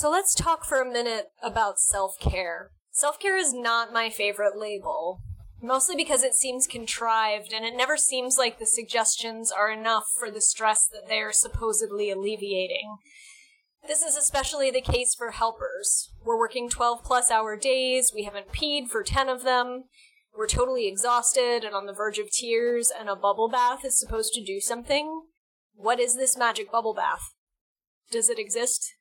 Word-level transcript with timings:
So 0.00 0.10
let's 0.10 0.34
talk 0.34 0.64
for 0.64 0.80
a 0.80 0.90
minute 0.90 1.26
about 1.42 1.78
self 1.78 2.18
care. 2.18 2.70
Self 2.90 3.20
care 3.20 3.36
is 3.36 3.52
not 3.52 3.92
my 3.92 4.08
favorite 4.08 4.56
label, 4.56 5.20
mostly 5.60 5.94
because 5.94 6.22
it 6.22 6.32
seems 6.32 6.66
contrived 6.66 7.52
and 7.52 7.66
it 7.66 7.76
never 7.76 7.98
seems 7.98 8.38
like 8.38 8.58
the 8.58 8.64
suggestions 8.64 9.52
are 9.52 9.70
enough 9.70 10.04
for 10.18 10.30
the 10.30 10.40
stress 10.40 10.88
that 10.90 11.06
they 11.06 11.18
are 11.18 11.34
supposedly 11.34 12.10
alleviating. 12.10 12.96
This 13.86 14.00
is 14.00 14.16
especially 14.16 14.70
the 14.70 14.80
case 14.80 15.14
for 15.14 15.32
helpers. 15.32 16.14
We're 16.24 16.38
working 16.38 16.70
12 16.70 17.04
plus 17.04 17.30
hour 17.30 17.54
days, 17.58 18.10
we 18.14 18.22
haven't 18.22 18.52
peed 18.52 18.88
for 18.88 19.02
10 19.02 19.28
of 19.28 19.42
them, 19.42 19.84
we're 20.34 20.46
totally 20.46 20.88
exhausted 20.88 21.62
and 21.62 21.74
on 21.74 21.84
the 21.84 21.92
verge 21.92 22.18
of 22.18 22.30
tears, 22.30 22.90
and 22.90 23.10
a 23.10 23.14
bubble 23.14 23.50
bath 23.50 23.84
is 23.84 24.00
supposed 24.00 24.32
to 24.32 24.42
do 24.42 24.60
something. 24.60 25.24
What 25.74 26.00
is 26.00 26.16
this 26.16 26.38
magic 26.38 26.72
bubble 26.72 26.94
bath? 26.94 27.34
Does 28.10 28.30
it 28.30 28.38
exist? 28.38 28.94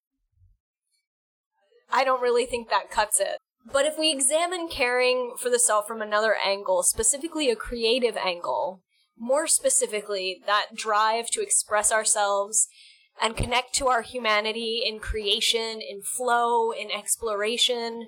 I 1.92 2.04
don't 2.04 2.22
really 2.22 2.46
think 2.46 2.70
that 2.70 2.92
cuts 2.92 3.20
it. 3.20 3.38
But 3.72 3.86
if 3.86 3.98
we 3.98 4.12
examine 4.12 4.70
caring 4.70 5.34
for 5.38 5.50
the 5.50 5.60
self 5.60 5.88
from 5.88 6.02
another 6.02 6.36
angle, 6.36 6.84
specifically 6.84 7.50
a 7.50 7.56
creative 7.56 8.18
angle, 8.18 8.82
more 9.18 9.48
specifically, 9.48 10.42
that 10.46 10.68
drive 10.76 11.30
to 11.32 11.42
express 11.42 11.92
ourselves 11.92 12.68
and 13.22 13.36
connect 13.36 13.76
to 13.76 13.88
our 13.88 14.02
humanity 14.02 14.82
in 14.86 15.00
creation, 15.00 15.82
in 15.82 16.02
flow, 16.02 16.72
in 16.72 16.90
exploration, 16.90 18.08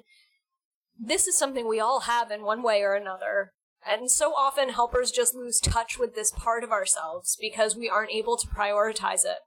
this 0.97 1.27
is 1.27 1.37
something 1.37 1.67
we 1.67 1.79
all 1.79 2.01
have 2.01 2.31
in 2.31 2.43
one 2.43 2.63
way 2.63 2.81
or 2.81 2.93
another. 2.93 3.51
And 3.85 4.09
so 4.11 4.33
often 4.33 4.69
helpers 4.69 5.11
just 5.11 5.33
lose 5.33 5.59
touch 5.59 5.97
with 5.97 6.15
this 6.15 6.31
part 6.31 6.63
of 6.63 6.71
ourselves 6.71 7.37
because 7.39 7.75
we 7.75 7.89
aren't 7.89 8.11
able 8.11 8.37
to 8.37 8.47
prioritize 8.47 9.25
it. 9.25 9.39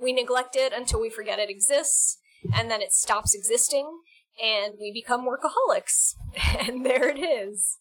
We 0.00 0.12
neglect 0.12 0.56
it 0.56 0.72
until 0.72 1.00
we 1.00 1.08
forget 1.08 1.38
it 1.38 1.50
exists, 1.50 2.18
and 2.54 2.70
then 2.70 2.80
it 2.80 2.92
stops 2.92 3.34
existing, 3.34 4.00
and 4.42 4.74
we 4.80 4.92
become 4.92 5.26
workaholics. 5.26 6.14
And 6.66 6.86
there 6.86 7.08
it 7.08 7.18
is. 7.18 7.78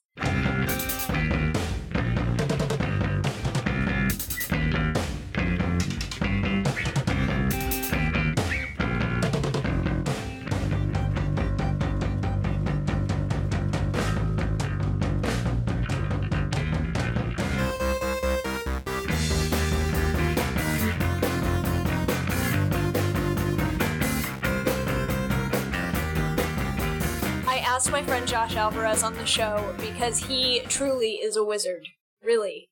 Asked 27.79 27.93
my 27.93 28.03
friend 28.03 28.27
Josh 28.27 28.57
Alvarez 28.57 29.03
on 29.03 29.13
the 29.13 29.25
show 29.25 29.73
because 29.79 30.25
he 30.25 30.59
truly 30.67 31.11
is 31.11 31.37
a 31.37 31.45
wizard. 31.45 31.87
Really. 32.21 32.67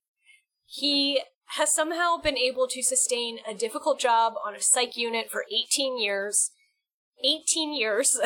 He 0.66 1.22
has 1.56 1.72
somehow 1.72 2.18
been 2.18 2.36
able 2.36 2.68
to 2.68 2.82
sustain 2.82 3.38
a 3.48 3.54
difficult 3.54 3.98
job 3.98 4.34
on 4.46 4.54
a 4.54 4.60
psych 4.60 4.98
unit 4.98 5.30
for 5.30 5.46
18 5.50 5.98
years. 5.98 6.50
18 7.24 7.72
years. 7.72 8.20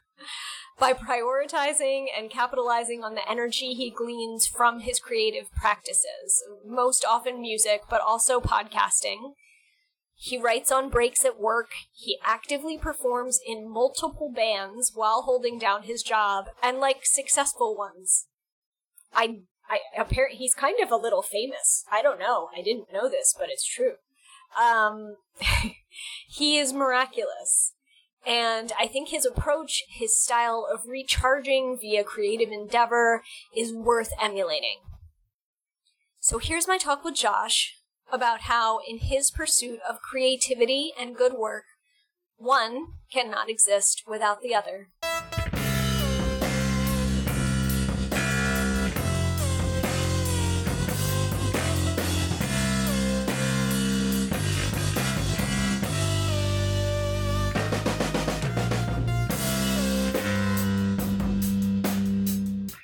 by 0.78 0.94
prioritizing 0.94 2.06
and 2.16 2.30
capitalizing 2.30 3.04
on 3.04 3.14
the 3.14 3.30
energy 3.30 3.74
he 3.74 3.90
gleans 3.90 4.46
from 4.46 4.80
his 4.80 4.98
creative 4.98 5.52
practices, 5.52 6.42
most 6.66 7.04
often 7.04 7.38
music, 7.38 7.82
but 7.90 8.00
also 8.00 8.40
podcasting. 8.40 9.34
He 10.20 10.36
writes 10.36 10.72
on 10.72 10.90
breaks 10.90 11.24
at 11.24 11.38
work. 11.38 11.70
He 11.92 12.18
actively 12.24 12.76
performs 12.76 13.38
in 13.46 13.70
multiple 13.70 14.32
bands 14.34 14.90
while 14.92 15.22
holding 15.22 15.60
down 15.60 15.84
his 15.84 16.02
job, 16.02 16.46
and 16.60 16.80
like 16.80 17.06
successful 17.06 17.76
ones. 17.76 18.26
I, 19.14 19.42
I 19.70 19.78
apparently 19.96 20.38
he's 20.38 20.54
kind 20.54 20.82
of 20.82 20.90
a 20.90 20.96
little 20.96 21.22
famous. 21.22 21.84
I 21.90 22.02
don't 22.02 22.18
know. 22.18 22.48
I 22.56 22.62
didn't 22.62 22.92
know 22.92 23.08
this, 23.08 23.32
but 23.38 23.48
it's 23.48 23.64
true. 23.64 23.92
Um, 24.60 25.18
he 26.28 26.58
is 26.58 26.72
miraculous. 26.72 27.74
And 28.26 28.72
I 28.78 28.88
think 28.88 29.10
his 29.10 29.24
approach, 29.24 29.84
his 29.88 30.20
style 30.20 30.66
of 30.70 30.88
recharging 30.88 31.78
via 31.80 32.02
creative 32.02 32.50
endeavor 32.50 33.22
is 33.56 33.72
worth 33.72 34.10
emulating. 34.20 34.80
So 36.18 36.38
here's 36.38 36.66
my 36.66 36.76
talk 36.76 37.04
with 37.04 37.14
Josh 37.14 37.77
about 38.10 38.42
how, 38.42 38.80
in 38.86 38.98
his 38.98 39.30
pursuit 39.30 39.80
of 39.88 40.00
creativity 40.00 40.92
and 40.98 41.16
good 41.16 41.34
work, 41.34 41.64
one 42.36 42.86
cannot 43.12 43.50
exist 43.50 44.04
without 44.06 44.42
the 44.42 44.54
other. 44.54 44.88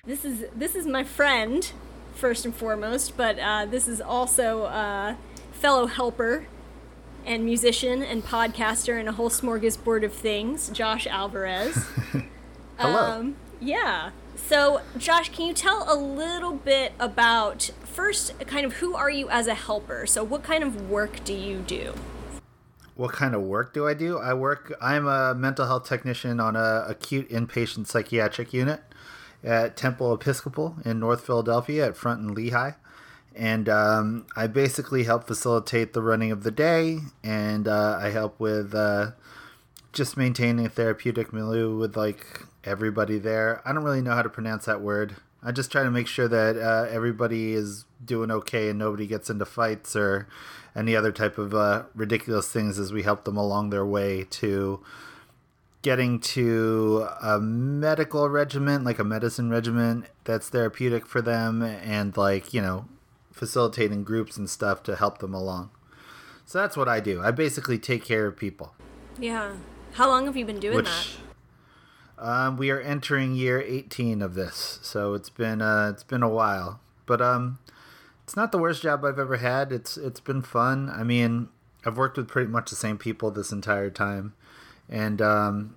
This 0.07 0.25
is 0.25 0.45
this 0.55 0.75
is 0.75 0.87
my 0.87 1.03
friend 1.03 1.73
first 2.15 2.45
and 2.45 2.55
foremost, 2.55 3.17
but 3.17 3.39
uh, 3.39 3.67
this 3.67 3.89
is 3.89 4.01
also 4.01 4.65
a 4.65 5.17
fellow 5.53 5.87
helper 5.87 6.47
and 7.25 7.45
musician 7.45 8.03
and 8.03 8.25
podcaster 8.25 8.99
and 8.99 9.09
a 9.09 9.13
whole 9.13 9.31
smorgasbord 9.31 10.05
of 10.05 10.13
things, 10.13 10.69
Josh 10.71 11.07
Alvarez. 11.07 11.87
Hello. 12.79 13.13
Um, 13.13 13.37
yeah. 13.61 14.11
So, 14.37 14.83
Josh, 14.99 15.31
can 15.31 15.47
you 15.47 15.55
tell 15.55 15.87
a 15.89 15.97
little 15.97 16.55
bit 16.55 16.93
about 16.99 17.71
first, 17.85 18.39
kind 18.47 18.67
of 18.67 18.75
who 18.75 18.95
are 18.95 19.11
you 19.11 19.29
as 19.31 19.47
a 19.47 19.55
helper? 19.55 20.07
So, 20.07 20.23
what 20.23 20.43
kind 20.43 20.63
of 20.63 20.91
work 20.91 21.25
do 21.25 21.33
you 21.33 21.61
do? 21.61 21.95
What 22.97 23.13
kind 23.13 23.35
of 23.35 23.43
work 23.43 23.73
do 23.73 23.89
I 23.89 23.95
do? 23.95 24.19
I 24.19 24.35
work. 24.35 24.77
I'm 24.81 25.07
a 25.07 25.35
mental 25.35 25.67
health 25.67 25.89
technician 25.89 26.41
on 26.41 26.57
a 26.57 26.85
acute 26.87 27.29
inpatient 27.31 27.87
psychiatric 27.87 28.53
unit 28.53 28.83
at 29.45 29.77
Temple 29.77 30.13
Episcopal 30.15 30.77
in 30.85 30.99
North 30.99 31.27
Philadelphia 31.27 31.87
at 31.87 31.97
Front 31.97 32.21
and 32.21 32.31
Lehigh. 32.35 32.73
And 33.37 33.69
um, 33.69 34.27
I 34.37 34.47
basically 34.47 35.05
help 35.05 35.27
facilitate 35.27 35.93
the 35.93 36.03
running 36.03 36.31
of 36.31 36.45
the 36.45 36.53
day, 36.53 37.01
and 37.25 37.67
uh, 37.67 37.99
I 38.01 38.11
help 38.11 38.39
with 38.39 38.75
uh, 38.75 39.11
just 39.93 40.17
maintaining 40.17 40.67
a 40.67 40.69
therapeutic 40.69 41.33
milieu 41.33 41.77
with 41.77 41.97
like 41.97 42.45
everybody 42.63 43.19
there. 43.19 43.61
I 43.65 43.73
don't 43.73 43.83
really 43.83 44.03
know 44.03 44.15
how 44.15 44.23
to 44.23 44.29
pronounce 44.29 44.67
that 44.67 44.81
word. 44.81 45.17
I 45.43 45.53
just 45.53 45.71
try 45.71 45.83
to 45.83 45.91
make 45.91 46.07
sure 46.07 46.29
that 46.29 46.57
uh, 46.57 46.87
everybody 46.89 47.53
is 47.53 47.85
doing 48.05 48.31
okay 48.31 48.71
and 48.71 48.79
nobody 48.79 49.07
gets 49.07 49.29
into 49.29 49.45
fights 49.45 49.95
or 49.95 50.27
any 50.75 50.97
other 50.97 51.13
type 51.13 51.37
of 51.37 51.55
uh, 51.55 51.85
ridiculous 51.95 52.49
things 52.49 52.79
as 52.79 52.93
we 52.93 53.03
help 53.03 53.25
them 53.25 53.37
along 53.37 53.71
their 53.71 53.85
way 53.85 54.25
to 54.31 54.81
getting 55.85 56.19
to 56.19 57.07
a 57.21 57.39
medical 57.39 58.31
regimen, 58.31 58.83
like 58.85 58.99
a 58.99 59.05
medicine 59.05 59.51
regimen 59.51 60.07
that's 60.25 60.49
therapeutic 60.49 61.07
for 61.07 61.21
them, 61.21 61.63
and 61.63 62.17
like, 62.17 62.55
you 62.55 62.63
know, 62.63 62.87
facilitating 63.31 64.03
groups 64.03 64.39
and 64.39 64.49
stuff 64.49 64.83
to 64.83 64.97
help 64.97 65.19
them 65.19 65.35
along. 65.35 65.71
So 66.47 66.59
that's 66.59 66.75
what 66.75 66.89
I 66.89 67.01
do. 67.01 67.23
I 67.23 67.33
basically 67.33 67.79
take 67.79 68.03
care 68.03 68.27
of 68.27 68.35
people. 68.35 68.75
Yeah. 69.19 69.57
How 69.93 70.09
long 70.09 70.25
have 70.25 70.39
you 70.39 70.47
been 70.47 70.59
doing 70.59 70.77
Which, 70.77 70.87
that? 72.17 72.27
Um, 72.27 72.57
we 72.57 72.71
are 72.71 72.81
entering 72.81 73.35
year 73.35 73.61
18 73.61 74.23
of 74.23 74.35
this, 74.35 74.79
so 74.81 75.13
it's 75.13 75.31
been 75.31 75.61
uh, 75.61 75.91
it's 75.93 76.03
been 76.03 76.23
a 76.23 76.29
while. 76.31 76.81
But 77.05 77.21
um, 77.21 77.59
it's 78.23 78.37
not 78.37 78.53
the 78.53 78.59
worst 78.59 78.83
job 78.83 79.05
I've 79.05 79.19
ever 79.19 79.37
had. 79.37 79.71
It's 79.71 79.99
it's 79.99 80.21
been 80.21 80.41
fun. 80.41 80.89
I 80.89 81.05
mean, 81.05 81.49
I've 81.85 81.99
worked 81.99 82.17
with 82.17 82.29
pretty 82.29 82.51
much 82.51 82.71
the 82.71 82.77
same 82.77 82.97
people 82.97 83.31
this 83.31 83.53
entire 83.53 83.91
time 83.91 84.33
and 84.89 85.21
um, 85.23 85.77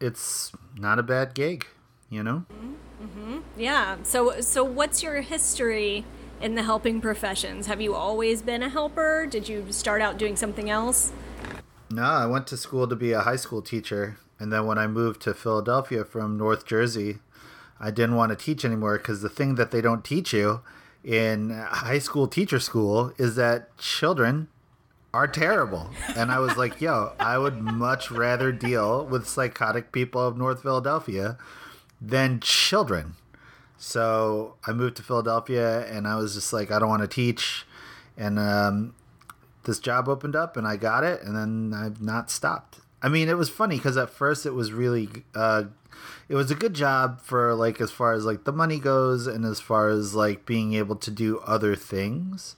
it's 0.00 0.52
not 0.76 0.98
a 0.98 1.02
bad 1.02 1.34
gig, 1.34 1.66
you 2.10 2.22
know. 2.22 2.44
Mm-hmm. 3.02 3.38
Yeah. 3.56 3.96
So, 4.02 4.40
so 4.40 4.64
what's 4.64 5.02
your 5.02 5.20
history 5.20 6.04
in 6.40 6.54
the 6.54 6.62
helping 6.62 7.00
professions? 7.00 7.66
Have 7.66 7.80
you 7.80 7.94
always 7.94 8.42
been 8.42 8.62
a 8.62 8.68
helper? 8.68 9.26
Did 9.26 9.48
you 9.48 9.66
start 9.70 10.02
out 10.02 10.18
doing 10.18 10.36
something 10.36 10.70
else? 10.70 11.12
No, 11.90 12.02
I 12.02 12.26
went 12.26 12.46
to 12.48 12.56
school 12.56 12.88
to 12.88 12.96
be 12.96 13.12
a 13.12 13.20
high 13.20 13.36
school 13.36 13.60
teacher, 13.60 14.18
and 14.38 14.52
then 14.52 14.66
when 14.66 14.78
I 14.78 14.86
moved 14.86 15.20
to 15.22 15.34
Philadelphia 15.34 16.04
from 16.04 16.38
North 16.38 16.66
Jersey, 16.66 17.18
I 17.78 17.90
didn't 17.90 18.16
want 18.16 18.30
to 18.30 18.36
teach 18.36 18.64
anymore 18.64 18.96
because 18.96 19.22
the 19.22 19.28
thing 19.28 19.56
that 19.56 19.72
they 19.72 19.80
don't 19.80 20.04
teach 20.04 20.32
you 20.32 20.62
in 21.04 21.50
high 21.50 21.98
school 21.98 22.28
teacher 22.28 22.60
school 22.60 23.12
is 23.18 23.34
that 23.36 23.76
children 23.76 24.48
are 25.14 25.28
terrible. 25.28 25.90
And 26.16 26.30
I 26.30 26.38
was 26.38 26.56
like, 26.56 26.80
yo, 26.80 27.12
I 27.18 27.38
would 27.38 27.60
much 27.60 28.10
rather 28.10 28.50
deal 28.50 29.04
with 29.04 29.28
psychotic 29.28 29.92
people 29.92 30.26
of 30.26 30.36
North 30.36 30.62
Philadelphia 30.62 31.36
than 32.00 32.40
children. 32.40 33.14
So 33.76 34.54
I 34.66 34.72
moved 34.72 34.96
to 34.96 35.02
Philadelphia 35.02 35.86
and 35.86 36.06
I 36.06 36.16
was 36.16 36.34
just 36.34 36.52
like, 36.52 36.70
I 36.70 36.78
don't 36.78 36.88
want 36.88 37.02
to 37.02 37.08
teach. 37.08 37.66
And 38.16 38.38
um, 38.38 38.94
this 39.64 39.78
job 39.78 40.08
opened 40.08 40.36
up 40.36 40.56
and 40.56 40.66
I 40.66 40.76
got 40.76 41.04
it 41.04 41.22
and 41.22 41.36
then 41.36 41.78
I've 41.78 42.00
not 42.00 42.30
stopped. 42.30 42.80
I 43.02 43.08
mean, 43.08 43.28
it 43.28 43.36
was 43.36 43.50
funny 43.50 43.76
because 43.76 43.96
at 43.96 44.10
first 44.10 44.46
it 44.46 44.52
was 44.52 44.72
really, 44.72 45.08
uh, 45.34 45.64
it 46.28 46.36
was 46.36 46.50
a 46.50 46.54
good 46.54 46.74
job 46.74 47.20
for 47.20 47.54
like 47.54 47.80
as 47.80 47.90
far 47.90 48.12
as 48.12 48.24
like 48.24 48.44
the 48.44 48.52
money 48.52 48.78
goes 48.78 49.26
and 49.26 49.44
as 49.44 49.60
far 49.60 49.88
as 49.88 50.14
like 50.14 50.46
being 50.46 50.74
able 50.74 50.96
to 50.96 51.10
do 51.10 51.40
other 51.40 51.74
things. 51.74 52.56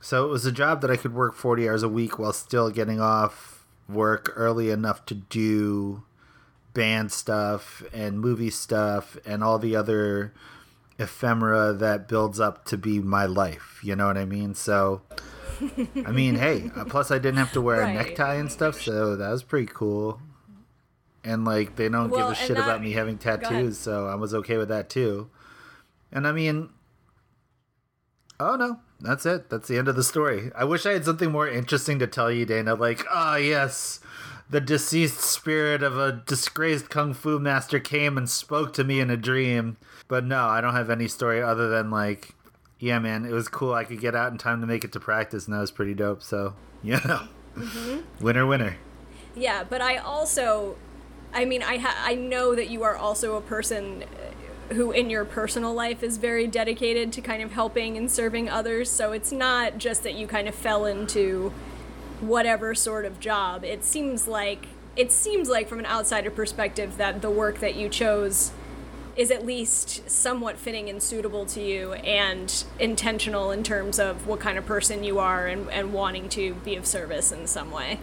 So 0.00 0.24
it 0.24 0.28
was 0.28 0.46
a 0.46 0.52
job 0.52 0.80
that 0.80 0.90
I 0.90 0.96
could 0.96 1.14
work 1.14 1.34
40 1.34 1.68
hours 1.68 1.82
a 1.82 1.88
week 1.88 2.18
while 2.18 2.32
still 2.32 2.70
getting 2.70 3.00
off 3.00 3.64
work 3.88 4.32
early 4.36 4.70
enough 4.70 5.04
to 5.06 5.14
do 5.14 6.02
band 6.72 7.12
stuff 7.12 7.82
and 7.92 8.20
movie 8.20 8.50
stuff 8.50 9.16
and 9.26 9.42
all 9.44 9.58
the 9.58 9.74
other 9.76 10.32
ephemera 10.98 11.72
that 11.72 12.06
builds 12.08 12.38
up 12.40 12.64
to 12.66 12.76
be 12.78 12.98
my 13.00 13.26
life. 13.26 13.80
You 13.82 13.96
know 13.96 14.06
what 14.06 14.16
I 14.16 14.24
mean? 14.24 14.54
So, 14.54 15.02
I 16.06 16.12
mean, 16.12 16.36
hey, 16.36 16.70
uh, 16.76 16.84
plus 16.84 17.10
I 17.10 17.18
didn't 17.18 17.38
have 17.38 17.52
to 17.52 17.60
wear 17.60 17.80
Right. 17.80 17.90
a 17.90 17.94
necktie 17.94 18.34
and 18.34 18.50
stuff, 18.50 18.80
so 18.80 19.16
that 19.16 19.30
was 19.30 19.42
pretty 19.42 19.70
cool. 19.72 20.20
And 21.24 21.44
like, 21.44 21.76
they 21.76 21.88
don't 21.90 22.08
Well, 22.10 22.28
give 22.30 22.38
a 22.38 22.40
shit 22.46 22.56
that- 22.56 22.62
about 22.64 22.80
me 22.82 22.92
having 22.92 23.18
tattoos, 23.18 23.76
so 23.76 24.06
I 24.06 24.14
was 24.14 24.32
okay 24.34 24.56
with 24.56 24.68
that 24.68 24.88
too. 24.88 25.28
And 26.12 26.26
I 26.26 26.32
mean, 26.32 26.70
oh 28.38 28.56
no, 28.56 28.78
that's 29.00 29.26
it. 29.26 29.50
That's 29.50 29.68
the 29.68 29.78
end 29.78 29.88
of 29.88 29.96
the 29.96 30.04
story. 30.04 30.50
I 30.54 30.64
wish 30.64 30.86
I 30.86 30.92
had 30.92 31.04
something 31.04 31.30
more 31.30 31.48
interesting 31.48 31.98
to 31.98 32.06
tell 32.06 32.30
you, 32.30 32.44
Dana. 32.44 32.74
Like, 32.74 33.04
ah, 33.10 33.36
yes, 33.36 34.00
the 34.48 34.60
deceased 34.60 35.20
spirit 35.20 35.82
of 35.82 35.98
a 35.98 36.12
disgraced 36.12 36.90
kung 36.90 37.14
fu 37.14 37.38
master 37.38 37.78
came 37.78 38.18
and 38.18 38.28
spoke 38.28 38.72
to 38.74 38.84
me 38.84 39.00
in 39.00 39.10
a 39.10 39.16
dream. 39.16 39.76
But 40.08 40.24
no, 40.24 40.44
I 40.44 40.60
don't 40.60 40.74
have 40.74 40.90
any 40.90 41.08
story 41.08 41.42
other 41.42 41.68
than 41.68 41.90
like, 41.90 42.34
yeah, 42.78 42.98
man, 42.98 43.24
it 43.24 43.32
was 43.32 43.48
cool. 43.48 43.74
I 43.74 43.84
could 43.84 44.00
get 44.00 44.14
out 44.14 44.32
in 44.32 44.38
time 44.38 44.60
to 44.60 44.66
make 44.66 44.84
it 44.84 44.92
to 44.92 45.00
practice, 45.00 45.46
and 45.46 45.54
that 45.54 45.60
was 45.60 45.70
pretty 45.70 45.94
dope. 45.94 46.22
So, 46.22 46.54
you 46.82 46.98
know, 47.06 47.28
winner, 48.20 48.46
winner. 48.46 48.76
Yeah, 49.36 49.64
but 49.64 49.80
I 49.80 49.96
also, 49.96 50.76
I 51.32 51.44
mean, 51.44 51.62
I 51.62 51.78
ha- 51.78 52.02
I 52.04 52.14
know 52.14 52.54
that 52.54 52.68
you 52.68 52.82
are 52.82 52.96
also 52.96 53.36
a 53.36 53.40
person 53.40 54.04
who, 54.72 54.90
in 54.90 55.10
your 55.10 55.24
personal 55.24 55.74
life, 55.74 56.02
is 56.02 56.16
very 56.16 56.46
dedicated 56.46 57.12
to 57.12 57.20
kind 57.20 57.42
of 57.42 57.52
helping 57.52 57.96
and 57.96 58.10
serving 58.10 58.48
others. 58.48 58.90
So 58.90 59.12
it's 59.12 59.32
not 59.32 59.78
just 59.78 60.02
that 60.04 60.14
you 60.14 60.26
kind 60.26 60.48
of 60.48 60.54
fell 60.54 60.86
into 60.86 61.52
whatever 62.20 62.74
sort 62.74 63.04
of 63.04 63.20
job. 63.20 63.64
It 63.64 63.84
seems 63.84 64.28
like 64.28 64.66
it 64.96 65.12
seems 65.12 65.48
like 65.48 65.68
from 65.68 65.78
an 65.78 65.86
outsider 65.86 66.30
perspective 66.30 66.96
that 66.96 67.22
the 67.22 67.30
work 67.30 67.60
that 67.60 67.76
you 67.76 67.88
chose 67.88 68.52
is 69.16 69.30
at 69.30 69.44
least 69.44 70.08
somewhat 70.10 70.56
fitting 70.56 70.88
and 70.88 71.02
suitable 71.02 71.44
to 71.44 71.60
you 71.60 71.92
and 71.94 72.64
intentional 72.78 73.50
in 73.50 73.62
terms 73.62 73.98
of 73.98 74.26
what 74.26 74.40
kind 74.40 74.56
of 74.58 74.66
person 74.66 75.04
you 75.04 75.18
are 75.18 75.46
and, 75.46 75.68
and 75.70 75.92
wanting 75.92 76.28
to 76.28 76.54
be 76.54 76.76
of 76.76 76.86
service 76.86 77.32
in 77.32 77.46
some 77.46 77.70
way. 77.70 77.98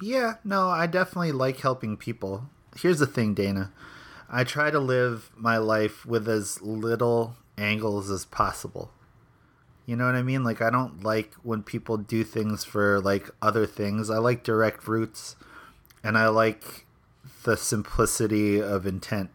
Yeah, 0.00 0.34
no, 0.44 0.68
I 0.68 0.86
definitely 0.86 1.32
like 1.32 1.60
helping 1.60 1.96
people. 1.96 2.48
Here's 2.76 2.98
the 3.00 3.06
thing, 3.06 3.34
Dana. 3.34 3.72
I 4.30 4.44
try 4.44 4.70
to 4.70 4.78
live 4.78 5.30
my 5.36 5.58
life 5.58 6.06
with 6.06 6.28
as 6.28 6.62
little 6.62 7.34
angles 7.58 8.10
as 8.10 8.24
possible. 8.24 8.92
You 9.86 9.96
know 9.96 10.06
what 10.06 10.14
I 10.14 10.22
mean? 10.22 10.44
Like 10.44 10.62
I 10.62 10.70
don't 10.70 11.02
like 11.02 11.34
when 11.42 11.64
people 11.64 11.96
do 11.96 12.22
things 12.22 12.62
for 12.62 13.00
like 13.00 13.28
other 13.42 13.66
things. 13.66 14.08
I 14.08 14.18
like 14.18 14.44
direct 14.44 14.86
routes 14.86 15.34
and 16.04 16.16
I 16.16 16.28
like 16.28 16.86
the 17.42 17.56
simplicity 17.56 18.62
of 18.62 18.86
intent, 18.86 19.30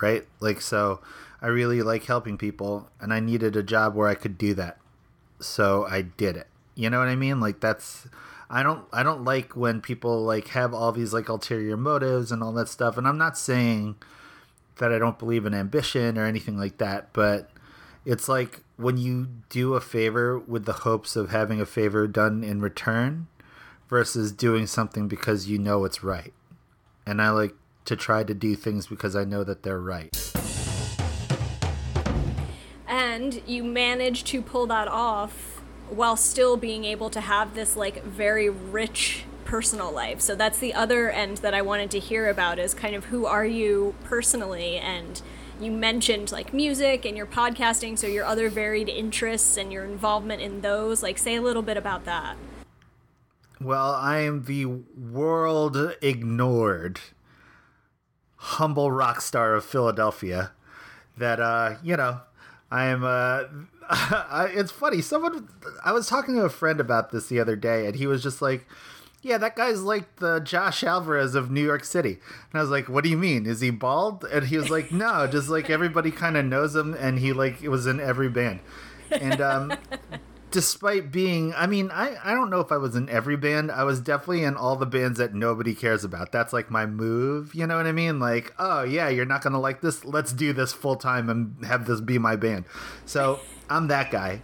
right? 0.00 0.26
Like 0.40 0.62
so 0.62 1.00
I 1.42 1.48
really 1.48 1.82
like 1.82 2.04
helping 2.06 2.38
people 2.38 2.88
and 3.00 3.12
I 3.12 3.20
needed 3.20 3.54
a 3.54 3.62
job 3.62 3.94
where 3.94 4.08
I 4.08 4.14
could 4.14 4.38
do 4.38 4.54
that. 4.54 4.78
So 5.40 5.86
I 5.88 6.00
did 6.00 6.38
it. 6.38 6.46
You 6.74 6.88
know 6.88 7.00
what 7.00 7.08
I 7.08 7.16
mean? 7.16 7.38
Like 7.38 7.60
that's 7.60 8.08
I 8.48 8.62
don't 8.62 8.86
I 8.94 9.02
don't 9.02 9.24
like 9.24 9.54
when 9.54 9.82
people 9.82 10.22
like 10.22 10.48
have 10.48 10.72
all 10.72 10.90
these 10.90 11.12
like 11.12 11.28
ulterior 11.28 11.76
motives 11.76 12.32
and 12.32 12.42
all 12.42 12.52
that 12.52 12.70
stuff. 12.70 12.96
And 12.96 13.06
I'm 13.06 13.18
not 13.18 13.36
saying 13.36 13.96
that 14.78 14.92
I 14.92 14.98
don't 14.98 15.18
believe 15.18 15.46
in 15.46 15.54
ambition 15.54 16.18
or 16.18 16.24
anything 16.24 16.58
like 16.58 16.78
that, 16.78 17.12
but 17.12 17.50
it's 18.04 18.28
like 18.28 18.60
when 18.76 18.96
you 18.96 19.28
do 19.48 19.74
a 19.74 19.80
favor 19.80 20.38
with 20.38 20.64
the 20.64 20.72
hopes 20.72 21.16
of 21.16 21.30
having 21.30 21.60
a 21.60 21.66
favor 21.66 22.06
done 22.06 22.42
in 22.42 22.60
return 22.60 23.26
versus 23.88 24.32
doing 24.32 24.66
something 24.66 25.08
because 25.08 25.48
you 25.48 25.58
know 25.58 25.84
it's 25.84 26.02
right. 26.02 26.32
And 27.06 27.22
I 27.22 27.30
like 27.30 27.54
to 27.86 27.96
try 27.96 28.22
to 28.24 28.34
do 28.34 28.54
things 28.54 28.86
because 28.86 29.16
I 29.16 29.24
know 29.24 29.44
that 29.44 29.62
they're 29.62 29.80
right. 29.80 30.14
and 33.18 33.42
you 33.46 33.64
manage 33.64 34.22
to 34.22 34.40
pull 34.40 34.66
that 34.66 34.86
off 34.86 35.60
while 35.88 36.16
still 36.16 36.56
being 36.56 36.84
able 36.84 37.10
to 37.10 37.20
have 37.20 37.54
this 37.54 37.76
like 37.76 38.02
very 38.04 38.48
rich 38.48 39.24
personal 39.48 39.90
life 39.90 40.20
so 40.20 40.34
that's 40.34 40.58
the 40.58 40.74
other 40.74 41.10
end 41.10 41.38
that 41.38 41.54
i 41.54 41.62
wanted 41.62 41.90
to 41.90 41.98
hear 41.98 42.28
about 42.28 42.58
is 42.58 42.74
kind 42.74 42.94
of 42.94 43.06
who 43.06 43.24
are 43.24 43.46
you 43.46 43.94
personally 44.04 44.76
and 44.76 45.22
you 45.58 45.72
mentioned 45.72 46.30
like 46.30 46.52
music 46.52 47.04
and 47.06 47.16
your 47.16 47.26
podcasting 47.26 47.96
so 47.96 48.06
your 48.06 48.24
other 48.26 48.50
varied 48.50 48.88
interests 48.90 49.56
and 49.56 49.72
your 49.72 49.84
involvement 49.84 50.42
in 50.42 50.60
those 50.60 51.02
like 51.02 51.16
say 51.16 51.34
a 51.34 51.42
little 51.42 51.62
bit 51.62 51.78
about 51.78 52.04
that 52.04 52.36
Well, 53.60 53.92
I 53.94 54.18
am 54.18 54.44
the 54.44 54.66
world 54.66 55.96
ignored 56.00 57.00
humble 58.38 58.90
rock 58.90 59.20
star 59.20 59.54
of 59.54 59.64
Philadelphia. 59.64 60.52
That 61.16 61.40
uh, 61.40 61.76
you 61.82 61.96
know, 61.96 62.20
I 62.70 62.86
am. 62.86 63.02
Uh, 63.04 63.44
it's 64.50 64.70
funny. 64.70 65.00
Someone 65.00 65.48
I 65.84 65.92
was 65.92 66.06
talking 66.06 66.34
to 66.36 66.42
a 66.42 66.50
friend 66.50 66.80
about 66.80 67.10
this 67.10 67.26
the 67.26 67.40
other 67.40 67.56
day, 67.56 67.86
and 67.86 67.96
he 67.96 68.06
was 68.06 68.22
just 68.22 68.40
like, 68.40 68.66
"Yeah, 69.22 69.38
that 69.38 69.56
guy's 69.56 69.82
like 69.82 70.16
the 70.16 70.40
Josh 70.40 70.82
Alvarez 70.82 71.34
of 71.34 71.50
New 71.50 71.64
York 71.64 71.84
City." 71.84 72.18
And 72.52 72.58
I 72.58 72.60
was 72.60 72.70
like, 72.70 72.88
"What 72.88 73.04
do 73.04 73.10
you 73.10 73.16
mean? 73.16 73.46
Is 73.46 73.60
he 73.60 73.70
bald?" 73.70 74.24
And 74.24 74.46
he 74.46 74.56
was 74.56 74.70
like, 74.70 74.92
"No, 74.92 75.26
just 75.26 75.48
like 75.48 75.70
everybody 75.70 76.10
kind 76.10 76.36
of 76.36 76.44
knows 76.44 76.74
him, 76.74 76.94
and 76.94 77.18
he 77.18 77.32
like 77.32 77.60
was 77.62 77.86
in 77.86 78.00
every 78.00 78.28
band." 78.28 78.60
And 79.10 79.40
um, 79.40 79.72
despite 80.50 81.12
being 81.12 81.52
i 81.54 81.66
mean 81.66 81.90
I, 81.90 82.16
I 82.24 82.32
don't 82.32 82.50
know 82.50 82.60
if 82.60 82.72
i 82.72 82.76
was 82.76 82.96
in 82.96 83.08
every 83.08 83.36
band 83.36 83.70
i 83.70 83.84
was 83.84 84.00
definitely 84.00 84.44
in 84.44 84.56
all 84.56 84.76
the 84.76 84.86
bands 84.86 85.18
that 85.18 85.34
nobody 85.34 85.74
cares 85.74 86.04
about 86.04 86.32
that's 86.32 86.52
like 86.52 86.70
my 86.70 86.86
move 86.86 87.54
you 87.54 87.66
know 87.66 87.76
what 87.76 87.86
i 87.86 87.92
mean 87.92 88.18
like 88.18 88.54
oh 88.58 88.82
yeah 88.82 89.08
you're 89.08 89.26
not 89.26 89.42
gonna 89.42 89.60
like 89.60 89.82
this 89.82 90.04
let's 90.04 90.32
do 90.32 90.52
this 90.52 90.72
full 90.72 90.96
time 90.96 91.28
and 91.28 91.64
have 91.64 91.86
this 91.86 92.00
be 92.00 92.18
my 92.18 92.34
band 92.34 92.64
so 93.04 93.40
i'm 93.68 93.88
that 93.88 94.10
guy 94.10 94.40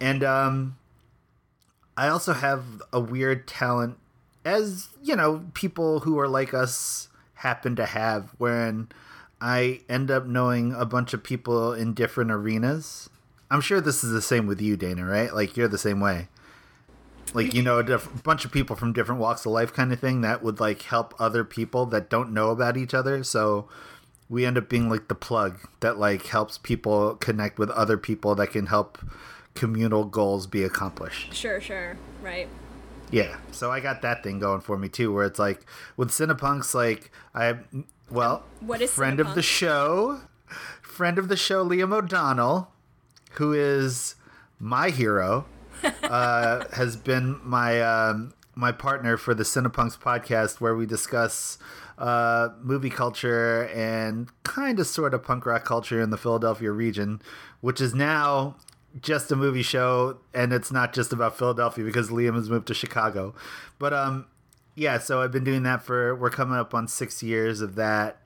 and 0.00 0.22
um 0.22 0.76
i 1.96 2.08
also 2.08 2.34
have 2.34 2.82
a 2.92 3.00
weird 3.00 3.48
talent 3.48 3.96
as 4.46 4.88
you 5.02 5.14
know 5.14 5.44
people 5.52 6.00
who 6.00 6.18
are 6.18 6.28
like 6.28 6.54
us 6.54 7.08
happen 7.34 7.76
to 7.76 7.84
have 7.84 8.30
when 8.38 8.88
i 9.40 9.80
end 9.88 10.10
up 10.10 10.24
knowing 10.24 10.72
a 10.72 10.86
bunch 10.86 11.12
of 11.12 11.22
people 11.22 11.74
in 11.74 11.92
different 11.92 12.30
arenas 12.30 13.10
I'm 13.50 13.60
sure 13.60 13.80
this 13.80 14.02
is 14.02 14.12
the 14.12 14.22
same 14.22 14.46
with 14.46 14.60
you, 14.60 14.76
Dana, 14.76 15.04
right? 15.04 15.32
Like 15.32 15.56
you're 15.56 15.68
the 15.68 15.78
same 15.78 16.00
way. 16.00 16.28
Like 17.34 17.54
you 17.54 17.62
know, 17.62 17.78
a 17.78 17.84
diff- 17.84 18.22
bunch 18.22 18.44
of 18.44 18.52
people 18.52 18.76
from 18.76 18.92
different 18.92 19.20
walks 19.20 19.44
of 19.46 19.52
life, 19.52 19.72
kind 19.72 19.92
of 19.92 20.00
thing, 20.00 20.20
that 20.22 20.42
would 20.42 20.60
like 20.60 20.82
help 20.82 21.14
other 21.18 21.44
people 21.44 21.86
that 21.86 22.08
don't 22.10 22.32
know 22.32 22.50
about 22.50 22.76
each 22.76 22.94
other. 22.94 23.22
So 23.22 23.68
we 24.28 24.44
end 24.44 24.58
up 24.58 24.68
being 24.68 24.88
like 24.88 25.08
the 25.08 25.14
plug 25.14 25.60
that 25.80 25.98
like 25.98 26.26
helps 26.26 26.58
people 26.58 27.14
connect 27.16 27.58
with 27.58 27.70
other 27.70 27.96
people 27.96 28.34
that 28.36 28.48
can 28.48 28.66
help 28.66 28.98
communal 29.54 30.04
goals 30.04 30.46
be 30.46 30.62
accomplished. 30.62 31.32
sure 31.32 31.60
sure 31.62 31.96
right 32.22 32.46
Yeah. 33.10 33.36
So 33.52 33.70
I 33.70 33.80
got 33.80 34.02
that 34.02 34.22
thing 34.22 34.38
going 34.38 34.60
for 34.60 34.76
me 34.76 34.88
too, 34.88 35.12
where 35.12 35.24
it's 35.24 35.38
like 35.38 35.64
with 35.96 36.10
Cinepunks, 36.10 36.74
like 36.74 37.10
I, 37.34 37.56
well, 38.10 38.44
What 38.60 38.82
is 38.82 38.92
friend 38.92 39.20
of 39.20 39.34
the 39.34 39.42
show, 39.42 40.20
friend 40.82 41.18
of 41.18 41.28
the 41.28 41.36
show, 41.36 41.64
Liam 41.64 41.92
O'Donnell, 41.92 42.70
who 43.32 43.52
is 43.52 44.14
my 44.58 44.90
hero, 44.90 45.46
uh, 46.02 46.64
has 46.72 46.96
been 46.96 47.40
my 47.44 47.80
um, 47.80 48.32
my 48.54 48.72
partner 48.72 49.16
for 49.16 49.34
the 49.34 49.44
Cinepunks 49.44 49.98
podcast, 49.98 50.60
where 50.60 50.74
we 50.74 50.86
discuss 50.86 51.58
uh, 51.98 52.48
movie 52.62 52.90
culture 52.90 53.68
and 53.74 54.28
kind 54.42 54.80
of 54.80 54.86
sort 54.86 55.14
of 55.14 55.22
punk 55.22 55.46
rock 55.46 55.64
culture 55.64 56.00
in 56.00 56.10
the 56.10 56.16
Philadelphia 56.16 56.70
region, 56.70 57.20
which 57.60 57.80
is 57.80 57.94
now 57.94 58.56
just 59.00 59.30
a 59.32 59.36
movie 59.36 59.62
show, 59.62 60.18
and 60.34 60.52
it's 60.52 60.72
not 60.72 60.92
just 60.92 61.12
about 61.12 61.36
Philadelphia 61.38 61.84
because 61.84 62.08
Liam 62.10 62.34
has 62.34 62.48
moved 62.50 62.66
to 62.68 62.74
Chicago. 62.74 63.34
But 63.78 63.92
um, 63.92 64.26
yeah, 64.74 64.98
so 64.98 65.20
I've 65.22 65.32
been 65.32 65.44
doing 65.44 65.62
that 65.64 65.82
for 65.82 66.14
we're 66.14 66.30
coming 66.30 66.56
up 66.58 66.74
on 66.74 66.88
six 66.88 67.22
years 67.22 67.60
of 67.60 67.74
that. 67.76 68.18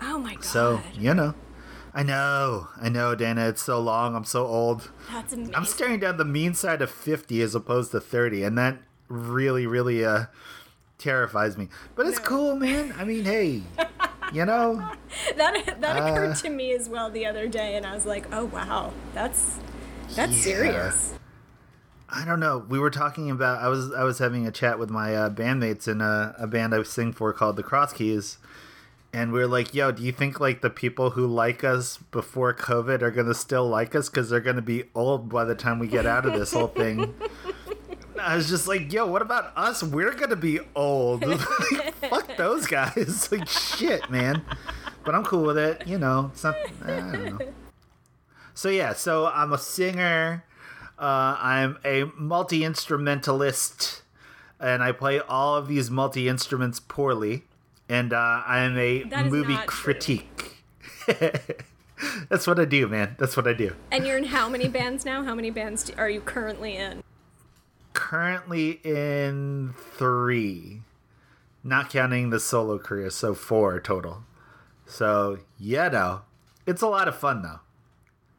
oh 0.00 0.18
my 0.18 0.34
god 0.34 0.44
So 0.44 0.80
you 0.94 1.12
know, 1.14 1.34
I 1.94 2.02
know, 2.02 2.68
I 2.80 2.88
know, 2.88 3.14
Dana. 3.14 3.48
It's 3.48 3.62
so 3.62 3.80
long. 3.80 4.14
I'm 4.14 4.24
so 4.24 4.46
old. 4.46 4.90
that's 5.10 5.32
amazing 5.32 5.54
I'm 5.54 5.64
staring 5.64 6.00
down 6.00 6.16
the 6.18 6.24
mean 6.24 6.54
side 6.54 6.82
of 6.82 6.90
50 6.90 7.40
as 7.42 7.54
opposed 7.54 7.90
to 7.92 8.00
30, 8.00 8.42
and 8.44 8.56
that 8.58 8.78
really, 9.08 9.66
really 9.66 10.04
uh, 10.04 10.24
terrifies 10.98 11.56
me. 11.56 11.68
But 11.94 12.06
it's 12.06 12.18
No. 12.18 12.24
cool, 12.24 12.56
man. 12.56 12.94
I 12.98 13.04
mean, 13.04 13.24
hey, 13.24 13.62
you 14.32 14.44
know, 14.44 14.76
that 15.36 15.80
that 15.80 15.96
occurred 15.96 16.30
Uh, 16.30 16.34
to 16.34 16.48
me 16.50 16.72
as 16.72 16.88
well 16.88 17.10
the 17.10 17.24
other 17.26 17.46
day 17.46 17.76
and 17.76 17.86
i 17.86 17.94
was 17.94 18.04
like 18.04 18.26
oh 18.32 18.46
wow 18.46 18.92
that's 19.14 19.60
that's 20.14 20.32
Yeah. 20.46 20.54
serious 20.54 21.12
I 22.08 22.24
don't 22.24 22.38
know. 22.38 22.64
We 22.68 22.78
were 22.78 22.88
talking 22.88 23.32
about. 23.32 23.60
I 23.60 23.66
was 23.66 23.92
I 23.92 24.04
was 24.04 24.20
having 24.20 24.46
a 24.46 24.52
chat 24.52 24.78
with 24.78 24.90
my 24.90 25.14
uh, 25.14 25.28
bandmates 25.28 25.88
in 25.88 26.00
a, 26.00 26.36
a 26.38 26.46
band 26.46 26.72
I 26.72 26.84
sing 26.84 27.12
for 27.12 27.32
called 27.32 27.56
the 27.56 27.64
Cross 27.64 27.94
Keys, 27.94 28.38
and 29.12 29.32
we 29.32 29.42
are 29.42 29.48
like, 29.48 29.74
"Yo, 29.74 29.90
do 29.90 30.04
you 30.04 30.12
think 30.12 30.38
like 30.38 30.60
the 30.62 30.70
people 30.70 31.10
who 31.10 31.26
like 31.26 31.64
us 31.64 31.96
before 32.12 32.54
COVID 32.54 33.02
are 33.02 33.10
gonna 33.10 33.34
still 33.34 33.68
like 33.68 33.96
us 33.96 34.08
because 34.08 34.30
they're 34.30 34.38
gonna 34.38 34.62
be 34.62 34.84
old 34.94 35.28
by 35.28 35.44
the 35.44 35.56
time 35.56 35.80
we 35.80 35.88
get 35.88 36.06
out 36.06 36.24
of 36.24 36.34
this 36.34 36.52
whole 36.52 36.68
thing?" 36.68 37.12
I 38.22 38.36
was 38.36 38.48
just 38.48 38.68
like, 38.68 38.92
"Yo, 38.92 39.04
what 39.08 39.20
about 39.20 39.52
us? 39.56 39.82
We're 39.82 40.14
gonna 40.14 40.36
be 40.36 40.60
old. 40.76 41.24
Fuck 42.08 42.36
those 42.36 42.68
guys. 42.68 43.28
like 43.32 43.48
shit, 43.48 44.08
man." 44.10 44.42
But 45.04 45.16
I'm 45.16 45.24
cool 45.24 45.42
with 45.42 45.58
it. 45.58 45.88
You 45.88 45.98
know, 45.98 46.30
it's 46.32 46.44
not. 46.44 46.54
I 46.84 46.86
don't 47.00 47.24
know. 47.38 47.38
So 48.56 48.70
yeah, 48.70 48.94
so 48.94 49.26
I'm 49.26 49.52
a 49.52 49.58
singer. 49.58 50.42
Uh, 50.98 51.36
I'm 51.38 51.78
a 51.84 52.04
multi 52.16 52.64
instrumentalist, 52.64 54.02
and 54.58 54.82
I 54.82 54.92
play 54.92 55.20
all 55.20 55.56
of 55.56 55.68
these 55.68 55.90
multi 55.90 56.26
instruments 56.26 56.80
poorly. 56.80 57.44
And 57.86 58.14
uh, 58.14 58.42
I 58.46 58.60
am 58.60 58.78
a 58.78 59.04
movie 59.28 59.58
critique. 59.66 60.62
That's 62.30 62.46
what 62.46 62.58
I 62.58 62.64
do, 62.64 62.88
man. 62.88 63.14
That's 63.18 63.36
what 63.36 63.46
I 63.46 63.52
do. 63.52 63.76
And 63.90 64.06
you're 64.06 64.16
in 64.16 64.24
how 64.24 64.48
many 64.48 64.68
bands 64.68 65.04
now? 65.04 65.22
How 65.22 65.34
many 65.34 65.50
bands 65.50 65.90
are 65.98 66.08
you 66.08 66.22
currently 66.22 66.76
in? 66.76 67.02
Currently 67.92 68.80
in 68.82 69.74
three, 69.96 70.80
not 71.62 71.90
counting 71.90 72.30
the 72.30 72.40
solo 72.40 72.78
career, 72.78 73.10
so 73.10 73.34
four 73.34 73.78
total. 73.80 74.24
So 74.86 75.40
yeah, 75.58 75.88
no, 75.88 76.22
it's 76.64 76.80
a 76.80 76.88
lot 76.88 77.06
of 77.06 77.18
fun 77.18 77.42
though. 77.42 77.60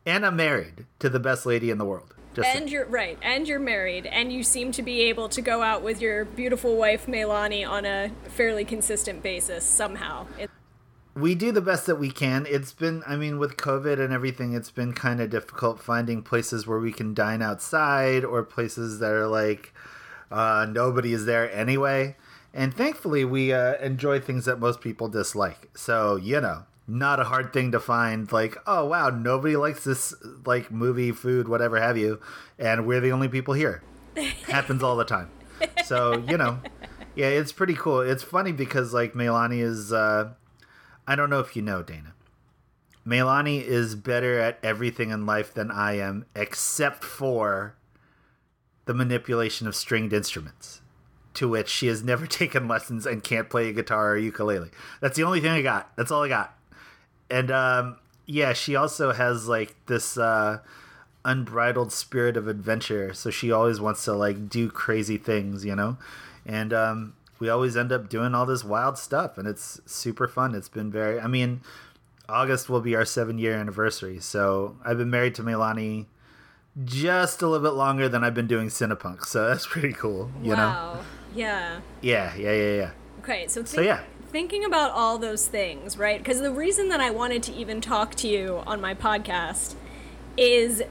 And 0.07 0.25
I'm 0.25 0.37
married 0.37 0.85
to 0.99 1.09
the 1.09 1.19
best 1.19 1.45
lady 1.45 1.69
in 1.69 1.77
the 1.77 1.83
world. 1.83 2.15
Just 2.33 2.47
and 2.47 2.69
you're 2.69 2.85
right, 2.85 3.17
and 3.21 3.45
you're 3.45 3.59
married, 3.59 4.05
and 4.05 4.31
you 4.31 4.41
seem 4.41 4.71
to 4.71 4.81
be 4.81 5.01
able 5.01 5.27
to 5.27 5.41
go 5.41 5.61
out 5.61 5.81
with 5.81 5.99
your 5.99 6.23
beautiful 6.23 6.77
wife 6.77 7.07
Melani 7.07 7.67
on 7.67 7.83
a 7.83 8.11
fairly 8.29 8.63
consistent 8.63 9.21
basis 9.21 9.65
somehow. 9.65 10.27
It- 10.39 10.49
we 11.13 11.35
do 11.35 11.51
the 11.51 11.61
best 11.61 11.87
that 11.87 11.97
we 11.97 12.09
can. 12.09 12.45
It's 12.47 12.71
been, 12.71 13.03
I 13.05 13.17
mean, 13.17 13.37
with 13.37 13.57
COVID 13.57 13.99
and 13.99 14.13
everything, 14.13 14.53
it's 14.53 14.71
been 14.71 14.93
kind 14.93 15.19
of 15.19 15.29
difficult 15.29 15.81
finding 15.81 16.21
places 16.21 16.65
where 16.65 16.79
we 16.79 16.93
can 16.93 17.13
dine 17.13 17.41
outside 17.41 18.23
or 18.23 18.43
places 18.43 18.99
that 18.99 19.11
are 19.11 19.27
like 19.27 19.73
uh, 20.31 20.67
nobody 20.69 21.11
is 21.11 21.25
there 21.25 21.51
anyway. 21.51 22.15
And 22.53 22.73
thankfully, 22.73 23.25
we 23.25 23.51
uh, 23.51 23.73
enjoy 23.81 24.21
things 24.21 24.45
that 24.45 24.59
most 24.59 24.79
people 24.79 25.09
dislike. 25.09 25.69
So, 25.75 26.15
you 26.15 26.39
know, 26.39 26.63
not 26.87 27.19
a 27.19 27.25
hard 27.25 27.51
thing 27.51 27.71
to 27.73 27.79
find 27.79 28.31
like 28.31 28.55
oh 28.65 28.85
wow 28.85 29.09
nobody 29.09 29.57
likes 29.57 29.83
this 29.83 30.15
like 30.45 30.71
movie 30.71 31.11
food 31.11 31.47
whatever 31.47 31.79
have 31.79 31.97
you 31.97 32.19
and 32.57 32.87
we're 32.87 33.01
the 33.01 33.11
only 33.11 33.27
people 33.27 33.53
here. 33.53 33.83
Happens 34.47 34.81
all 34.81 34.95
the 34.95 35.05
time. 35.05 35.29
So 35.85 36.23
you 36.27 36.37
know 36.37 36.59
yeah 37.15 37.27
it's 37.27 37.51
pretty 37.51 37.75
cool. 37.75 37.99
It's 37.99 38.23
funny 38.23 38.53
because 38.53 38.93
like 38.93 39.13
Melani 39.13 39.61
is 39.61 39.91
uh 39.91 40.29
I 41.05 41.15
don't 41.15 41.29
know 41.29 41.39
if 41.39 41.55
you 41.55 41.61
know 41.61 41.83
Dana. 41.83 42.13
Melani 43.05 43.61
is 43.61 43.95
better 43.95 44.39
at 44.39 44.59
everything 44.63 45.11
in 45.11 45.25
life 45.25 45.53
than 45.53 45.71
I 45.71 45.97
am 45.97 46.25
except 46.35 47.03
for 47.03 47.75
the 48.85 48.93
manipulation 48.93 49.67
of 49.67 49.75
stringed 49.75 50.13
instruments 50.13 50.81
to 51.33 51.49
which 51.49 51.69
she 51.69 51.87
has 51.87 52.01
never 52.01 52.25
taken 52.27 52.69
lessons 52.69 53.05
and 53.05 53.23
can't 53.23 53.49
play 53.49 53.67
a 53.67 53.73
guitar 53.73 54.13
or 54.13 54.17
ukulele. 54.17 54.71
That's 55.01 55.17
the 55.17 55.23
only 55.23 55.41
thing 55.41 55.51
I 55.51 55.61
got. 55.61 55.95
That's 55.97 56.11
all 56.11 56.23
I 56.23 56.29
got 56.29 56.56
and 57.29 57.51
um, 57.51 57.97
yeah, 58.25 58.53
she 58.53 58.75
also 58.75 59.11
has 59.11 59.47
like 59.47 59.75
this 59.87 60.17
uh, 60.17 60.59
unbridled 61.25 61.91
spirit 61.91 62.37
of 62.37 62.47
adventure. 62.47 63.13
So 63.13 63.29
she 63.29 63.51
always 63.51 63.79
wants 63.79 64.03
to 64.05 64.13
like 64.13 64.49
do 64.49 64.69
crazy 64.69 65.17
things, 65.17 65.65
you 65.65 65.75
know, 65.75 65.97
and 66.45 66.73
um, 66.73 67.13
we 67.39 67.49
always 67.49 67.75
end 67.75 67.91
up 67.91 68.09
doing 68.09 68.35
all 68.35 68.45
this 68.45 68.63
wild 68.63 68.97
stuff, 68.97 69.37
and 69.37 69.47
it's 69.47 69.81
super 69.85 70.27
fun. 70.27 70.55
It's 70.55 70.69
been 70.69 70.91
very. 70.91 71.19
I 71.19 71.27
mean, 71.27 71.61
August 72.29 72.69
will 72.69 72.81
be 72.81 72.95
our 72.95 73.05
seven 73.05 73.37
year 73.37 73.55
anniversary, 73.55 74.19
so 74.19 74.75
I've 74.83 74.97
been 74.97 75.09
married 75.09 75.35
to 75.35 75.43
Melani 75.43 76.05
just 76.85 77.41
a 77.41 77.47
little 77.47 77.67
bit 77.67 77.75
longer 77.75 78.07
than 78.07 78.23
I've 78.23 78.35
been 78.35 78.47
doing 78.47 78.67
Cinepunk, 78.67 79.25
so 79.25 79.47
that's 79.47 79.65
pretty 79.65 79.93
cool. 79.93 80.29
You 80.43 80.53
wow. 80.53 80.93
know? 80.93 80.99
Yeah. 81.35 81.79
Yeah, 82.01 82.35
yeah, 82.35 82.51
yeah, 82.51 82.75
yeah. 82.75 82.91
Okay, 83.19 83.47
so 83.47 83.63
so 83.63 83.81
yeah 83.81 84.01
thinking 84.31 84.65
about 84.65 84.91
all 84.91 85.17
those 85.17 85.47
things, 85.47 85.97
right? 85.97 86.19
Because 86.19 86.41
the 86.41 86.51
reason 86.51 86.89
that 86.89 86.99
I 86.99 87.09
wanted 87.09 87.43
to 87.43 87.53
even 87.53 87.81
talk 87.81 88.15
to 88.15 88.27
you 88.27 88.61
on 88.67 88.81
my 88.81 88.93
podcast 88.93 89.75
is 90.35 90.83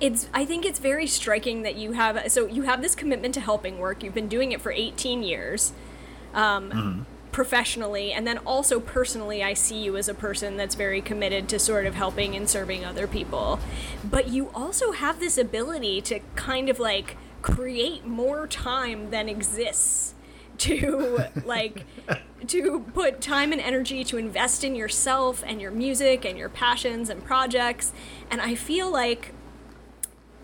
it's 0.00 0.28
I 0.32 0.44
think 0.46 0.64
it's 0.64 0.78
very 0.78 1.06
striking 1.06 1.62
that 1.62 1.76
you 1.76 1.92
have 1.92 2.30
so 2.32 2.46
you 2.46 2.62
have 2.62 2.80
this 2.80 2.94
commitment 2.94 3.34
to 3.34 3.40
helping 3.40 3.78
work. 3.78 4.02
You've 4.02 4.14
been 4.14 4.28
doing 4.28 4.52
it 4.52 4.60
for 4.60 4.72
18 4.72 5.22
years. 5.22 5.72
Um, 6.32 6.70
mm-hmm. 6.70 7.02
professionally 7.32 8.12
and 8.12 8.24
then 8.24 8.38
also 8.38 8.78
personally 8.78 9.42
I 9.42 9.52
see 9.52 9.82
you 9.82 9.96
as 9.96 10.08
a 10.08 10.14
person 10.14 10.56
that's 10.56 10.76
very 10.76 11.00
committed 11.00 11.48
to 11.48 11.58
sort 11.58 11.86
of 11.86 11.96
helping 11.96 12.36
and 12.36 12.48
serving 12.48 12.84
other 12.84 13.08
people. 13.08 13.58
But 14.04 14.28
you 14.28 14.50
also 14.54 14.92
have 14.92 15.18
this 15.18 15.36
ability 15.36 16.02
to 16.02 16.20
kind 16.36 16.68
of 16.68 16.78
like 16.78 17.16
create 17.42 18.06
more 18.06 18.46
time 18.46 19.10
than 19.10 19.28
exists 19.28 20.14
to 20.60 21.24
like 21.44 21.84
to 22.46 22.80
put 22.94 23.20
time 23.20 23.52
and 23.52 23.60
energy 23.60 24.04
to 24.04 24.16
invest 24.16 24.64
in 24.64 24.74
yourself 24.74 25.42
and 25.46 25.60
your 25.60 25.70
music 25.70 26.24
and 26.24 26.38
your 26.38 26.48
passions 26.48 27.10
and 27.10 27.24
projects. 27.24 27.92
And 28.30 28.40
i 28.40 28.54
feel 28.54 28.90
like 28.90 29.32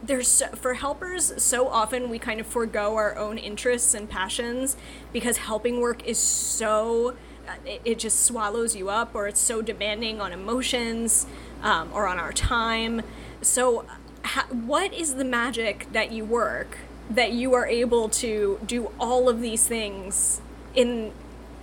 there's 0.02 0.42
for 0.54 0.74
helpers 0.74 1.32
so 1.42 1.68
often 1.68 2.10
we 2.10 2.18
kind 2.18 2.38
of 2.38 2.46
forego 2.46 2.94
our 2.96 3.16
own 3.16 3.38
interests 3.38 3.94
and 3.94 4.08
passions 4.08 4.76
because 5.12 5.38
helping 5.38 5.80
work 5.80 6.04
is 6.06 6.18
so 6.18 7.16
uh, 7.48 7.52
it, 7.64 7.80
it 7.84 7.98
just 7.98 8.24
swallows 8.24 8.74
you 8.76 8.88
up 8.88 9.14
or 9.14 9.26
it's 9.28 9.40
so 9.40 9.62
demanding 9.62 10.20
on 10.20 10.32
emotions 10.32 11.26
um, 11.62 11.90
or 11.92 12.06
on 12.06 12.18
our 12.18 12.32
time. 12.32 13.02
So 13.40 13.86
ha- 14.24 14.46
what 14.50 14.92
is 14.92 15.14
the 15.14 15.24
magic 15.24 15.86
that 15.92 16.12
you 16.12 16.24
work 16.24 16.78
that 17.10 17.32
you 17.32 17.54
are 17.54 17.66
able 17.66 18.08
to 18.08 18.58
do 18.66 18.90
all 18.98 19.28
of 19.28 19.40
these 19.40 19.66
things 19.66 20.40
in 20.74 21.12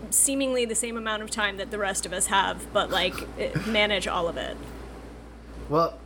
seemingly 0.10 0.66
the 0.66 0.76
same 0.76 0.98
amount 0.98 1.24
of 1.24 1.30
time 1.30 1.58
that 1.58 1.72
the 1.72 1.78
rest 1.78 2.06
of 2.06 2.14
us 2.14 2.28
have, 2.28 2.72
but 2.74 2.90
like 2.90 3.14
manage 3.68 4.08
all 4.08 4.28
of 4.28 4.38
it. 4.38 4.58
Well, 5.70 5.98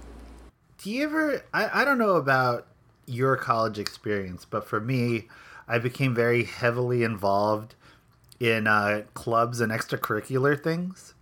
do 0.77 0.89
you 0.89 1.03
ever? 1.03 1.43
I, 1.53 1.81
I 1.81 1.85
don't 1.85 1.97
know 1.97 2.15
about 2.15 2.67
your 3.05 3.35
college 3.37 3.79
experience, 3.79 4.45
but 4.45 4.67
for 4.67 4.79
me, 4.79 5.27
I 5.67 5.79
became 5.79 6.13
very 6.13 6.43
heavily 6.43 7.03
involved 7.03 7.75
in 8.39 8.67
uh, 8.67 9.03
clubs 9.13 9.59
and 9.59 9.71
extracurricular 9.71 10.61
things. 10.61 11.13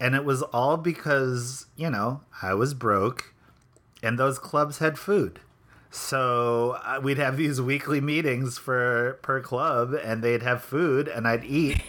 And 0.00 0.14
it 0.14 0.24
was 0.24 0.42
all 0.42 0.76
because, 0.76 1.66
you 1.76 1.88
know, 1.88 2.20
I 2.42 2.54
was 2.54 2.74
broke 2.74 3.32
and 4.02 4.18
those 4.18 4.38
clubs 4.38 4.78
had 4.78 4.98
food. 4.98 5.40
So 5.94 6.76
uh, 6.84 6.98
we'd 7.00 7.18
have 7.18 7.36
these 7.36 7.60
weekly 7.60 8.00
meetings 8.00 8.58
for 8.58 9.20
per 9.22 9.40
club, 9.40 9.94
and 9.94 10.24
they'd 10.24 10.42
have 10.42 10.60
food, 10.60 11.06
and 11.06 11.26
I'd 11.26 11.44
eat, 11.44 11.80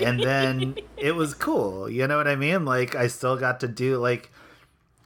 and 0.00 0.18
then 0.18 0.76
it 0.96 1.14
was 1.14 1.34
cool. 1.34 1.90
You 1.90 2.06
know 2.06 2.16
what 2.16 2.26
I 2.26 2.36
mean? 2.36 2.64
Like 2.64 2.94
I 2.94 3.06
still 3.06 3.36
got 3.36 3.60
to 3.60 3.68
do 3.68 3.98
like 3.98 4.30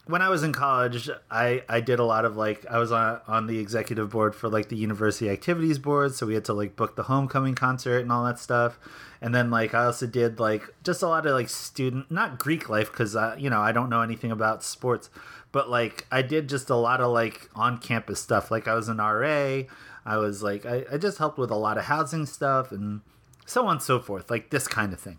when 0.07 0.23
I 0.23 0.29
was 0.29 0.45
in 0.45 0.53
college, 0.53 1.11
I 1.31 1.65
I 1.69 1.81
did 1.81 1.99
a 1.99 2.05
lot 2.05 2.25
of 2.25 2.37
like 2.37 2.65
I 2.71 2.79
was 2.79 2.93
on 2.93 3.21
on 3.27 3.49
the 3.49 3.59
executive 3.59 4.11
board 4.11 4.37
for 4.37 4.49
like 4.49 4.69
the 4.69 4.77
university 4.77 5.29
activities 5.29 5.81
board, 5.81 6.15
so 6.15 6.25
we 6.25 6.35
had 6.35 6.45
to 6.45 6.55
like 6.55 6.77
book 6.77 6.95
the 6.95 7.05
homecoming 7.05 7.57
concert 7.57 7.99
and 7.99 8.13
all 8.13 8.25
that 8.25 8.39
stuff. 8.39 8.79
And 9.21 9.35
then 9.35 9.51
like 9.51 9.75
I 9.75 9.85
also 9.85 10.07
did 10.07 10.39
like 10.39 10.63
just 10.85 11.03
a 11.03 11.09
lot 11.09 11.27
of 11.27 11.33
like 11.33 11.49
student 11.49 12.09
not 12.09 12.39
Greek 12.39 12.69
life 12.69 12.91
because 12.91 13.17
I 13.17 13.37
you 13.37 13.51
know 13.51 13.61
I 13.61 13.73
don't 13.73 13.91
know 13.91 14.01
anything 14.01 14.31
about 14.31 14.63
sports 14.63 15.11
but 15.53 15.71
like 15.71 16.07
I 16.11 16.23
did 16.23 16.49
just 16.49 16.71
a 16.71 16.77
lot 16.77 17.01
of 17.01 17.13
like 17.13 17.49
on 17.55 17.79
campus 17.79 18.21
stuff. 18.21 18.51
Like 18.51 18.69
I 18.69 18.75
was 18.75 18.89
an 18.89 18.99
RA. 18.99 19.63
I 20.05 20.17
was 20.17 20.43
like 20.43 20.67
I, 20.67 20.85
I 20.93 20.99
just 20.99 21.19
helped 21.19 21.39
with 21.39 21.51
a 21.51 21.57
lot 21.57 21.79
of 21.79 21.85
housing 21.85 22.27
stuff 22.27 22.73
and 22.73 23.01
so 23.47 23.67
on 23.67 23.73
and 23.73 23.83
so 23.83 23.99
forth. 24.01 24.31
Like 24.31 24.51
this 24.51 24.69
kind 24.69 24.93
of 24.93 25.01
thing. 25.01 25.19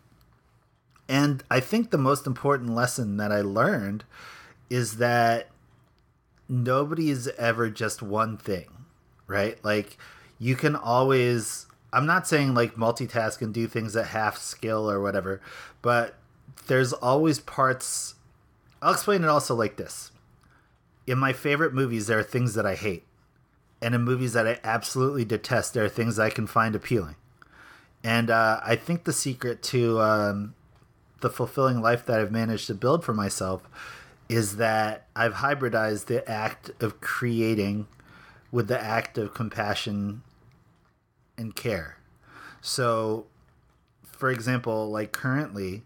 And 1.08 1.44
I 1.50 1.60
think 1.60 1.90
the 1.90 1.98
most 1.98 2.28
important 2.28 2.76
lesson 2.76 3.18
that 3.18 3.32
I 3.32 3.42
learned 3.42 4.04
is 4.70 4.98
that 4.98 5.50
nobody 6.48 7.10
is 7.10 7.28
ever 7.38 7.70
just 7.70 8.04
one 8.04 8.38
thing, 8.38 8.68
right? 9.26 9.58
Like 9.64 9.98
you 10.38 10.56
can 10.56 10.76
always 10.76 11.66
I'm 11.92 12.06
not 12.06 12.28
saying 12.28 12.54
like 12.54 12.76
multitask 12.76 13.42
and 13.42 13.52
do 13.52 13.68
things 13.68 13.96
at 13.96 14.08
half 14.08 14.38
skill 14.38 14.90
or 14.90 15.02
whatever, 15.02 15.42
but 15.82 16.16
there's 16.68 16.94
always 16.94 17.40
parts 17.40 18.14
I'll 18.82 18.94
explain 18.94 19.24
it 19.24 19.28
also 19.28 19.56
like 19.56 19.76
this 19.76 20.12
in 21.10 21.18
my 21.18 21.34
favorite 21.34 21.74
movies, 21.74 22.06
there 22.06 22.20
are 22.20 22.24
things 22.24 22.54
that 22.54 22.68
I 22.68 22.76
hate. 22.76 23.04
And 23.82 23.96
in 23.96 24.04
movies 24.04 24.34
that 24.34 24.46
I 24.46 24.60
absolutely 24.64 25.26
detest, 25.26 25.74
there 25.74 25.84
are 25.84 25.90
things 25.90 26.20
I 26.20 26.30
can 26.30 26.46
find 26.46 26.76
appealing. 26.76 27.16
And 28.04 28.30
uh, 28.30 28.60
I 28.64 28.76
think 28.76 29.06
the 29.06 29.14
secret 29.14 29.64
to 29.64 30.00
um, 30.02 30.54
the 31.22 31.32
fulfilling 31.32 31.82
life 31.82 32.06
that 32.06 32.20
I've 32.20 32.32
managed 32.32 32.68
to 32.68 32.76
build 32.76 33.04
for 33.04 33.16
myself 33.16 33.64
is 34.30 34.58
that 34.58 35.08
I've 35.16 35.36
hybridized 35.36 36.06
the 36.06 36.30
act 36.30 36.70
of 36.80 37.02
creating 37.02 37.88
with 38.52 38.68
the 38.68 38.80
act 38.80 39.18
of 39.18 39.34
compassion 39.34 40.22
and 41.40 41.56
care. 41.56 41.98
So, 42.62 43.26
for 44.04 44.30
example, 44.30 44.92
like 44.92 45.12
currently, 45.12 45.82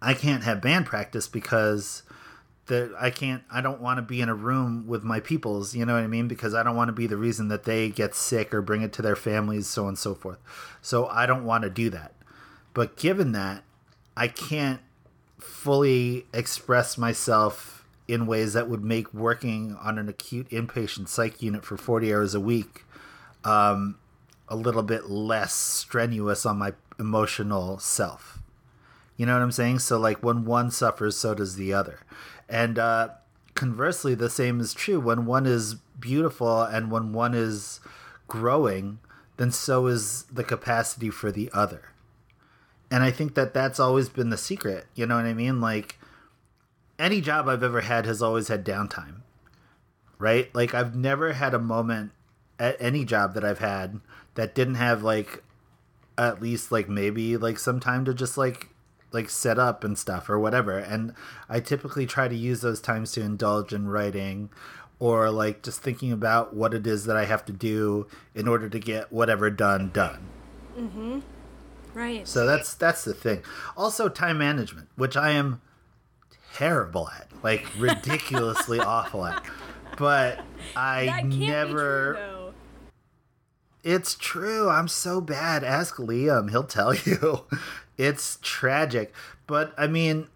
I 0.00 0.14
can't 0.14 0.44
have 0.44 0.62
band 0.62 0.86
practice 0.86 1.26
because 1.26 2.04
that 2.66 2.92
I 2.98 3.10
can't 3.10 3.42
I 3.50 3.60
don't 3.60 3.80
want 3.80 3.98
to 3.98 4.02
be 4.02 4.20
in 4.20 4.28
a 4.28 4.34
room 4.34 4.86
with 4.86 5.04
my 5.04 5.20
peoples, 5.20 5.74
you 5.74 5.84
know 5.86 5.94
what 5.94 6.02
I 6.02 6.08
mean? 6.08 6.28
Because 6.28 6.54
I 6.54 6.62
don't 6.62 6.76
want 6.76 6.88
to 6.88 6.92
be 6.92 7.06
the 7.06 7.16
reason 7.16 7.48
that 7.48 7.64
they 7.64 7.88
get 7.88 8.14
sick 8.14 8.52
or 8.52 8.62
bring 8.62 8.82
it 8.82 8.92
to 8.94 9.02
their 9.02 9.16
families, 9.16 9.66
so 9.66 9.82
on 9.82 9.88
and 9.90 9.98
so 9.98 10.14
forth. 10.14 10.38
So 10.82 11.06
I 11.06 11.26
don't 11.26 11.44
want 11.44 11.64
to 11.64 11.70
do 11.70 11.90
that. 11.90 12.12
But 12.74 12.96
given 12.96 13.32
that, 13.32 13.62
I 14.16 14.28
can't 14.28 14.80
fully 15.38 16.26
express 16.32 16.98
myself 16.98 17.84
in 18.08 18.26
ways 18.26 18.52
that 18.52 18.68
would 18.68 18.84
make 18.84 19.12
working 19.12 19.76
on 19.82 19.98
an 19.98 20.08
acute 20.08 20.48
inpatient 20.50 21.08
psych 21.08 21.42
unit 21.42 21.64
for 21.64 21.76
40 21.76 22.12
hours 22.12 22.34
a 22.34 22.40
week 22.40 22.84
um, 23.46 23.96
a 24.48 24.56
little 24.56 24.82
bit 24.82 25.08
less 25.08 25.54
strenuous 25.54 26.44
on 26.44 26.58
my 26.58 26.74
emotional 26.98 27.78
self. 27.78 28.38
You 29.16 29.24
know 29.24 29.32
what 29.32 29.42
I'm 29.42 29.52
saying? 29.52 29.78
So, 29.78 29.98
like, 29.98 30.22
when 30.22 30.44
one 30.44 30.70
suffers, 30.70 31.16
so 31.16 31.34
does 31.34 31.56
the 31.56 31.72
other. 31.72 32.00
And 32.48 32.78
uh, 32.78 33.08
conversely, 33.54 34.14
the 34.14 34.30
same 34.30 34.60
is 34.60 34.74
true. 34.74 35.00
When 35.00 35.26
one 35.26 35.46
is 35.46 35.76
beautiful 35.98 36.62
and 36.62 36.90
when 36.90 37.12
one 37.12 37.34
is 37.34 37.80
growing, 38.28 38.98
then 39.36 39.50
so 39.50 39.86
is 39.86 40.24
the 40.24 40.44
capacity 40.44 41.10
for 41.10 41.30
the 41.32 41.50
other. 41.52 41.92
And 42.90 43.02
I 43.02 43.10
think 43.10 43.34
that 43.34 43.52
that's 43.52 43.80
always 43.80 44.08
been 44.08 44.30
the 44.30 44.36
secret. 44.36 44.86
You 44.94 45.06
know 45.06 45.16
what 45.16 45.24
I 45.24 45.34
mean? 45.34 45.60
Like, 45.60 45.98
any 46.98 47.20
job 47.20 47.48
I've 47.48 47.62
ever 47.62 47.82
had 47.82 48.06
has 48.06 48.22
always 48.22 48.48
had 48.48 48.64
downtime, 48.64 49.22
right? 50.18 50.54
Like, 50.54 50.72
I've 50.72 50.94
never 50.94 51.32
had 51.32 51.52
a 51.52 51.58
moment 51.58 52.12
at 52.58 52.76
any 52.80 53.04
job 53.04 53.34
that 53.34 53.44
I've 53.44 53.58
had 53.58 54.00
that 54.34 54.54
didn't 54.54 54.76
have, 54.76 55.02
like, 55.02 55.42
at 56.16 56.40
least, 56.40 56.72
like, 56.72 56.88
maybe, 56.88 57.36
like, 57.36 57.58
some 57.58 57.80
time 57.80 58.04
to 58.04 58.14
just, 58.14 58.38
like, 58.38 58.68
like 59.12 59.30
set 59.30 59.58
up 59.58 59.84
and 59.84 59.98
stuff 59.98 60.28
or 60.28 60.38
whatever. 60.38 60.78
And 60.78 61.14
i 61.48 61.60
typically 61.60 62.06
try 62.06 62.28
to 62.28 62.34
use 62.34 62.60
those 62.60 62.80
times 62.80 63.12
to 63.12 63.20
indulge 63.20 63.72
in 63.72 63.88
writing 63.88 64.50
or 64.98 65.30
like 65.30 65.62
just 65.62 65.82
thinking 65.82 66.12
about 66.12 66.54
what 66.54 66.72
it 66.72 66.86
is 66.86 67.04
that 67.04 67.16
i 67.16 67.26
have 67.26 67.44
to 67.44 67.52
do 67.52 68.06
in 68.34 68.48
order 68.48 68.68
to 68.68 68.78
get 68.78 69.12
whatever 69.12 69.50
done 69.50 69.90
done. 69.90 70.20
Mm-hmm. 70.78 71.20
Right. 71.94 72.28
So 72.28 72.46
that's 72.46 72.74
that's 72.74 73.04
the 73.04 73.14
thing. 73.14 73.42
Also 73.76 74.08
time 74.08 74.38
management 74.38 74.88
which 74.96 75.16
i 75.16 75.30
am 75.30 75.60
terrible 76.54 77.08
at 77.10 77.28
like 77.42 77.66
ridiculously 77.78 78.80
awful 78.80 79.24
at. 79.26 79.44
But 79.98 80.40
i 80.74 81.22
never 81.22 82.14
true, 82.14 82.46
it's 83.86 84.16
true. 84.16 84.68
I'm 84.68 84.88
so 84.88 85.20
bad. 85.20 85.62
Ask 85.62 85.94
liam. 85.96 86.50
He'll 86.50 86.64
tell 86.64 86.92
you 87.06 87.44
it's 87.96 88.38
tragic. 88.42 89.14
But 89.46 89.72
I 89.76 89.86
mean, 89.86 90.28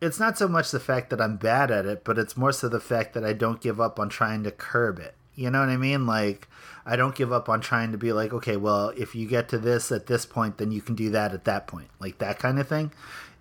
it's 0.00 0.18
not 0.18 0.36
so 0.36 0.48
much 0.48 0.70
the 0.70 0.80
fact 0.80 1.10
that 1.10 1.20
I'm 1.20 1.36
bad 1.36 1.70
at 1.70 1.86
it, 1.86 2.02
but 2.04 2.18
it's 2.18 2.36
more 2.36 2.52
so 2.52 2.68
the 2.68 2.80
fact 2.80 3.14
that 3.14 3.24
I 3.24 3.32
don't 3.32 3.60
give 3.60 3.80
up 3.80 4.00
on 4.00 4.08
trying 4.08 4.42
to 4.44 4.50
curb 4.50 4.98
it. 4.98 5.14
You 5.34 5.50
know 5.50 5.60
what 5.60 5.68
I 5.68 5.76
mean? 5.76 6.06
Like, 6.06 6.48
I 6.84 6.96
don't 6.96 7.14
give 7.14 7.32
up 7.32 7.48
on 7.48 7.60
trying 7.60 7.92
to 7.92 7.98
be 7.98 8.12
like, 8.12 8.32
okay, 8.32 8.56
well, 8.56 8.92
if 8.96 9.14
you 9.14 9.26
get 9.26 9.48
to 9.50 9.58
this 9.58 9.92
at 9.92 10.06
this 10.06 10.26
point, 10.26 10.58
then 10.58 10.72
you 10.72 10.82
can 10.82 10.94
do 10.94 11.08
that 11.10 11.32
at 11.32 11.44
that 11.44 11.66
point. 11.66 11.88
Like, 12.00 12.18
that 12.18 12.38
kind 12.38 12.58
of 12.58 12.68
thing. 12.68 12.92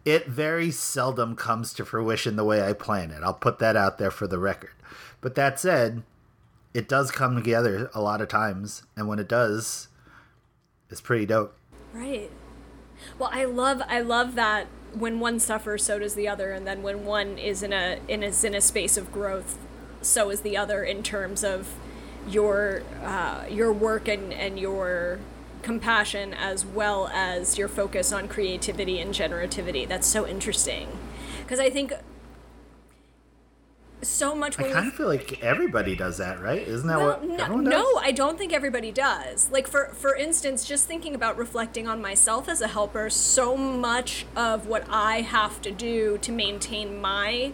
It 0.06 0.28
very 0.28 0.72
seldom 0.72 1.36
comes 1.36 1.74
to 1.74 1.86
fruition 1.86 2.36
the 2.36 2.44
way 2.44 2.62
I 2.64 2.74
plan 2.74 3.12
it. 3.12 3.24
I'll 3.24 3.34
put 3.34 3.60
that 3.60 3.76
out 3.76 3.98
there 3.98 4.12
for 4.12 4.28
the 4.28 4.40
record. 4.40 4.72
But 5.20 5.36
that 5.36 5.60
said, 5.60 6.04
it 6.74 6.88
does 6.88 7.12
come 7.12 7.36
together 7.36 7.90
a 7.94 8.02
lot 8.02 8.22
of 8.22 8.28
times. 8.28 8.84
And 8.96 9.08
when 9.08 9.20
it 9.20 9.28
does, 9.28 9.90
it's 10.90 11.02
pretty 11.02 11.26
dope. 11.26 11.58
Right. 11.94 12.32
Well, 13.18 13.30
I 13.32 13.46
love 13.46 13.82
I 13.88 14.02
love 14.02 14.36
that 14.36 14.68
when 14.94 15.20
one 15.20 15.40
suffers, 15.40 15.84
so 15.84 16.00
does 16.00 16.16
the 16.16 16.28
other, 16.28 16.52
and 16.52 16.68
then 16.68 16.84
when 16.84 17.06
one 17.06 17.38
is 17.38 17.64
in 17.64 17.74
a 17.74 18.00
in 18.08 18.24
a 18.24 18.32
in 18.46 18.56
a 18.56 18.62
space 18.62 18.98
of 18.98 19.12
growth, 19.12 19.58
so 20.02 20.30
is 20.30 20.42
the 20.42 20.58
other 20.58 20.84
in 20.84 21.04
terms 21.04 21.44
of 21.44 21.76
your 22.28 22.84
uh, 23.04 23.46
your 23.50 23.72
work 23.72 24.08
and 24.08 24.34
and 24.34 24.60
your 24.60 25.20
compassion 25.62 26.34
as 26.34 26.66
well 26.66 27.08
as 27.14 27.58
your 27.58 27.68
focus 27.68 28.12
on 28.12 28.28
creativity 28.28 29.00
and 29.00 29.14
generativity. 29.14 29.88
That's 29.88 30.08
so 30.08 30.28
interesting 30.28 30.98
because 31.44 31.60
I 31.60 31.70
think 31.70 31.94
so 34.02 34.36
much. 34.36 34.60
I 34.60 34.72
kind 34.72 34.88
of 34.88 34.94
feel 34.94 35.08
like 35.08 35.42
everybody 35.44 35.96
does 35.96 36.18
that, 36.18 36.42
right? 36.42 36.62
Isn't 36.68 36.88
that 36.88 36.98
well, 36.98 37.20
what 37.20 37.24
no, 37.24 37.36
everyone 37.36 37.64
does? 37.66 37.74
No, 37.74 38.00
I 38.00 38.12
don't 38.12 38.38
think 38.38 38.54
everybody 38.54 38.92
does. 38.92 39.50
Like 39.52 39.68
for 39.68 39.88
for 39.94 40.16
instance, 40.16 40.66
just 40.66 40.88
thinking 40.88 41.16
about 41.16 41.38
reflecting 41.38 41.88
on 41.88 42.02
myself 42.02 42.48
as 42.50 42.62
a 42.62 42.68
helper, 42.68 43.10
so 43.10 43.56
much 43.56 44.26
of 44.36 44.68
what 44.68 44.86
I 44.90 45.22
have 45.22 45.62
to 45.62 45.72
do 45.72 46.18
to 46.20 46.32
maintain 46.32 47.00
my 47.00 47.54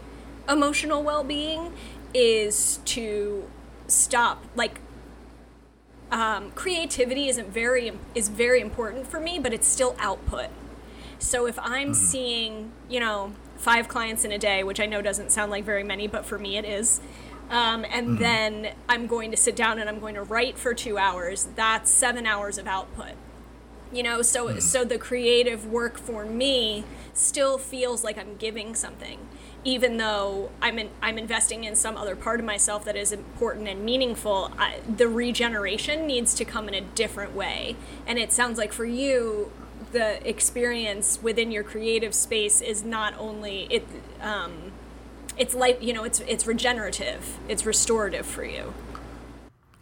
emotional 0.50 1.04
well-being 1.04 1.74
is 2.14 2.80
to 2.86 3.50
stop 3.88 4.44
like 4.56 4.80
um, 6.12 6.52
creativity 6.52 7.28
isn't 7.28 7.50
very 7.50 7.92
is 8.16 8.30
very 8.30 8.62
important 8.62 9.08
for 9.08 9.20
me, 9.20 9.40
but 9.40 9.54
it's 9.54 9.68
still 9.68 9.96
output. 10.00 10.48
So 11.20 11.48
if 11.48 11.58
I'm 11.60 11.90
mm-hmm. 11.90 11.94
seeing, 11.94 12.72
you 12.90 13.00
know, 13.00 13.34
five 13.58 13.88
clients 13.88 14.24
in 14.24 14.32
a 14.32 14.38
day, 14.38 14.64
which 14.64 14.80
I 14.80 14.86
know 14.86 15.02
doesn't 15.02 15.32
sound 15.32 15.52
like 15.52 15.64
very 15.64 15.84
many, 15.84 16.08
but 16.08 16.26
for 16.26 16.38
me 16.38 16.58
it 16.58 16.66
is. 16.66 17.02
Um, 17.50 17.86
and 17.90 18.08
mm-hmm. 18.08 18.18
then 18.18 18.74
I'm 18.90 19.08
going 19.08 19.32
to 19.32 19.38
sit 19.38 19.56
down 19.56 19.80
and 19.80 19.90
I'm 19.90 20.00
going 20.00 20.16
to 20.16 20.24
write 20.24 20.58
for 20.58 20.74
two 20.74 20.98
hours. 20.98 21.48
That's 21.56 21.90
seven 21.90 22.26
hours 22.26 22.58
of 22.58 22.68
output. 22.68 23.14
You 23.92 24.04
know, 24.04 24.22
so 24.22 24.48
mm-hmm. 24.48 24.60
so 24.60 24.84
the 24.84 24.98
creative 24.98 25.66
work 25.66 25.98
for 25.98 26.26
me 26.26 26.84
still 27.14 27.58
feels 27.58 28.04
like 28.04 28.18
I'm 28.18 28.36
giving 28.36 28.76
something, 28.76 29.20
even 29.64 29.96
though 29.96 30.52
I'm 30.62 30.78
in, 30.78 30.90
I'm 31.02 31.18
investing 31.18 31.64
in 31.64 31.74
some 31.74 31.96
other 31.96 32.14
part 32.14 32.42
of 32.42 32.46
myself 32.46 32.84
that 32.84 32.98
is 32.98 33.14
important 33.14 33.70
and 33.70 33.86
meaningful. 33.86 34.52
I, 34.58 34.82
the 34.94 35.08
regeneration 35.08 36.06
needs 36.06 36.34
to 36.36 36.44
come 36.44 36.68
in 36.68 36.74
a 36.74 36.82
different 36.82 37.34
way, 37.34 37.78
and 38.06 38.20
it 38.20 38.34
sounds 38.34 38.58
like 38.58 38.74
for 38.74 38.86
you, 38.86 39.54
the 39.92 40.28
experience 40.28 41.22
within 41.22 41.52
your 41.52 41.64
creative 41.64 42.14
space 42.14 42.62
is 42.62 42.84
not 42.84 43.14
only 43.18 43.68
it 43.70 43.88
um, 44.22 44.72
it's 45.38 45.54
like 45.54 45.82
you 45.82 45.94
know 45.94 46.04
it's 46.04 46.20
it's 46.22 46.48
regenerative 46.48 47.38
it's 47.48 47.66
restorative 47.66 48.26
for 48.26 48.44
you. 48.44 48.74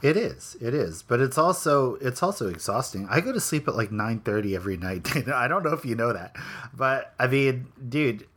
It 0.01 0.17
is 0.17 0.55
it 0.61 0.73
is 0.73 1.01
but 1.01 1.19
it's 1.19 1.37
also 1.37 1.95
it's 1.95 2.21
also 2.21 2.49
exhausting. 2.49 3.07
I 3.09 3.21
go 3.21 3.31
to 3.31 3.39
sleep 3.39 3.67
at 3.67 3.75
like 3.75 3.89
9.30 3.89 4.55
every 4.55 4.77
night 4.77 5.27
i 5.29 5.47
don't 5.47 5.63
know 5.63 5.73
if 5.73 5.85
you 5.85 5.95
know 5.95 6.13
that 6.13 6.35
but 6.75 7.13
i 7.19 7.27
mean 7.27 7.67
dude 7.89 8.27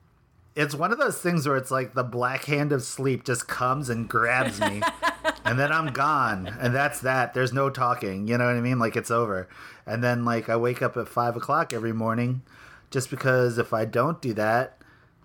it's 0.59 0.75
one 0.75 0.91
of 0.91 0.99
those 0.99 1.21
things 1.21 1.47
where 1.47 1.57
it's 1.57 1.71
like 1.71 1.95
the 1.95 2.03
black 2.03 2.45
hand 2.47 2.73
of 2.73 2.83
sleep 2.83 3.25
just 3.25 3.47
comes 3.47 3.89
and 3.89 4.09
grabs 4.09 4.59
me 4.61 4.83
and 5.49 5.59
then 5.59 5.73
i'm 5.73 5.93
gone 5.93 6.47
and 6.61 6.75
that's 6.75 7.01
that. 7.01 7.35
There's 7.35 7.53
no 7.53 7.71
talking 7.71 8.29
you 8.29 8.39
know 8.39 8.47
what 8.47 8.55
i 8.55 8.61
mean? 8.61 8.79
Like 8.79 8.97
it's 8.97 9.11
over. 9.11 9.49
And 9.89 10.05
then 10.05 10.25
like 10.25 10.51
I 10.51 10.57
wake 10.57 10.83
up 10.83 10.97
at 10.99 11.09
five 11.09 11.35
o'clock 11.35 11.73
every 11.73 11.95
morning, 11.95 12.43
just 12.91 13.09
because 13.09 13.57
if 13.57 13.73
I 13.73 13.87
don't 13.87 14.21
do 14.21 14.35
that, 14.35 14.77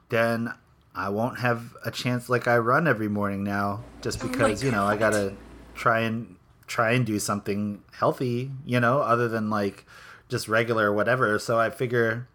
then 0.07 0.53
I 0.95 1.09
won't 1.09 1.39
have 1.39 1.75
a 1.85 1.91
chance 1.91 2.29
like 2.29 2.47
I 2.47 2.57
run 2.57 2.87
every 2.87 3.09
morning 3.09 3.43
now, 3.43 3.83
just 4.01 4.23
oh 4.23 4.27
because 4.27 4.63
oh 4.63 4.65
you 4.65 4.71
know 4.71 4.85
I 4.85 4.95
gotta 4.95 5.33
try 5.75 5.99
and 5.99 6.37
try 6.65 6.93
and 6.93 7.05
do 7.05 7.19
something 7.19 7.83
healthy, 7.91 8.51
you 8.65 8.79
know, 8.79 8.99
other 8.99 9.27
than 9.27 9.49
like 9.49 9.85
just 10.29 10.47
regular 10.47 10.93
whatever. 10.93 11.37
So 11.39 11.59
I 11.59 11.69
figure 11.69 12.27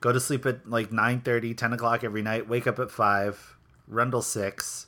go 0.00 0.12
to 0.12 0.20
sleep 0.20 0.46
at 0.46 0.70
like 0.70 0.92
9 0.92 1.20
30, 1.22 1.54
10 1.54 1.72
o'clock 1.72 2.04
every 2.04 2.22
night, 2.22 2.48
wake 2.48 2.68
up 2.68 2.78
at 2.78 2.90
5, 2.90 3.56
run 3.88 4.10
till 4.10 4.22
6, 4.22 4.86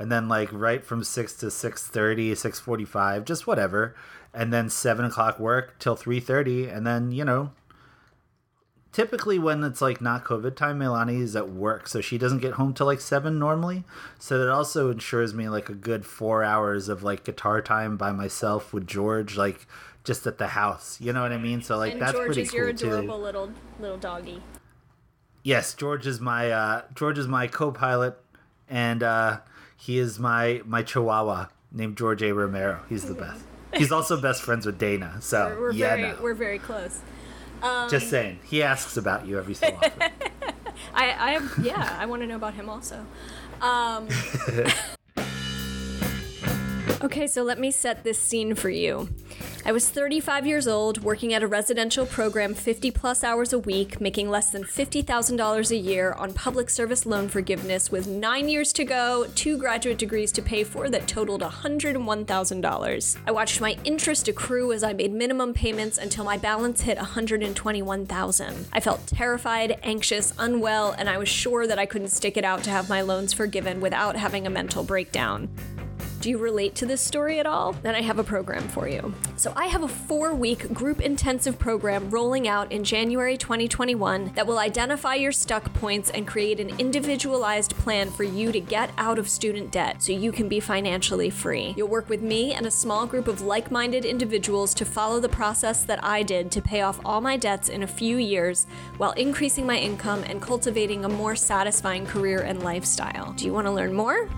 and 0.00 0.10
then 0.10 0.26
like 0.26 0.48
right 0.52 0.84
from 0.84 1.04
6 1.04 1.34
to 1.34 1.46
6.30, 1.46 2.32
6.45, 2.32 3.24
just 3.24 3.46
whatever 3.46 3.94
and 4.32 4.52
then 4.52 4.70
seven 4.70 5.04
o'clock 5.04 5.38
work 5.38 5.78
till 5.78 5.96
three 5.96 6.20
thirty, 6.20 6.66
and 6.68 6.86
then 6.86 7.12
you 7.12 7.24
know. 7.24 7.52
Typically, 8.92 9.38
when 9.38 9.62
it's 9.62 9.80
like 9.80 10.00
not 10.00 10.24
COVID 10.24 10.56
time, 10.56 10.80
Melani 10.80 11.20
is 11.20 11.36
at 11.36 11.48
work, 11.48 11.86
so 11.86 12.00
she 12.00 12.18
doesn't 12.18 12.40
get 12.40 12.54
home 12.54 12.74
till 12.74 12.86
like 12.86 13.00
seven 13.00 13.38
normally. 13.38 13.84
So 14.18 14.36
that 14.38 14.50
also 14.50 14.90
ensures 14.90 15.32
me 15.32 15.48
like 15.48 15.68
a 15.68 15.74
good 15.74 16.04
four 16.04 16.42
hours 16.42 16.88
of 16.88 17.04
like 17.04 17.22
guitar 17.22 17.62
time 17.62 17.96
by 17.96 18.10
myself 18.10 18.72
with 18.72 18.88
George, 18.88 19.36
like 19.36 19.68
just 20.02 20.26
at 20.26 20.38
the 20.38 20.48
house. 20.48 21.00
You 21.00 21.12
know 21.12 21.22
what 21.22 21.30
I 21.30 21.38
mean? 21.38 21.62
So 21.62 21.76
like 21.76 21.92
and 21.92 22.02
that's 22.02 22.12
George 22.12 22.26
pretty 22.26 22.42
is 22.42 22.50
cool 22.50 22.58
your 22.58 22.68
adorable 22.70 23.16
too. 23.16 23.22
little 23.22 23.52
little 23.78 23.98
doggy. 23.98 24.42
Yes, 25.44 25.72
George 25.74 26.06
is 26.08 26.20
my 26.20 26.50
uh, 26.50 26.82
George 26.94 27.18
is 27.18 27.28
my 27.28 27.46
co-pilot, 27.46 28.18
and 28.68 29.04
uh, 29.04 29.38
he 29.80 29.98
is 29.98 30.18
my 30.18 30.62
my 30.64 30.82
Chihuahua 30.82 31.46
named 31.72 31.96
George 31.96 32.22
A. 32.22 32.32
Romero. 32.32 32.80
He's 32.88 33.04
the 33.04 33.14
best. 33.14 33.42
He's 33.74 33.92
also 33.92 34.20
best 34.20 34.42
friends 34.42 34.66
with 34.66 34.78
Dana, 34.78 35.18
so 35.20 35.54
we're, 35.56 35.60
we're 35.60 35.72
yeah, 35.72 35.96
very 35.96 36.02
no. 36.02 36.18
we're 36.20 36.34
very 36.34 36.58
close. 36.58 37.00
Um, 37.62 37.90
Just 37.90 38.08
saying, 38.08 38.40
he 38.44 38.62
asks 38.62 38.96
about 38.96 39.26
you 39.26 39.38
every 39.38 39.54
so 39.54 39.66
often. 39.82 40.10
I, 40.94 41.28
I 41.28 41.30
have, 41.32 41.52
yeah, 41.62 41.96
I 42.00 42.06
want 42.06 42.22
to 42.22 42.26
know 42.26 42.36
about 42.36 42.54
him 42.54 42.68
also. 42.70 43.04
Um, 43.60 44.08
Okay, 47.02 47.26
so 47.26 47.42
let 47.42 47.58
me 47.58 47.70
set 47.70 48.04
this 48.04 48.18
scene 48.18 48.54
for 48.54 48.68
you. 48.68 49.08
I 49.62 49.72
was 49.72 49.90
35 49.90 50.46
years 50.46 50.66
old, 50.66 51.02
working 51.02 51.34
at 51.34 51.42
a 51.42 51.46
residential 51.46 52.06
program 52.06 52.54
50 52.54 52.90
plus 52.92 53.22
hours 53.22 53.52
a 53.52 53.58
week, 53.58 54.00
making 54.00 54.30
less 54.30 54.50
than 54.50 54.64
$50,000 54.64 55.70
a 55.70 55.76
year 55.76 56.12
on 56.14 56.32
public 56.32 56.70
service 56.70 57.04
loan 57.04 57.28
forgiveness 57.28 57.90
with 57.90 58.08
nine 58.08 58.48
years 58.48 58.72
to 58.72 58.84
go, 58.84 59.26
two 59.34 59.58
graduate 59.58 59.98
degrees 59.98 60.32
to 60.32 60.40
pay 60.40 60.64
for 60.64 60.88
that 60.88 61.06
totaled 61.06 61.42
$101,000. 61.42 63.16
I 63.26 63.30
watched 63.30 63.60
my 63.60 63.76
interest 63.84 64.28
accrue 64.28 64.72
as 64.72 64.82
I 64.82 64.94
made 64.94 65.12
minimum 65.12 65.52
payments 65.52 65.98
until 65.98 66.24
my 66.24 66.38
balance 66.38 66.80
hit 66.80 66.96
121,000. 66.96 68.66
I 68.72 68.80
felt 68.80 69.06
terrified, 69.06 69.78
anxious, 69.82 70.32
unwell, 70.38 70.92
and 70.96 71.08
I 71.10 71.18
was 71.18 71.28
sure 71.28 71.66
that 71.66 71.78
I 71.78 71.84
couldn't 71.84 72.08
stick 72.08 72.38
it 72.38 72.44
out 72.46 72.64
to 72.64 72.70
have 72.70 72.88
my 72.88 73.02
loans 73.02 73.34
forgiven 73.34 73.82
without 73.82 74.16
having 74.16 74.46
a 74.46 74.50
mental 74.50 74.84
breakdown. 74.84 75.50
Do 76.20 76.28
you 76.28 76.36
relate 76.36 76.74
to 76.74 76.84
this 76.84 77.00
story 77.00 77.38
at 77.38 77.46
all? 77.46 77.72
Then 77.72 77.94
I 77.94 78.02
have 78.02 78.18
a 78.18 78.24
program 78.24 78.68
for 78.68 78.86
you. 78.86 79.14
So, 79.36 79.54
I 79.56 79.68
have 79.68 79.82
a 79.82 79.88
four 79.88 80.34
week 80.34 80.70
group 80.74 81.00
intensive 81.00 81.58
program 81.58 82.10
rolling 82.10 82.46
out 82.46 82.70
in 82.70 82.84
January 82.84 83.38
2021 83.38 84.32
that 84.34 84.46
will 84.46 84.58
identify 84.58 85.14
your 85.14 85.32
stuck 85.32 85.72
points 85.72 86.10
and 86.10 86.26
create 86.26 86.60
an 86.60 86.78
individualized 86.78 87.74
plan 87.78 88.10
for 88.10 88.24
you 88.24 88.52
to 88.52 88.60
get 88.60 88.90
out 88.98 89.18
of 89.18 89.30
student 89.30 89.70
debt 89.70 90.02
so 90.02 90.12
you 90.12 90.30
can 90.30 90.46
be 90.46 90.60
financially 90.60 91.30
free. 91.30 91.72
You'll 91.74 91.88
work 91.88 92.10
with 92.10 92.20
me 92.20 92.52
and 92.52 92.66
a 92.66 92.70
small 92.70 93.06
group 93.06 93.26
of 93.26 93.40
like 93.40 93.70
minded 93.70 94.04
individuals 94.04 94.74
to 94.74 94.84
follow 94.84 95.20
the 95.20 95.28
process 95.30 95.84
that 95.84 96.04
I 96.04 96.22
did 96.22 96.52
to 96.52 96.60
pay 96.60 96.82
off 96.82 97.00
all 97.02 97.22
my 97.22 97.38
debts 97.38 97.70
in 97.70 97.82
a 97.82 97.86
few 97.86 98.18
years 98.18 98.66
while 98.98 99.12
increasing 99.12 99.64
my 99.64 99.78
income 99.78 100.22
and 100.26 100.42
cultivating 100.42 101.06
a 101.06 101.08
more 101.08 101.34
satisfying 101.34 102.04
career 102.04 102.40
and 102.40 102.62
lifestyle. 102.62 103.32
Do 103.32 103.46
you 103.46 103.54
want 103.54 103.66
to 103.66 103.72
learn 103.72 103.94
more? 103.94 104.28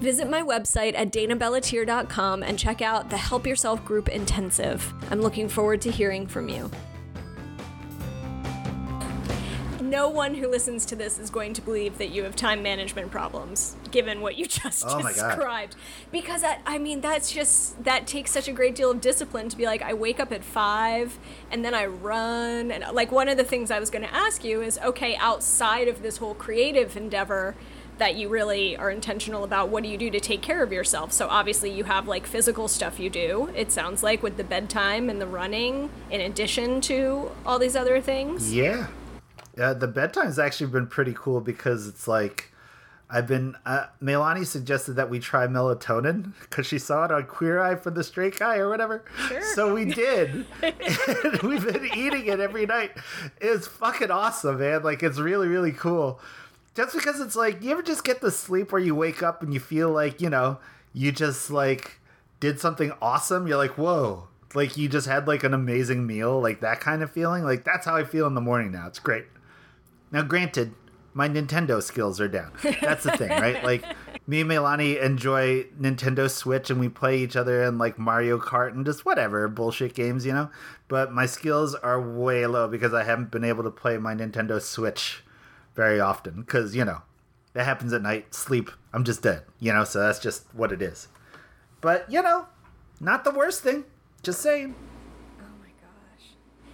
Visit 0.00 0.28
my 0.28 0.42
website 0.42 0.94
at 0.94 1.10
danabellatier.com 1.10 2.42
and 2.42 2.58
check 2.58 2.82
out 2.82 3.08
the 3.08 3.16
Help 3.16 3.46
Yourself 3.46 3.82
Group 3.82 4.10
Intensive. 4.10 4.92
I'm 5.10 5.22
looking 5.22 5.48
forward 5.48 5.80
to 5.82 5.90
hearing 5.90 6.26
from 6.26 6.50
you. 6.50 6.70
No 9.80 10.08
one 10.08 10.34
who 10.34 10.48
listens 10.48 10.84
to 10.86 10.96
this 10.96 11.18
is 11.18 11.30
going 11.30 11.54
to 11.54 11.62
believe 11.62 11.96
that 11.96 12.08
you 12.08 12.24
have 12.24 12.36
time 12.36 12.62
management 12.62 13.10
problems, 13.10 13.76
given 13.90 14.20
what 14.20 14.36
you 14.36 14.46
just 14.48 14.84
Oh 14.86 15.00
described. 15.00 15.76
Because 16.12 16.42
that, 16.42 16.60
I 16.66 16.76
mean, 16.76 17.00
that's 17.00 17.32
just 17.32 17.82
that 17.84 18.06
takes 18.06 18.32
such 18.32 18.48
a 18.48 18.52
great 18.52 18.74
deal 18.74 18.90
of 18.90 19.00
discipline 19.00 19.48
to 19.48 19.56
be 19.56 19.64
like, 19.64 19.80
I 19.80 19.94
wake 19.94 20.20
up 20.20 20.30
at 20.30 20.44
five 20.44 21.18
and 21.50 21.64
then 21.64 21.72
I 21.72 21.86
run, 21.86 22.70
and 22.70 22.84
like 22.94 23.10
one 23.10 23.28
of 23.28 23.38
the 23.38 23.44
things 23.44 23.70
I 23.70 23.80
was 23.80 23.88
going 23.88 24.04
to 24.04 24.12
ask 24.12 24.44
you 24.44 24.60
is, 24.60 24.78
okay, 24.84 25.16
outside 25.16 25.88
of 25.88 26.02
this 26.02 26.18
whole 26.18 26.34
creative 26.34 26.96
endeavor, 26.96 27.54
that 27.98 28.16
you 28.16 28.28
really 28.28 28.76
are 28.76 28.90
intentional 28.90 29.44
about 29.44 29.68
what 29.68 29.82
do 29.82 29.88
you 29.88 29.96
do 29.96 30.10
to 30.10 30.20
take 30.20 30.42
care 30.42 30.62
of 30.62 30.72
yourself. 30.72 31.12
So 31.12 31.28
obviously 31.28 31.70
you 31.70 31.84
have 31.84 32.06
like 32.06 32.26
physical 32.26 32.68
stuff 32.68 33.00
you 33.00 33.10
do. 33.10 33.50
It 33.54 33.72
sounds 33.72 34.02
like 34.02 34.22
with 34.22 34.36
the 34.36 34.44
bedtime 34.44 35.08
and 35.08 35.20
the 35.20 35.26
running 35.26 35.90
in 36.10 36.20
addition 36.20 36.80
to 36.82 37.30
all 37.44 37.58
these 37.58 37.76
other 37.76 38.00
things. 38.00 38.54
Yeah. 38.54 38.88
Uh, 39.58 39.72
the 39.72 39.88
bedtime's 39.88 40.38
actually 40.38 40.70
been 40.70 40.86
pretty 40.86 41.14
cool 41.16 41.40
because 41.40 41.86
it's 41.86 42.06
like 42.06 42.52
I've 43.08 43.28
been. 43.28 43.54
Uh, 43.64 43.86
Melani 44.02 44.44
suggested 44.44 44.94
that 44.94 45.08
we 45.08 45.20
try 45.20 45.46
melatonin 45.46 46.32
because 46.40 46.66
she 46.66 46.78
saw 46.78 47.04
it 47.04 47.12
on 47.12 47.24
Queer 47.24 47.60
Eye 47.60 47.76
for 47.76 47.90
the 47.90 48.02
Straight 48.02 48.36
Guy 48.36 48.56
or 48.56 48.68
whatever. 48.68 49.04
Sure. 49.28 49.42
So 49.54 49.72
we 49.72 49.84
did. 49.84 50.44
we've 51.42 51.64
been 51.64 51.88
eating 51.94 52.26
it 52.26 52.40
every 52.40 52.66
night. 52.66 52.92
It's 53.40 53.66
fucking 53.66 54.10
awesome, 54.10 54.58
man. 54.58 54.82
Like 54.82 55.04
it's 55.04 55.18
really, 55.18 55.46
really 55.46 55.72
cool. 55.72 56.20
Just 56.76 56.94
because 56.94 57.20
it's 57.20 57.34
like 57.34 57.62
you 57.62 57.70
ever 57.70 57.82
just 57.82 58.04
get 58.04 58.20
the 58.20 58.30
sleep 58.30 58.70
where 58.70 58.82
you 58.82 58.94
wake 58.94 59.22
up 59.22 59.42
and 59.42 59.52
you 59.54 59.60
feel 59.60 59.90
like 59.90 60.20
you 60.20 60.28
know 60.28 60.58
you 60.92 61.10
just 61.10 61.50
like 61.50 62.00
did 62.38 62.60
something 62.60 62.92
awesome. 63.00 63.46
You're 63.46 63.56
like, 63.56 63.78
whoa. 63.78 64.28
Like 64.54 64.76
you 64.76 64.88
just 64.88 65.06
had 65.06 65.26
like 65.26 65.44
an 65.44 65.54
amazing 65.54 66.06
meal, 66.06 66.40
like 66.40 66.60
that 66.60 66.80
kind 66.80 67.02
of 67.02 67.10
feeling. 67.10 67.44
Like 67.44 67.64
that's 67.64 67.86
how 67.86 67.96
I 67.96 68.04
feel 68.04 68.26
in 68.26 68.34
the 68.34 68.40
morning 68.40 68.72
now. 68.72 68.86
It's 68.86 68.98
great. 68.98 69.24
Now, 70.12 70.22
granted, 70.22 70.74
my 71.12 71.28
Nintendo 71.28 71.82
skills 71.82 72.20
are 72.20 72.28
down. 72.28 72.52
That's 72.80 73.04
the 73.04 73.16
thing, 73.16 73.30
right? 73.30 73.62
Like, 73.64 73.84
me 74.26 74.42
and 74.42 74.50
Melani 74.50 75.02
enjoy 75.02 75.64
Nintendo 75.80 76.30
Switch 76.30 76.70
and 76.70 76.78
we 76.78 76.88
play 76.88 77.18
each 77.18 77.36
other 77.36 77.64
in 77.64 77.78
like 77.78 77.98
Mario 77.98 78.38
Kart 78.38 78.72
and 78.72 78.84
just 78.84 79.04
whatever 79.04 79.48
bullshit 79.48 79.94
games, 79.94 80.24
you 80.24 80.32
know? 80.32 80.50
But 80.88 81.12
my 81.12 81.26
skills 81.26 81.74
are 81.74 82.00
way 82.00 82.46
low 82.46 82.68
because 82.68 82.94
I 82.94 83.02
haven't 83.04 83.30
been 83.30 83.44
able 83.44 83.64
to 83.64 83.70
play 83.70 83.98
my 83.98 84.14
Nintendo 84.14 84.60
Switch 84.60 85.22
very 85.76 86.00
often 86.00 86.40
because, 86.40 86.74
you 86.74 86.84
know, 86.84 87.02
that 87.52 87.64
happens 87.64 87.92
at 87.92 88.02
night, 88.02 88.34
sleep, 88.34 88.70
I'm 88.92 89.04
just 89.04 89.22
dead, 89.22 89.44
you 89.60 89.72
know? 89.72 89.84
So 89.84 90.00
that's 90.00 90.18
just 90.18 90.52
what 90.54 90.72
it 90.72 90.82
is. 90.82 91.08
But, 91.80 92.10
you 92.10 92.22
know, 92.22 92.46
not 93.00 93.24
the 93.24 93.30
worst 93.30 93.62
thing. 93.62 93.84
Just 94.22 94.40
saying. 94.40 94.74
Oh 95.40 95.44
my 95.60 95.68
gosh. 95.80 96.30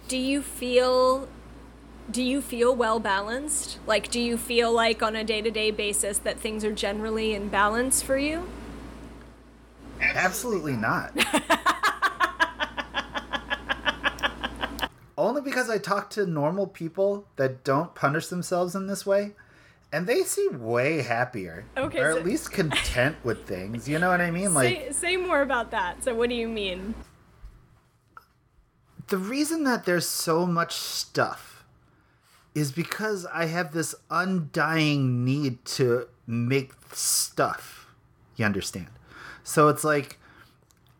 Do 0.07 0.17
you 0.17 0.41
feel 0.41 1.27
do 2.09 2.21
you 2.21 2.41
feel 2.41 2.75
well 2.75 2.99
balanced? 2.99 3.79
Like 3.85 4.09
do 4.09 4.19
you 4.19 4.37
feel 4.37 4.71
like 4.71 5.03
on 5.03 5.15
a 5.15 5.23
day-to-day 5.23 5.71
basis 5.71 6.17
that 6.19 6.39
things 6.39 6.65
are 6.65 6.73
generally 6.73 7.33
in 7.33 7.49
balance 7.49 8.01
for 8.01 8.17
you? 8.17 8.47
Absolutely 10.01 10.73
not. 10.73 11.13
Only 15.17 15.41
because 15.41 15.69
I 15.69 15.77
talk 15.77 16.09
to 16.11 16.25
normal 16.25 16.67
people 16.67 17.25
that 17.35 17.63
don't 17.63 17.93
punish 17.93 18.27
themselves 18.27 18.73
in 18.75 18.87
this 18.87 19.05
way, 19.05 19.33
and 19.91 20.07
they 20.07 20.23
seem 20.23 20.63
way 20.63 21.03
happier. 21.03 21.65
Okay, 21.77 21.99
Or 21.99 22.13
so- 22.13 22.19
at 22.19 22.25
least 22.25 22.51
content 22.51 23.17
with 23.23 23.45
things. 23.45 23.87
You 23.87 23.99
know 23.99 24.09
what 24.09 24.21
I 24.21 24.31
mean? 24.31 24.53
Like, 24.55 24.75
say, 24.77 24.91
say 24.91 25.17
more 25.17 25.41
about 25.41 25.71
that. 25.71 26.03
So 26.03 26.13
what 26.15 26.29
do 26.29 26.35
you 26.35 26.47
mean? 26.47 26.95
the 29.09 29.17
reason 29.17 29.63
that 29.65 29.85
there's 29.85 30.07
so 30.07 30.45
much 30.45 30.73
stuff 30.73 31.63
is 32.55 32.71
because 32.71 33.25
I 33.27 33.45
have 33.45 33.73
this 33.73 33.93
undying 34.09 35.25
need 35.25 35.65
to 35.65 36.07
make 36.25 36.71
stuff. 36.93 37.87
You 38.37 38.45
understand? 38.45 38.87
So 39.43 39.67
it's 39.67 39.83
like, 39.83 40.17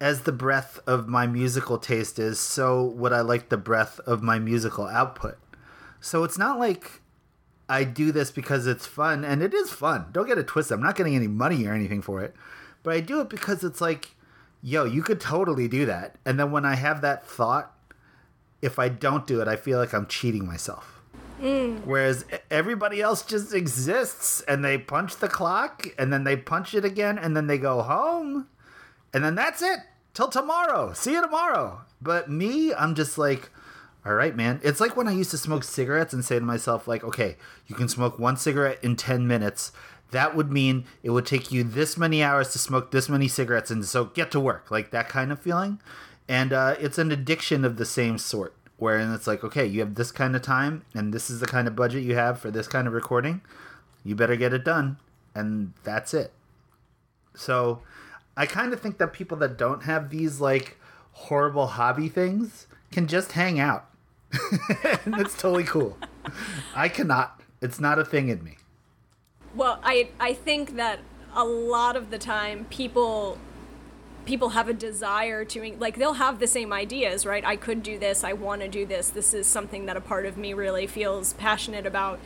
as 0.03 0.23
the 0.23 0.33
breadth 0.33 0.81
of 0.85 1.07
my 1.07 1.25
musical 1.25 1.77
taste 1.77 2.19
is, 2.19 2.37
so 2.37 2.83
would 2.83 3.13
I 3.13 3.21
like 3.21 3.47
the 3.47 3.55
breadth 3.55 4.01
of 4.01 4.21
my 4.21 4.37
musical 4.37 4.85
output. 4.85 5.37
So 6.01 6.25
it's 6.25 6.37
not 6.37 6.59
like 6.59 6.99
I 7.69 7.85
do 7.85 8.11
this 8.11 8.29
because 8.29 8.67
it's 8.67 8.85
fun, 8.85 9.23
and 9.23 9.41
it 9.41 9.53
is 9.53 9.71
fun. 9.71 10.07
Don't 10.11 10.27
get 10.27 10.37
it 10.37 10.45
twisted. 10.45 10.75
I'm 10.75 10.83
not 10.83 10.97
getting 10.97 11.15
any 11.15 11.29
money 11.29 11.65
or 11.65 11.73
anything 11.73 12.01
for 12.01 12.21
it, 12.21 12.35
but 12.83 12.93
I 12.93 12.99
do 12.99 13.21
it 13.21 13.29
because 13.29 13.63
it's 13.63 13.79
like, 13.79 14.13
yo, 14.61 14.83
you 14.83 15.03
could 15.03 15.21
totally 15.21 15.69
do 15.69 15.85
that. 15.85 16.17
And 16.25 16.37
then 16.37 16.51
when 16.51 16.65
I 16.65 16.75
have 16.75 16.99
that 16.99 17.25
thought, 17.25 17.73
if 18.61 18.77
I 18.77 18.89
don't 18.89 19.25
do 19.25 19.39
it, 19.39 19.47
I 19.47 19.55
feel 19.55 19.79
like 19.79 19.93
I'm 19.93 20.07
cheating 20.07 20.45
myself. 20.45 21.01
Mm. 21.41 21.85
Whereas 21.85 22.25
e- 22.29 22.39
everybody 22.51 23.01
else 23.01 23.23
just 23.23 23.53
exists 23.53 24.41
and 24.49 24.65
they 24.65 24.77
punch 24.77 25.15
the 25.15 25.29
clock 25.29 25.87
and 25.97 26.11
then 26.11 26.25
they 26.25 26.35
punch 26.35 26.73
it 26.73 26.83
again 26.83 27.17
and 27.17 27.37
then 27.37 27.47
they 27.47 27.57
go 27.57 27.81
home 27.81 28.49
and 29.13 29.23
then 29.23 29.35
that's 29.35 29.61
it 29.61 29.79
till 30.13 30.29
tomorrow. 30.29 30.93
See 30.93 31.13
you 31.13 31.21
tomorrow. 31.21 31.81
But 32.01 32.29
me, 32.29 32.73
I'm 32.73 32.95
just 32.95 33.17
like, 33.17 33.49
all 34.05 34.15
right, 34.15 34.35
man. 34.35 34.59
It's 34.63 34.81
like 34.81 34.97
when 34.97 35.07
I 35.07 35.13
used 35.13 35.31
to 35.31 35.37
smoke 35.37 35.63
cigarettes 35.63 36.13
and 36.13 36.23
say 36.23 36.37
to 36.37 36.45
myself, 36.45 36.87
like, 36.87 37.03
okay, 37.03 37.37
you 37.67 37.75
can 37.75 37.87
smoke 37.87 38.19
one 38.19 38.37
cigarette 38.37 38.79
in 38.83 38.95
10 38.95 39.27
minutes. 39.27 39.71
That 40.11 40.35
would 40.35 40.51
mean 40.51 40.85
it 41.01 41.11
would 41.11 41.25
take 41.25 41.51
you 41.51 41.63
this 41.63 41.97
many 41.97 42.21
hours 42.21 42.51
to 42.51 42.59
smoke 42.59 42.91
this 42.91 43.09
many 43.09 43.27
cigarettes. 43.27 43.71
And 43.71 43.85
so 43.85 44.05
get 44.05 44.29
to 44.31 44.39
work. 44.39 44.69
Like 44.69 44.91
that 44.91 45.09
kind 45.09 45.31
of 45.31 45.39
feeling. 45.39 45.79
And 46.27 46.53
uh, 46.53 46.75
it's 46.79 46.97
an 46.97 47.11
addiction 47.11 47.65
of 47.65 47.77
the 47.77 47.85
same 47.85 48.17
sort. 48.17 48.53
Wherein 48.77 49.13
it's 49.13 49.27
like, 49.27 49.43
okay, 49.43 49.65
you 49.65 49.79
have 49.79 49.95
this 49.95 50.11
kind 50.11 50.35
of 50.35 50.41
time 50.41 50.83
and 50.93 51.13
this 51.13 51.29
is 51.29 51.39
the 51.39 51.45
kind 51.45 51.67
of 51.67 51.75
budget 51.75 52.03
you 52.03 52.15
have 52.15 52.39
for 52.39 52.51
this 52.51 52.67
kind 52.67 52.87
of 52.87 52.93
recording. 52.93 53.41
You 54.03 54.15
better 54.15 54.35
get 54.35 54.53
it 54.53 54.65
done. 54.65 54.97
And 55.33 55.73
that's 55.83 56.13
it. 56.13 56.33
So 57.35 57.81
I 58.35 58.45
kind 58.45 58.73
of 58.73 58.81
think 58.81 58.97
that 58.97 59.13
people 59.13 59.37
that 59.37 59.57
don't 59.57 59.83
have 59.83 60.09
these 60.09 60.39
like 60.39 60.77
horrible 61.11 61.67
hobby 61.67 62.09
things 62.09 62.67
can 62.91 63.07
just 63.07 63.33
hang 63.33 63.59
out. 63.59 63.89
and 65.05 65.15
it's 65.19 65.35
totally 65.35 65.63
cool. 65.63 65.97
I 66.75 66.89
cannot. 66.89 67.41
It's 67.61 67.79
not 67.79 67.99
a 67.99 68.05
thing 68.05 68.29
in 68.29 68.43
me. 68.43 68.57
Well, 69.55 69.79
I 69.83 70.09
I 70.19 70.33
think 70.33 70.75
that 70.75 70.99
a 71.35 71.45
lot 71.45 71.95
of 71.95 72.09
the 72.09 72.17
time 72.17 72.65
people 72.69 73.37
people 74.25 74.49
have 74.49 74.69
a 74.69 74.73
desire 74.73 75.43
to 75.45 75.75
like 75.79 75.97
they'll 75.97 76.13
have 76.13 76.39
the 76.39 76.47
same 76.47 76.73
ideas, 76.73 77.25
right? 77.25 77.45
I 77.45 77.55
could 77.55 77.83
do 77.83 77.99
this. 77.99 78.23
I 78.23 78.33
want 78.33 78.61
to 78.61 78.67
do 78.67 78.85
this. 78.85 79.09
This 79.09 79.33
is 79.33 79.45
something 79.45 79.85
that 79.85 79.97
a 79.97 80.01
part 80.01 80.25
of 80.25 80.37
me 80.37 80.53
really 80.53 80.87
feels 80.87 81.33
passionate 81.33 81.85
about. 81.85 82.19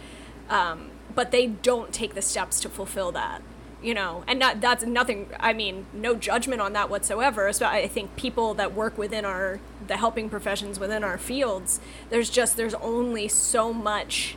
Um, 0.50 0.92
but 1.14 1.32
they 1.32 1.48
don't 1.48 1.92
take 1.92 2.14
the 2.14 2.22
steps 2.22 2.60
to 2.62 2.70
fulfill 2.70 3.12
that. 3.14 3.42
You 3.82 3.94
know, 3.94 4.24
and 4.28 4.40
not, 4.40 4.60
that's 4.60 4.84
nothing. 4.86 5.30
I 5.40 5.54
mean, 5.54 5.86
no 5.94 6.16
judgment 6.16 6.62
on 6.62 6.74
that 6.74 6.90
whatsoever. 6.90 7.54
So 7.54 7.68
I 7.68 7.88
think 7.88 8.16
people 8.16 8.56
that 8.56 8.74
work 8.74 8.98
within 8.98 9.24
our 9.24 9.60
the 9.86 9.98
helping 9.98 10.30
professions 10.30 10.80
within 10.80 11.04
our 11.04 11.18
fields, 11.20 11.80
there's 12.10 12.30
just 12.32 12.58
there's 12.58 12.74
only 12.76 13.28
so 13.28 13.72
much 13.74 14.36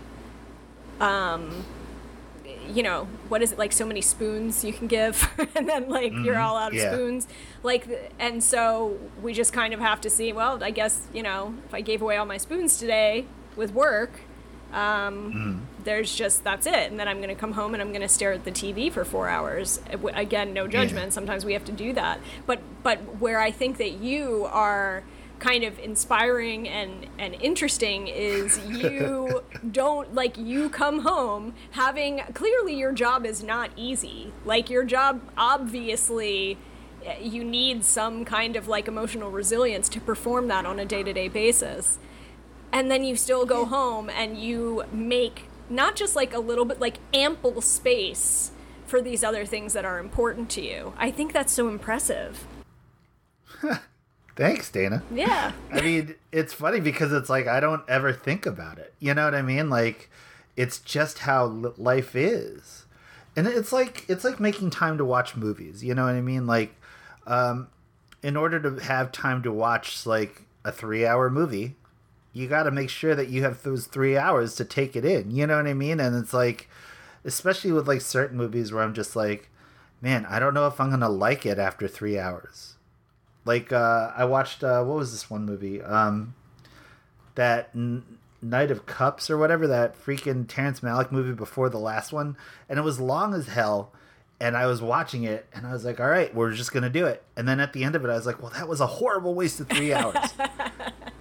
um 1.01 1.65
you 2.69 2.83
know, 2.85 3.09
what 3.29 3.43
is 3.43 3.51
it 3.51 3.59
like? 3.59 3.73
So 3.73 3.85
many 3.85 4.01
spoons 4.01 4.63
you 4.65 4.73
can 4.73 4.87
give, 4.87 5.29
and 5.57 5.69
then 5.69 5.89
like 5.89 6.13
you're 6.13 6.39
all 6.39 6.57
out 6.57 6.73
of 6.73 6.79
Yeah. 6.79 6.93
spoons. 6.93 7.27
Like, 7.65 8.13
and 8.21 8.45
so 8.45 8.97
we 9.23 9.33
just 9.33 9.53
kind 9.53 9.75
of 9.75 9.81
have 9.81 10.01
to 10.03 10.11
see. 10.11 10.33
Well, 10.33 10.63
I 10.63 10.71
guess 10.71 11.01
you 11.13 11.23
know, 11.23 11.55
if 11.67 11.75
I 11.75 11.81
gave 11.81 12.01
away 12.03 12.17
all 12.17 12.27
my 12.27 12.37
spoons 12.37 12.79
today 12.79 13.25
with 13.57 13.73
work, 13.73 14.21
um, 14.73 15.67
there's 15.85 16.15
just 16.15 16.45
that's 16.45 16.67
it. 16.67 16.91
And 16.91 16.99
then 16.99 17.09
I'm 17.09 17.21
gonna 17.21 17.35
come 17.35 17.53
home 17.53 17.75
and 17.75 17.83
I'm 17.83 17.93
gonna 17.93 18.09
stare 18.09 18.33
at 18.33 18.45
the 18.45 18.53
TV 18.53 18.91
for 18.93 19.05
four 19.05 19.29
hours. 19.29 19.81
Uh, 19.93 19.99
Again, 20.15 20.53
no 20.53 20.67
judgment. 20.67 21.13
Sometimes 21.13 21.45
we 21.45 21.53
have 21.53 21.65
to 21.67 21.73
do 21.73 21.93
that. 21.95 22.21
But 22.47 22.61
but 22.83 23.21
where 23.21 23.41
I 23.41 23.51
think 23.51 23.79
that 23.79 23.93
you 23.93 24.47
are 24.51 25.03
kind 25.41 25.65
of 25.65 25.79
inspiring 25.79 26.69
and 26.69 27.07
and 27.19 27.35
interesting 27.41 28.07
is 28.07 28.59
you 28.69 29.43
don't 29.73 30.15
like 30.15 30.37
you 30.37 30.69
come 30.69 31.01
home 31.01 31.55
having 31.73 32.19
clearly 32.35 32.75
your 32.77 32.93
job 32.93 33.25
is 33.25 33.43
not 33.43 33.71
easy 33.75 34.33
like 34.45 34.69
your 34.69 34.85
job 34.85 35.21
obviously 35.39 36.59
eh, 37.07 37.19
you 37.21 37.43
need 37.43 37.83
some 37.85 38.23
kind 38.23 38.55
of 38.55 38.69
like 38.69 38.87
emotional 38.87 39.31
resilience 39.31 39.89
to 39.89 39.99
perform 39.99 40.47
that 40.49 40.67
on 40.67 40.79
a 40.79 40.85
day-to-day 40.85 41.29
basis 41.29 41.99
and 42.73 42.91
then 42.91 43.03
you 43.03 43.17
still 43.17 43.47
go 43.47 43.65
home 43.65 44.11
and 44.11 44.39
you 44.39 44.85
make 44.93 45.50
not 45.71 45.97
just 45.97 46.15
like 46.17 46.35
a 46.35 46.39
little 46.39 46.65
bit 46.65 46.81
like 46.81 46.99
ample 47.15 47.61
space 47.63 48.51
for 48.87 49.01
these 49.01 49.23
other 49.25 49.47
things 49.47 49.73
that 49.73 49.85
are 49.85 49.99
important 49.99 50.51
to 50.51 50.61
you 50.61 50.93
i 50.99 51.11
think 51.11 51.33
that's 51.33 51.53
so 51.53 51.69
impressive 51.69 52.45
Thanks, 54.37 54.71
Dana. 54.71 55.03
yeah 55.13 55.53
I 55.71 55.81
mean, 55.83 56.15
it's 56.33 56.53
funny 56.55 56.81
because 56.81 57.13
it's 57.13 57.29
like 57.29 57.47
I 57.47 57.61
don't 57.61 57.83
ever 57.89 58.11
think 58.13 58.47
about 58.47 58.79
it. 58.79 58.95
You 58.99 59.13
know 59.13 59.25
what 59.25 59.35
I 59.35 59.43
mean? 59.43 59.69
Like, 59.69 60.09
it's 60.57 60.79
just 60.79 61.19
how 61.19 61.47
li- 61.47 61.73
life 61.77 62.17
is, 62.17 62.87
and 63.37 63.47
it's 63.47 63.71
like 63.71 64.07
it's 64.09 64.25
like 64.25 64.41
making 64.41 64.71
time 64.71 64.97
to 64.97 65.05
watch 65.05 65.37
movies. 65.37 65.85
You 65.85 65.95
know 65.95 66.07
what 66.07 66.15
I 66.15 66.23
mean? 66.23 66.47
Like, 66.47 66.75
um, 67.27 67.69
in 68.23 68.35
order 68.37 68.59
to 68.61 68.83
have 68.83 69.13
time 69.13 69.43
to 69.43 69.53
watch 69.53 70.07
like 70.07 70.43
a 70.65 70.73
three-hour 70.73 71.29
movie, 71.29 71.75
you 72.33 72.47
got 72.47 72.65
to 72.65 72.71
make 72.71 72.91
sure 72.91 73.15
that 73.15 73.29
you 73.29 73.43
have 73.43 73.63
those 73.63 73.87
three 73.87 74.17
hours 74.17 74.55
to 74.57 74.65
take 74.65 74.95
it 74.97 75.05
in. 75.05 75.31
You 75.31 75.47
know 75.47 75.57
what 75.57 75.67
I 75.67 75.75
mean? 75.75 75.99
And 76.01 76.15
it's 76.17 76.33
like, 76.35 76.69
especially 77.25 77.73
with 77.73 77.89
like 77.89 78.01
certain 78.01 78.37
movies 78.37 78.73
where 78.73 78.83
I'm 78.83 78.95
just 78.95 79.17
like, 79.17 79.49
man, 80.01 80.25
I 80.27 80.39
don't 80.39 80.55
know 80.55 80.67
if 80.67 80.81
I'm 80.81 80.91
gonna 80.91 81.09
like 81.09 81.45
it 81.45 81.59
after 81.59 81.89
three 81.89 82.19
hours 82.19 82.75
like 83.47 83.73
uh 83.73 84.13
i 84.15 84.23
watched 84.23 84.63
uh 84.63 84.85
what 84.85 84.99
was 84.99 85.13
this 85.13 85.31
one 85.31 85.47
movie 85.47 85.81
um 85.81 86.35
that 87.37 87.71
N- 87.75 88.05
Knight 88.43 88.71
of 88.71 88.85
Cups 88.85 89.31
or 89.31 89.39
whatever 89.39 89.67
that 89.67 89.99
freaking 89.99 90.47
terrence 90.47 90.81
malick 90.81 91.11
movie 91.11 91.33
before 91.33 91.71
the 91.71 91.79
last 91.79 92.13
one 92.13 92.37
and 92.69 92.79
it 92.79 92.83
was 92.83 93.01
long 93.01 93.33
as 93.33 93.49
hell 93.49 93.93
and 94.39 94.59
i 94.59 94.67
was 94.67 94.83
watching 94.83 95.25
it 95.25 95.47
and 95.55 95.67
i 95.67 95.73
was 95.73 95.87
like 95.87 95.99
all 95.99 96.09
right 96.09 96.35
we're 96.35 96.53
just 96.53 96.71
gonna 96.71 96.91
do 96.91 97.07
it 97.07 97.23
and 97.35 97.49
then 97.49 97.61
at 97.61 97.73
the 97.73 97.83
end 97.83 97.95
of 97.97 98.05
it 98.05 98.11
i 98.11 98.15
was 98.15 98.27
like 98.27 98.43
well 98.43 98.53
that 98.55 98.69
was 98.69 98.81
a 98.81 98.87
horrible 98.87 99.35
waste 99.35 99.59
of 99.59 99.69
three 99.71 99.93
hours 99.95 100.17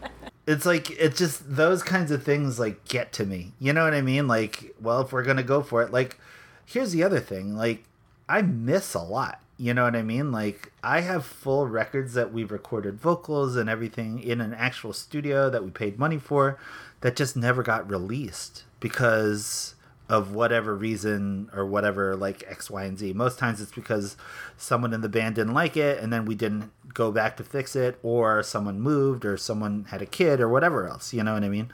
it's 0.49 0.65
like 0.65 0.89
it's 0.89 1.19
just 1.19 1.55
those 1.55 1.83
kinds 1.83 2.09
of 2.09 2.23
things 2.23 2.57
like 2.57 2.83
get 2.85 3.13
to 3.13 3.23
me. 3.23 3.53
You 3.59 3.71
know 3.71 3.83
what 3.83 3.93
i 3.93 4.01
mean? 4.01 4.27
Like 4.27 4.73
well 4.81 5.01
if 5.01 5.13
we're 5.13 5.23
gonna 5.23 5.43
go 5.43 5.61
for 5.61 5.83
it 5.83 5.91
like 5.91 6.19
here's 6.65 6.91
the 6.91 7.03
other 7.03 7.19
thing 7.19 7.55
like 7.55 7.83
i 8.27 8.41
miss 8.41 8.95
a 8.95 8.99
lot. 8.99 9.41
You 9.57 9.75
know 9.75 9.83
what 9.83 9.95
i 9.95 10.01
mean? 10.01 10.31
Like 10.31 10.71
i 10.83 11.01
have 11.01 11.23
full 11.23 11.67
records 11.67 12.15
that 12.15 12.33
we've 12.33 12.51
recorded 12.51 12.99
vocals 12.99 13.55
and 13.55 13.69
everything 13.69 14.23
in 14.23 14.41
an 14.41 14.55
actual 14.55 14.91
studio 14.91 15.51
that 15.51 15.63
we 15.63 15.69
paid 15.69 15.99
money 15.99 16.17
for 16.17 16.57
that 17.01 17.15
just 17.15 17.37
never 17.37 17.61
got 17.61 17.87
released 17.87 18.63
because 18.79 19.75
of 20.09 20.33
whatever 20.33 20.75
reason 20.75 21.51
or 21.53 21.63
whatever 21.63 22.15
like 22.15 22.43
x 22.47 22.71
y 22.71 22.85
and 22.85 22.97
z. 22.97 23.13
Most 23.13 23.37
times 23.37 23.61
it's 23.61 23.71
because 23.71 24.17
someone 24.57 24.95
in 24.95 25.01
the 25.01 25.09
band 25.09 25.35
didn't 25.35 25.53
like 25.53 25.77
it 25.77 25.99
and 25.99 26.11
then 26.11 26.25
we 26.25 26.33
didn't 26.33 26.71
go 26.93 27.11
back 27.11 27.37
to 27.37 27.43
fix 27.43 27.75
it 27.75 27.99
or 28.03 28.43
someone 28.43 28.79
moved 28.79 29.25
or 29.25 29.37
someone 29.37 29.85
had 29.89 30.01
a 30.01 30.05
kid 30.05 30.39
or 30.39 30.49
whatever 30.49 30.87
else 30.87 31.13
you 31.13 31.23
know 31.23 31.33
what 31.33 31.43
i 31.43 31.49
mean 31.49 31.71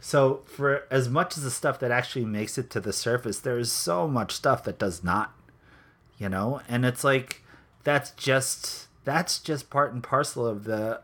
so 0.00 0.42
for 0.46 0.84
as 0.90 1.08
much 1.08 1.36
as 1.36 1.42
the 1.42 1.50
stuff 1.50 1.78
that 1.78 1.90
actually 1.90 2.24
makes 2.24 2.58
it 2.58 2.70
to 2.70 2.80
the 2.80 2.92
surface 2.92 3.40
there 3.40 3.58
is 3.58 3.70
so 3.70 4.06
much 4.06 4.32
stuff 4.32 4.64
that 4.64 4.78
does 4.78 5.02
not 5.02 5.32
you 6.18 6.28
know 6.28 6.60
and 6.68 6.84
it's 6.84 7.04
like 7.04 7.42
that's 7.84 8.10
just 8.12 8.86
that's 9.04 9.38
just 9.38 9.70
part 9.70 9.92
and 9.92 10.02
parcel 10.02 10.46
of 10.46 10.64
the 10.64 11.00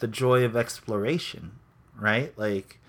the 0.00 0.08
joy 0.08 0.44
of 0.44 0.56
exploration 0.56 1.52
right 1.98 2.36
like 2.38 2.80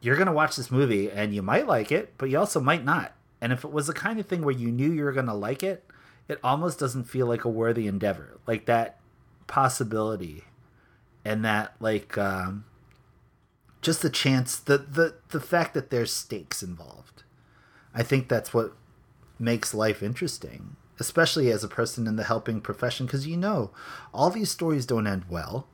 you're 0.00 0.16
going 0.16 0.26
to 0.26 0.32
watch 0.32 0.56
this 0.56 0.70
movie 0.70 1.10
and 1.10 1.34
you 1.34 1.42
might 1.42 1.66
like 1.66 1.92
it, 1.92 2.14
but 2.18 2.30
you 2.30 2.38
also 2.38 2.60
might 2.60 2.84
not. 2.84 3.12
And 3.40 3.52
if 3.52 3.64
it 3.64 3.72
was 3.72 3.86
the 3.86 3.92
kind 3.92 4.18
of 4.18 4.26
thing 4.26 4.42
where 4.42 4.54
you 4.54 4.70
knew 4.70 4.90
you 4.90 5.04
were 5.04 5.12
going 5.12 5.26
to 5.26 5.34
like 5.34 5.62
it, 5.62 5.84
it 6.28 6.38
almost 6.42 6.78
doesn't 6.78 7.04
feel 7.04 7.26
like 7.26 7.44
a 7.44 7.48
worthy 7.48 7.86
endeavor. 7.86 8.38
Like 8.46 8.66
that 8.66 8.98
possibility 9.50 10.44
and 11.24 11.44
that 11.44 11.74
like 11.80 12.16
um 12.16 12.64
just 13.82 14.00
the 14.00 14.10
chance 14.10 14.56
the 14.56 14.78
the 14.78 15.14
the 15.30 15.40
fact 15.40 15.74
that 15.74 15.90
there's 15.90 16.12
stakes 16.12 16.62
involved. 16.62 17.24
I 17.92 18.02
think 18.04 18.28
that's 18.28 18.54
what 18.54 18.72
makes 19.38 19.74
life 19.74 20.02
interesting, 20.02 20.76
especially 21.00 21.50
as 21.50 21.64
a 21.64 21.68
person 21.68 22.06
in 22.06 22.14
the 22.16 22.24
helping 22.24 22.60
profession 22.60 23.06
because 23.06 23.26
you 23.26 23.36
know 23.36 23.72
all 24.14 24.30
these 24.30 24.50
stories 24.50 24.86
don't 24.86 25.06
end 25.06 25.24
well. 25.28 25.66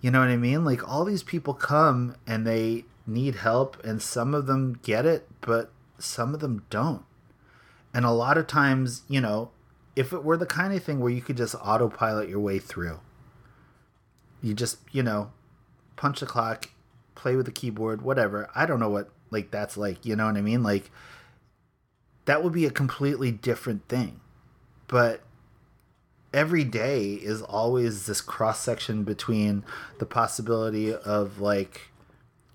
You 0.00 0.10
know 0.10 0.20
what 0.20 0.28
I 0.28 0.36
mean? 0.36 0.64
Like 0.64 0.86
all 0.88 1.04
these 1.04 1.22
people 1.22 1.54
come 1.54 2.16
and 2.26 2.46
they 2.46 2.84
need 3.06 3.36
help 3.36 3.82
and 3.84 4.02
some 4.02 4.34
of 4.34 4.46
them 4.46 4.80
get 4.82 5.06
it, 5.06 5.28
but 5.40 5.70
some 5.98 6.34
of 6.34 6.40
them 6.40 6.64
don't. 6.70 7.04
And 7.94 8.04
a 8.04 8.10
lot 8.10 8.38
of 8.38 8.46
times, 8.46 9.02
you 9.08 9.20
know, 9.20 9.50
if 9.98 10.12
it 10.12 10.22
were 10.22 10.36
the 10.36 10.46
kind 10.46 10.72
of 10.72 10.80
thing 10.84 11.00
where 11.00 11.10
you 11.10 11.20
could 11.20 11.36
just 11.36 11.56
autopilot 11.56 12.28
your 12.28 12.38
way 12.38 12.60
through. 12.60 13.00
You 14.40 14.54
just, 14.54 14.78
you 14.92 15.02
know, 15.02 15.32
punch 15.96 16.20
the 16.20 16.26
clock, 16.26 16.70
play 17.16 17.34
with 17.34 17.46
the 17.46 17.52
keyboard, 17.52 18.02
whatever. 18.02 18.48
I 18.54 18.64
don't 18.64 18.78
know 18.78 18.90
what 18.90 19.10
like 19.32 19.50
that's 19.50 19.76
like, 19.76 20.06
you 20.06 20.14
know 20.14 20.26
what 20.26 20.36
I 20.36 20.40
mean? 20.40 20.62
Like 20.62 20.92
that 22.26 22.44
would 22.44 22.52
be 22.52 22.64
a 22.64 22.70
completely 22.70 23.32
different 23.32 23.88
thing. 23.88 24.20
But 24.86 25.22
every 26.32 26.62
day 26.62 27.14
is 27.14 27.42
always 27.42 28.06
this 28.06 28.20
cross 28.20 28.60
section 28.60 29.02
between 29.02 29.64
the 29.98 30.06
possibility 30.06 30.94
of 30.94 31.40
like 31.40 31.90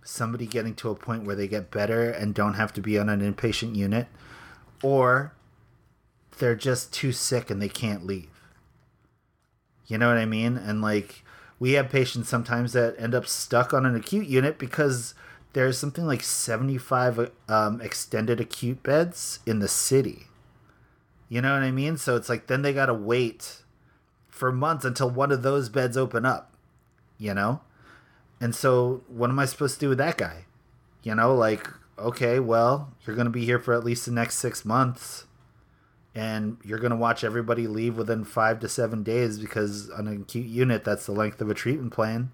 somebody 0.01 0.45
getting 0.45 0.75
to 0.75 0.89
a 0.89 0.95
point 0.95 1.25
where 1.25 1.35
they 1.35 1.49
get 1.49 1.71
better 1.71 2.09
and 2.09 2.33
don't 2.33 2.53
have 2.53 2.71
to 2.71 2.79
be 2.79 2.97
on 2.97 3.09
an 3.09 3.19
inpatient 3.19 3.75
unit 3.75 4.07
or 4.81 5.33
they're 6.37 6.55
just 6.55 6.93
too 6.93 7.11
sick 7.11 7.49
and 7.49 7.61
they 7.61 7.69
can't 7.69 8.05
leave. 8.05 8.29
You 9.87 9.97
know 9.97 10.07
what 10.07 10.17
I 10.17 10.25
mean? 10.25 10.57
And 10.57 10.81
like 10.81 11.23
we 11.59 11.73
have 11.73 11.89
patients 11.89 12.29
sometimes 12.29 12.73
that 12.73 12.95
end 12.97 13.15
up 13.15 13.27
stuck 13.27 13.73
on 13.73 13.85
an 13.85 13.95
acute 13.95 14.27
unit 14.27 14.57
because 14.57 15.13
there's 15.53 15.77
something 15.77 16.05
like 16.05 16.23
75 16.23 17.31
um, 17.47 17.79
extended 17.81 18.39
acute 18.39 18.83
beds 18.83 19.39
in 19.45 19.59
the 19.59 19.67
city. 19.67 20.27
You 21.29 21.41
know 21.41 21.53
what 21.53 21.63
I 21.63 21.71
mean? 21.71 21.97
So 21.97 22.15
it's 22.15 22.29
like 22.29 22.47
then 22.47 22.61
they 22.63 22.73
got 22.73 22.87
to 22.87 22.93
wait 22.93 23.63
for 24.27 24.51
months 24.51 24.83
until 24.83 25.09
one 25.09 25.31
of 25.31 25.43
those 25.43 25.69
beds 25.69 25.95
open 25.95 26.25
up, 26.25 26.53
you 27.17 27.33
know? 27.33 27.61
And 28.41 28.53
so 28.53 29.03
what 29.07 29.29
am 29.29 29.39
I 29.39 29.45
supposed 29.45 29.75
to 29.75 29.79
do 29.79 29.89
with 29.89 29.99
that 29.99 30.17
guy? 30.17 30.45
You 31.03 31.15
know, 31.15 31.35
like, 31.35 31.67
okay, 31.97 32.39
well, 32.39 32.93
you're 33.05 33.15
going 33.15 33.25
to 33.25 33.31
be 33.31 33.45
here 33.45 33.59
for 33.59 33.73
at 33.73 33.83
least 33.83 34.05
the 34.05 34.11
next 34.11 34.35
six 34.35 34.65
months. 34.65 35.25
And 36.15 36.57
you're 36.63 36.79
going 36.79 36.91
to 36.91 36.97
watch 36.97 37.23
everybody 37.23 37.65
leave 37.65 37.97
within 37.97 38.23
five 38.23 38.59
to 38.59 38.69
seven 38.69 39.01
days 39.01 39.39
because 39.39 39.89
on 39.89 40.07
an 40.07 40.21
acute 40.21 40.45
unit, 40.45 40.83
that's 40.83 41.07
the 41.07 41.11
length 41.11 41.41
of 41.41 41.49
a 41.49 41.55
treatment 41.55 41.91
plan, 41.91 42.31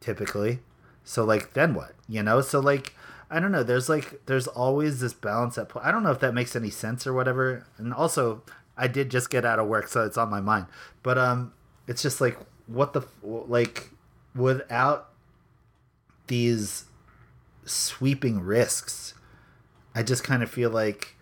typically. 0.00 0.60
So, 1.04 1.24
like, 1.24 1.52
then 1.52 1.74
what? 1.74 1.94
You 2.08 2.22
know? 2.22 2.40
So, 2.40 2.60
like, 2.60 2.94
I 3.30 3.38
don't 3.40 3.52
know. 3.52 3.62
There's 3.62 3.90
like, 3.90 4.24
there's 4.26 4.46
always 4.46 5.00
this 5.00 5.12
balance 5.12 5.58
at 5.58 5.68
play. 5.68 5.82
I 5.84 5.90
don't 5.90 6.02
know 6.02 6.10
if 6.10 6.20
that 6.20 6.32
makes 6.32 6.56
any 6.56 6.70
sense 6.70 7.06
or 7.06 7.12
whatever. 7.12 7.66
And 7.76 7.92
also, 7.92 8.42
I 8.78 8.86
did 8.86 9.10
just 9.10 9.28
get 9.28 9.44
out 9.44 9.58
of 9.58 9.66
work, 9.66 9.88
so 9.88 10.04
it's 10.04 10.16
on 10.16 10.30
my 10.30 10.40
mind. 10.40 10.66
But 11.02 11.18
um, 11.18 11.52
it's 11.86 12.00
just 12.00 12.20
like 12.20 12.38
what 12.66 12.92
the 12.92 13.02
like 13.22 13.90
without 14.34 15.10
these 16.28 16.84
sweeping 17.64 18.40
risks, 18.40 19.14
I 19.94 20.02
just 20.02 20.22
kind 20.22 20.42
of 20.42 20.50
feel 20.50 20.70
like 20.70 21.16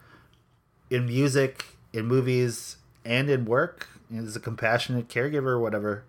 in 0.91 1.07
music, 1.07 1.67
in 1.93 2.07
movies, 2.07 2.77
and 3.05 3.29
in 3.31 3.45
work, 3.45 3.89
as 4.15 4.37
a 4.37 4.41
compassionate 4.41 5.09
caregiver 5.09 5.47
or 5.47 5.61
whatever, 5.61 6.05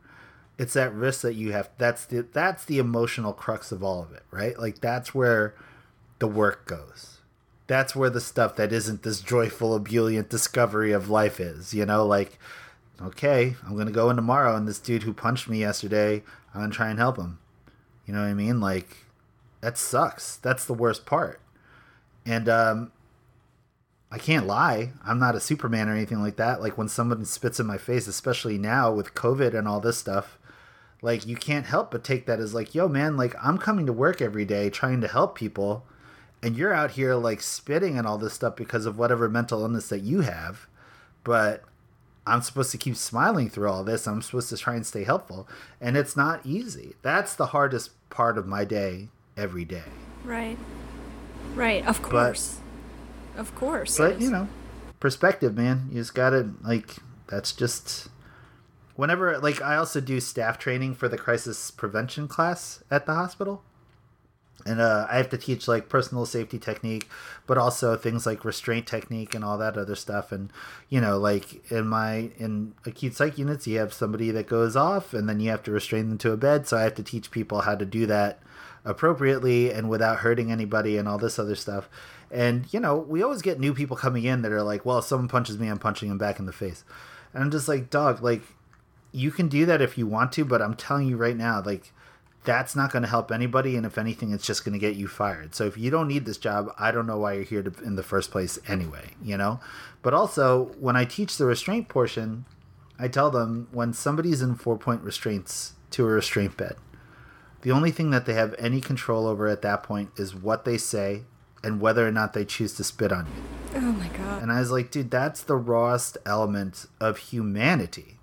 it's 0.57 0.73
that 0.73 0.93
risk 0.93 1.21
that 1.21 1.35
you 1.35 1.51
have. 1.51 1.69
That's 1.77 2.05
the 2.05 2.21
that's 2.33 2.65
the 2.65 2.79
emotional 2.79 3.33
crux 3.33 3.71
of 3.71 3.83
all 3.83 4.01
of 4.01 4.11
it, 4.11 4.23
right? 4.31 4.57
Like 4.57 4.79
that's 4.79 5.13
where 5.13 5.55
the 6.19 6.27
work 6.27 6.65
goes. 6.67 7.19
That's 7.67 7.95
where 7.95 8.09
the 8.09 8.21
stuff 8.21 8.55
that 8.55 8.71
isn't 8.71 9.03
this 9.03 9.19
joyful 9.19 9.75
ebullient 9.75 10.29
discovery 10.29 10.91
of 10.93 11.09
life 11.09 11.39
is 11.39 11.73
you 11.73 11.85
know? 11.85 12.05
Like 12.05 12.39
okay 12.99 13.55
i'm 13.63 13.77
gonna 13.77 13.91
go 13.91 14.09
in 14.09 14.15
tomorrow 14.15 14.55
and 14.55 14.67
this 14.67 14.79
dude 14.79 15.03
who 15.03 15.13
punched 15.13 15.47
me 15.47 15.59
yesterday 15.59 16.23
i'm 16.53 16.61
gonna 16.61 16.73
try 16.73 16.89
and 16.89 16.99
help 16.99 17.17
him. 17.17 17.39
You 18.05 18.13
know 18.13 18.21
what 18.21 18.29
i 18.29 18.33
mean? 18.33 18.59
Like 18.59 19.05
that 19.61 19.77
sucks. 19.77 20.37
That's 20.37 20.65
the 20.65 20.73
worst 20.73 21.05
part. 21.05 21.41
And 22.25 22.47
um 22.49 22.91
I 24.10 24.17
can't 24.17 24.48
lie. 24.48 24.91
I'm 25.06 25.20
not 25.20 25.36
a 25.36 25.39
Superman 25.39 25.89
or 25.89 25.93
anything 25.93 26.22
like 26.22 26.38
that. 26.38 26.62
Like 26.62 26.78
when 26.78 26.88
someone 26.88 27.26
spits 27.26 27.60
in 27.60 27.65
my 27.65 27.78
face, 27.78 28.08
especially 28.08 28.58
now 28.58 28.91
with 28.91 29.13
COVID 29.13 29.54
and 29.54 29.67
all 29.67 29.80
this 29.82 29.98
stuff, 29.98 30.39
like 31.02 31.28
you 31.28 31.36
can't 31.36 31.65
help 31.65 31.91
but 31.91 32.04
take 32.04 32.26
that 32.26 32.39
as 32.39 32.54
like, 32.54 32.74
yo, 32.74 32.88
man, 32.88 33.17
like 33.17 33.36
I'm 33.43 33.58
coming 33.58 33.86
to 33.86 33.93
work 33.93 34.22
every 34.22 34.46
day 34.46 34.70
trying 34.70 35.02
to 35.02 35.08
help 35.08 35.36
people, 35.36 35.86
and 36.41 36.56
you're 36.56 36.74
out 36.74 36.91
here 36.91 37.15
like 37.15 37.41
spitting 37.41 37.98
and 37.98 38.08
all 38.08 38.17
this 38.17 38.34
stuff 38.34 38.56
because 38.56 38.86
of 38.86 38.98
whatever 38.98 39.28
mental 39.28 39.62
illness 39.62 39.89
that 39.89 40.02
you 40.02 40.22
have. 40.22 40.67
But 41.24 41.63
I'm 42.26 42.41
supposed 42.41 42.72
to 42.72 42.78
keep 42.78 42.96
smiling 42.96 43.50
through 43.50 43.70
all 43.70 43.84
this. 43.84 44.08
I'm 44.08 44.22
supposed 44.22 44.50
to 44.50 44.58
try 44.58 44.76
and 44.76 44.86
stay 44.86 45.04
helpful. 45.04 45.48
And 45.82 45.98
it's 45.98 46.15
not 46.15 46.46
easy. 46.46 46.96
That's 47.02 47.36
the 47.36 47.48
hardest 47.48 47.91
part 48.10 48.38
of 48.38 48.48
my 48.48 48.65
day 48.65 49.10
every 49.36 49.65
day. 49.65 49.84
Right. 50.24 50.58
Right. 51.56 51.86
Of 51.86 52.02
course. 52.02 52.56
But, 52.56 52.66
of 53.38 53.54
course. 53.56 53.97
But, 53.97 54.19
you 54.21 54.30
know, 54.30 54.47
perspective, 55.00 55.56
man. 55.56 55.88
You 55.91 56.02
just 56.02 56.15
got 56.15 56.32
to, 56.32 56.52
like, 56.63 56.95
that's 57.28 57.54
just. 57.54 58.10
Whenever, 58.95 59.38
like, 59.38 59.62
I 59.62 59.76
also 59.76 60.02
do 60.02 60.19
staff 60.19 60.58
training 60.58 60.95
for 60.95 61.08
the 61.08 61.17
crisis 61.17 61.69
prevention 61.69 62.28
class 62.28 62.84
at 62.89 63.06
the 63.06 63.13
hospital 63.13 63.63
and 64.67 64.82
uh, 64.82 65.08
I 65.10 65.17
have 65.17 65.30
to 65.30 65.38
teach 65.38 65.67
like 65.67 65.88
personal 65.89 66.26
safety 66.26 66.60
technique, 66.60 67.08
but 67.45 67.58
also 67.58 67.95
things 67.95 68.26
like 68.26 68.43
restraint 68.43 68.86
technique 68.86 69.34
and 69.34 69.43
all 69.43 69.58
that 69.58 69.78
other 69.78 69.95
stuff. 69.95 70.32
And 70.32 70.52
you 70.89 71.00
know, 71.00 71.17
like 71.17 71.71
in 71.71 71.88
my 71.88 72.32
in 72.38 72.73
acute 72.86 73.15
psych 73.15 73.38
units, 73.38 73.65
you 73.65 73.80
have 73.80 73.93
somebody 73.93 74.30
that 74.32 74.47
goes 74.47 74.76
off, 74.76 75.13
and 75.13 75.30
then 75.30 75.39
you 75.39 75.50
have 75.50 75.63
to 75.63 75.71
restrain 75.71 76.10
them 76.10 76.17
to 76.19 76.34
a 76.34 76.38
bed. 76.38 76.67
So 76.67 76.78
I 76.78 76.82
have 76.82 76.95
to 76.95 77.04
teach 77.04 77.32
people 77.32 77.62
how 77.62 77.76
to 77.76 77.86
do 77.86 78.06
that 78.08 78.39
appropriately 78.84 79.71
and 79.71 79.89
without 79.89 80.19
hurting 80.19 80.52
anybody 80.52 80.97
and 80.97 81.08
all 81.08 81.17
this 81.17 81.39
other 81.39 81.56
stuff. 81.56 81.89
And 82.31 82.71
you 82.73 82.79
know, 82.79 82.97
we 82.97 83.23
always 83.23 83.41
get 83.41 83.59
new 83.59 83.73
people 83.73 83.95
coming 83.97 84.23
in 84.23 84.41
that 84.41 84.51
are 84.51 84.63
like, 84.63 84.85
"Well, 84.85 84.99
if 84.99 85.05
someone 85.05 85.29
punches 85.29 85.57
me, 85.57 85.67
I'm 85.67 85.79
punching 85.79 86.09
him 86.09 86.17
back 86.17 86.39
in 86.39 86.45
the 86.45 86.53
face," 86.53 86.83
and 87.33 87.43
I'm 87.43 87.51
just 87.51 87.67
like, 87.67 87.89
"Dog, 87.89 88.21
like." 88.21 88.41
You 89.13 89.31
can 89.31 89.47
do 89.47 89.65
that 89.65 89.81
if 89.81 89.97
you 89.97 90.05
want 90.05 90.33
to, 90.33 90.43
but 90.43 90.61
I'm 90.61 90.75
telling 90.75 91.07
you 91.07 91.15
right 91.15 91.35
now, 91.35 91.63
like 91.65 91.93
that's 92.47 92.77
not 92.77 92.93
going 92.93 93.03
to 93.03 93.09
help 93.09 93.29
anybody 93.29 93.75
and 93.75 93.85
if 93.85 93.97
anything 93.97 94.31
it's 94.31 94.47
just 94.47 94.63
going 94.63 94.71
to 94.71 94.79
get 94.79 94.95
you 94.95 95.05
fired 95.05 95.53
so 95.53 95.65
if 95.65 95.77
you 95.77 95.91
don't 95.91 96.07
need 96.07 96.25
this 96.25 96.37
job 96.37 96.73
i 96.79 96.91
don't 96.91 97.05
know 97.05 97.17
why 97.17 97.33
you're 97.33 97.43
here 97.43 97.61
to, 97.61 97.83
in 97.83 97.97
the 97.97 98.03
first 98.03 98.31
place 98.31 98.57
anyway 98.69 99.09
you 99.21 99.35
know 99.35 99.59
but 100.01 100.13
also 100.13 100.71
when 100.79 100.95
i 100.95 101.03
teach 101.03 101.37
the 101.37 101.45
restraint 101.45 101.89
portion 101.89 102.45
i 102.97 103.05
tell 103.05 103.29
them 103.29 103.67
when 103.73 103.91
somebody's 103.91 104.41
in 104.41 104.55
four 104.55 104.77
point 104.77 105.01
restraints 105.01 105.73
to 105.91 106.05
a 106.05 106.09
restraint 106.09 106.55
bed 106.55 106.77
the 107.63 107.71
only 107.71 107.91
thing 107.91 108.11
that 108.11 108.25
they 108.25 108.33
have 108.33 108.55
any 108.57 108.79
control 108.79 109.27
over 109.27 109.47
at 109.47 109.61
that 109.61 109.83
point 109.83 110.09
is 110.15 110.33
what 110.33 110.63
they 110.63 110.77
say 110.77 111.23
and 111.67 111.82
whether 111.82 112.08
or 112.08 112.12
not 112.12 112.34
they 112.34 112.45
choose 112.45 112.73
to 112.73 112.84
spit 112.84 113.12
on 113.12 113.25
you 113.25 113.80
oh 113.80 113.91
my 113.91 114.08
god 114.10 114.41
and 114.41 114.51
i 114.51 114.60
was 114.60 114.71
like 114.71 114.89
dude 114.89 115.12
that's 115.12 115.41
the 115.43 115.56
rawest 115.56 116.17
element 116.25 116.86
of 116.99 117.17
humanity 117.17 118.17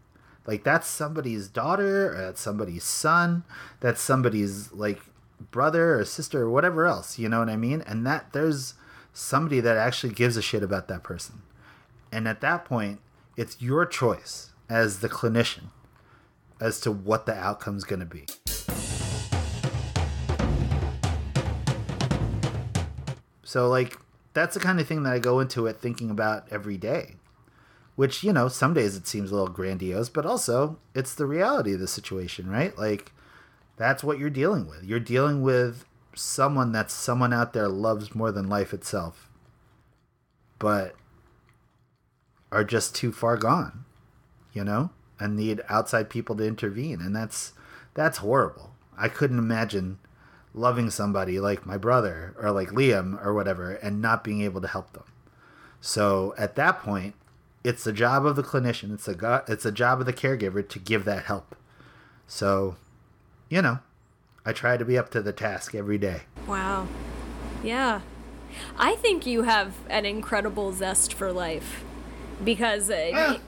like 0.46 0.62
that's 0.62 0.87
somebody's 0.87 1.48
daughter, 1.48 2.12
or 2.12 2.20
that's 2.20 2.40
somebody's 2.40 2.85
son, 2.85 3.44
that's 3.80 4.00
somebody's 4.00 4.72
like 4.72 5.00
brother 5.50 5.98
or 5.98 6.04
sister 6.04 6.42
or 6.42 6.50
whatever 6.50 6.87
else, 6.87 7.18
you 7.18 7.28
know 7.28 7.38
what 7.38 7.48
I 7.48 7.57
mean? 7.57 7.83
And 7.87 8.07
that 8.07 8.33
there's 8.33 8.74
somebody 9.12 9.61
that 9.61 9.76
actually 9.76 10.12
gives 10.12 10.37
a 10.37 10.42
shit 10.42 10.62
about 10.62 10.88
that 10.88 11.02
person. 11.02 11.42
And 12.12 12.28
at 12.28 12.40
that 12.42 12.64
point, 12.64 13.00
it's 13.37 13.61
your 13.61 13.87
choice 13.87 14.50
as 14.68 15.00
the 15.00 15.09
clinician 15.09 15.64
as 16.61 16.80
to 16.80 16.92
what 16.92 17.26
the 17.26 17.35
outcome's 17.35 17.85
going 17.85 18.00
to 18.00 18.07
be. 18.07 18.26
So 23.54 23.68
like 23.68 23.98
that's 24.32 24.54
the 24.54 24.60
kind 24.60 24.80
of 24.80 24.88
thing 24.88 25.04
that 25.04 25.12
I 25.12 25.20
go 25.20 25.38
into 25.38 25.68
it 25.68 25.76
thinking 25.76 26.10
about 26.10 26.48
every 26.50 26.76
day 26.76 27.14
which 27.94 28.24
you 28.24 28.32
know 28.32 28.48
some 28.48 28.74
days 28.74 28.96
it 28.96 29.06
seems 29.06 29.30
a 29.30 29.32
little 29.32 29.46
grandiose 29.46 30.08
but 30.08 30.26
also 30.26 30.76
it's 30.92 31.14
the 31.14 31.24
reality 31.24 31.74
of 31.74 31.78
the 31.78 31.86
situation 31.86 32.50
right? 32.50 32.76
Like 32.76 33.12
that's 33.76 34.02
what 34.02 34.18
you're 34.18 34.28
dealing 34.28 34.66
with. 34.66 34.82
You're 34.82 34.98
dealing 34.98 35.40
with 35.40 35.84
someone 36.16 36.72
that 36.72 36.90
someone 36.90 37.32
out 37.32 37.52
there 37.52 37.68
loves 37.68 38.12
more 38.12 38.32
than 38.32 38.48
life 38.48 38.74
itself 38.74 39.30
but 40.58 40.96
are 42.50 42.64
just 42.64 42.96
too 42.96 43.12
far 43.12 43.36
gone 43.36 43.84
you 44.52 44.64
know 44.64 44.90
and 45.20 45.36
need 45.36 45.62
outside 45.68 46.10
people 46.10 46.34
to 46.34 46.44
intervene. 46.44 47.00
And 47.00 47.14
that's 47.14 47.52
that's 47.94 48.18
horrible. 48.18 48.74
I 48.98 49.06
couldn't 49.06 49.38
imagine 49.38 50.00
loving 50.54 50.88
somebody 50.88 51.40
like 51.40 51.66
my 51.66 51.76
brother 51.76 52.34
or 52.38 52.50
like 52.50 52.68
liam 52.70 53.20
or 53.24 53.34
whatever 53.34 53.72
and 53.72 54.00
not 54.00 54.22
being 54.22 54.40
able 54.40 54.60
to 54.60 54.68
help 54.68 54.92
them 54.92 55.04
so 55.80 56.32
at 56.38 56.54
that 56.56 56.80
point 56.80 57.14
it's 57.64 57.82
the 57.82 57.92
job 57.92 58.26
of 58.26 58.36
the 58.36 58.42
clinician. 58.42 58.92
It's 58.92 59.08
a 59.08 59.14
go- 59.14 59.42
it's 59.48 59.64
a 59.64 59.72
job 59.72 59.98
of 59.98 60.06
the 60.06 60.12
caregiver 60.12 60.66
to 60.68 60.78
give 60.78 61.06
that 61.06 61.24
help. 61.24 61.56
So, 62.28 62.76
you 63.48 63.62
know, 63.62 63.78
I 64.44 64.52
try 64.52 64.76
to 64.76 64.84
be 64.84 64.98
up 64.98 65.10
to 65.12 65.22
the 65.22 65.32
task 65.32 65.74
every 65.74 65.98
day. 65.98 66.22
Wow. 66.46 66.86
Yeah. 67.62 68.02
I 68.78 68.94
think 68.96 69.26
you 69.26 69.42
have 69.42 69.74
an 69.88 70.04
incredible 70.04 70.72
zest 70.72 71.14
for 71.14 71.32
life 71.32 71.82
because 72.44 72.90
uh, 72.90 73.10
ah, 73.14 73.40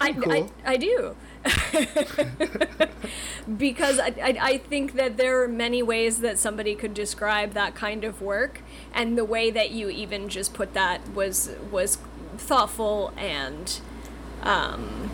I, 0.00 0.12
cool. 0.12 0.32
I, 0.32 0.48
I, 0.64 0.76
do. 0.76 1.14
because 3.56 3.98
I, 3.98 4.14
I, 4.22 4.38
I, 4.40 4.58
think 4.58 4.94
that 4.94 5.16
there 5.16 5.42
are 5.42 5.48
many 5.48 5.82
ways 5.82 6.20
that 6.20 6.38
somebody 6.38 6.74
could 6.74 6.94
describe 6.94 7.52
that 7.52 7.74
kind 7.74 8.04
of 8.04 8.20
work 8.20 8.60
and 8.92 9.16
the 9.16 9.24
way 9.24 9.50
that 9.50 9.70
you 9.70 9.88
even 9.88 10.28
just 10.28 10.52
put 10.52 10.74
that 10.74 11.08
was 11.14 11.50
was 11.70 11.98
thoughtful 12.36 13.12
and 13.16 13.80
um, 14.42 15.10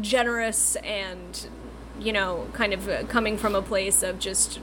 generous 0.00 0.76
and 0.76 1.48
you 1.98 2.12
know 2.12 2.48
kind 2.52 2.72
of 2.72 3.08
coming 3.08 3.36
from 3.36 3.54
a 3.54 3.62
place 3.62 4.02
of 4.02 4.18
just 4.18 4.60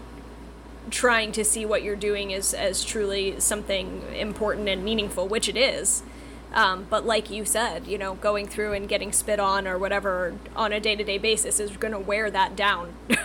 trying 0.90 1.32
to 1.34 1.44
see 1.44 1.66
what 1.66 1.84
you're 1.84 1.96
doing 1.96 2.34
as 2.34 2.54
as 2.54 2.84
truly 2.84 3.40
something 3.40 4.04
important 4.16 4.70
and 4.70 4.84
meaningful 4.84 5.28
which 5.28 5.50
it 5.50 5.58
is 5.58 6.02
um, 6.54 6.88
but 6.90 7.06
like 7.06 7.30
you 7.30 7.44
said, 7.46 7.88
you 7.88 7.98
know, 7.98 8.16
going 8.16 8.48
through 8.48 8.74
and 8.74 8.88
getting 8.88 9.12
spit 9.12 9.40
on 9.40 9.68
or 9.68 9.78
whatever 9.78 10.36
on 10.56 10.72
a 10.72 10.80
day 10.80 10.96
to 10.96 11.04
day 11.04 11.18
basis 11.18 11.60
is 11.60 11.72
going 11.78 11.92
to 11.92 12.00
wear 12.00 12.32
that 12.32 12.56
down 12.56 12.94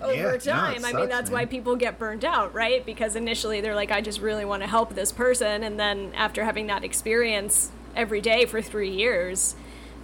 over 0.00 0.14
yeah, 0.14 0.36
time. 0.36 0.82
No, 0.82 0.88
I 0.88 0.92
mean, 0.92 1.08
that's 1.08 1.30
man. 1.30 1.40
why 1.40 1.46
people 1.46 1.76
get 1.76 1.98
burned 1.98 2.24
out, 2.24 2.52
right? 2.52 2.84
Because 2.84 3.14
initially 3.14 3.60
they're 3.60 3.76
like, 3.76 3.92
I 3.92 4.00
just 4.00 4.20
really 4.20 4.44
want 4.44 4.62
to 4.62 4.68
help 4.68 4.94
this 4.94 5.12
person. 5.12 5.62
And 5.62 5.78
then 5.78 6.12
after 6.14 6.44
having 6.44 6.66
that 6.66 6.82
experience 6.82 7.70
every 7.94 8.20
day 8.20 8.44
for 8.44 8.60
three 8.60 8.90
years, 8.90 9.54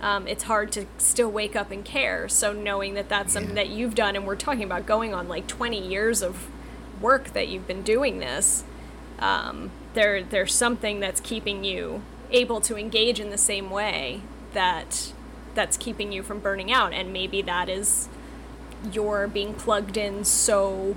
um, 0.00 0.26
it's 0.26 0.44
hard 0.44 0.70
to 0.72 0.87
still 0.98 1.30
wake 1.30 1.56
up 1.56 1.70
and 1.70 1.85
care. 1.85 2.28
So 2.28 2.52
knowing 2.52 2.94
that 2.94 3.08
that's 3.08 3.35
yeah. 3.35 3.40
something 3.40 3.56
that 3.56 3.68
you've 3.68 3.94
done, 3.96 4.14
and 4.14 4.26
we're 4.26 4.37
talking 4.37 4.64
about 4.64 4.87
going 4.87 5.12
on 5.12 5.28
like 5.28 5.48
20 5.48 5.88
years 5.88 6.22
of 6.22 6.48
work 7.00 7.32
that 7.32 7.48
you've 7.48 7.66
been 7.66 7.82
doing 7.82 8.20
this. 8.20 8.62
Um, 9.18 9.70
there, 9.94 10.22
there's 10.22 10.54
something 10.54 11.00
that's 11.00 11.20
keeping 11.20 11.64
you 11.64 12.02
able 12.33 12.61
to 12.62 12.77
engage 12.77 13.21
in 13.21 13.31
the 13.31 13.38
same 13.38 13.71
way 13.71 14.23
that 14.53 15.12
that's 15.55 15.77
keeping 15.77 16.12
you 16.12 16.23
from 16.23 16.40
burning 16.40 16.73
out. 16.73 16.92
And 16.92 17.12
maybe 17.12 17.42
that 17.42 17.68
is 17.68 18.09
you're 18.92 19.29
being 19.29 19.55
plugged 19.55 19.97
in 19.97 20.25
so 20.25 20.97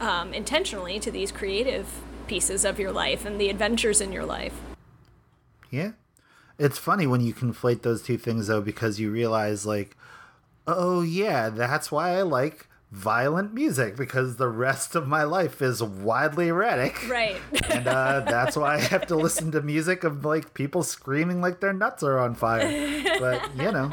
um, 0.00 0.32
intentionally 0.32 0.98
to 1.00 1.10
these 1.10 1.32
creative 1.32 2.00
pieces 2.26 2.64
of 2.64 2.78
your 2.78 2.92
life 2.92 3.24
and 3.24 3.40
the 3.40 3.48
adventures 3.48 4.00
in 4.00 4.12
your 4.12 4.24
life. 4.24 4.54
Yeah. 5.70 5.92
It's 6.58 6.78
funny 6.78 7.06
when 7.06 7.20
you 7.20 7.32
conflate 7.32 7.82
those 7.82 8.02
two 8.02 8.18
things 8.18 8.48
though 8.48 8.60
because 8.60 9.00
you 9.00 9.10
realize 9.10 9.64
like 9.64 9.96
oh 10.66 11.00
yeah 11.00 11.48
that's 11.48 11.90
why 11.90 12.10
i 12.10 12.22
like 12.22 12.66
violent 12.90 13.54
music 13.54 13.96
because 13.96 14.36
the 14.36 14.48
rest 14.48 14.94
of 14.94 15.06
my 15.06 15.22
life 15.22 15.62
is 15.62 15.82
wildly 15.82 16.48
erratic. 16.48 17.08
Right. 17.08 17.36
and 17.70 17.86
uh, 17.86 18.20
that's 18.20 18.56
why 18.56 18.74
I 18.74 18.80
have 18.80 19.06
to 19.08 19.16
listen 19.16 19.52
to 19.52 19.62
music 19.62 20.04
of 20.04 20.24
like 20.24 20.54
people 20.54 20.82
screaming 20.82 21.40
like 21.40 21.60
their 21.60 21.72
nuts 21.72 22.02
are 22.02 22.18
on 22.18 22.34
fire. 22.34 22.68
But, 23.18 23.56
you 23.56 23.72
know. 23.72 23.92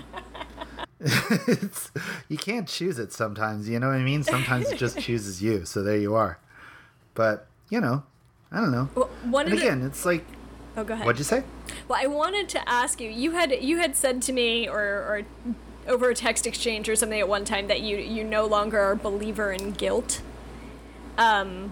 it's, 0.99 1.91
you 2.27 2.37
can't 2.37 2.67
choose 2.67 2.97
it 2.97 3.13
sometimes, 3.13 3.69
you 3.69 3.79
know 3.79 3.87
what 3.87 3.97
I 3.97 4.03
mean? 4.03 4.23
Sometimes 4.23 4.71
it 4.71 4.77
just 4.77 4.99
chooses 4.99 5.43
you. 5.43 5.65
So 5.65 5.83
there 5.83 5.97
you 5.97 6.15
are. 6.15 6.39
But, 7.13 7.47
you 7.69 7.79
know, 7.79 8.03
I 8.51 8.59
don't 8.59 8.71
know. 8.71 8.89
Well, 8.95 9.45
and 9.45 9.53
again, 9.53 9.81
the... 9.81 9.87
it's 9.87 10.05
like 10.05 10.25
Oh, 10.77 10.83
go 10.83 10.93
ahead. 10.93 11.07
What'd 11.07 11.17
you 11.17 11.25
say? 11.25 11.43
Well, 11.87 11.99
I 11.99 12.05
wanted 12.05 12.47
to 12.49 12.69
ask 12.69 13.01
you. 13.01 13.09
You 13.09 13.31
had 13.31 13.51
you 13.63 13.79
had 13.79 13.95
said 13.95 14.21
to 14.21 14.31
me, 14.31 14.69
or 14.69 14.77
or 14.77 15.21
over 15.87 16.09
a 16.09 16.15
text 16.15 16.45
exchange 16.45 16.89
or 16.89 16.95
something 16.95 17.19
at 17.19 17.27
one 17.27 17.45
time 17.45 17.67
that 17.67 17.81
you 17.81 17.97
you 17.97 18.23
no 18.23 18.45
longer 18.45 18.79
are 18.79 18.91
a 18.91 18.95
believer 18.95 19.51
in 19.51 19.71
guilt 19.71 20.21
um 21.17 21.71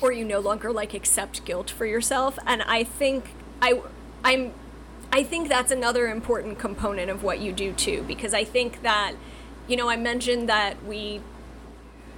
or 0.00 0.12
you 0.12 0.24
no 0.24 0.40
longer 0.40 0.72
like 0.72 0.94
accept 0.94 1.44
guilt 1.44 1.70
for 1.70 1.86
yourself 1.86 2.38
and 2.46 2.62
i 2.62 2.82
think 2.82 3.30
i 3.60 3.80
i'm 4.24 4.52
i 5.12 5.22
think 5.22 5.48
that's 5.48 5.70
another 5.70 6.08
important 6.08 6.58
component 6.58 7.10
of 7.10 7.22
what 7.22 7.38
you 7.38 7.52
do 7.52 7.72
too 7.72 8.04
because 8.08 8.34
i 8.34 8.44
think 8.44 8.82
that 8.82 9.14
you 9.68 9.76
know 9.76 9.88
i 9.88 9.96
mentioned 9.96 10.48
that 10.48 10.82
we 10.84 11.20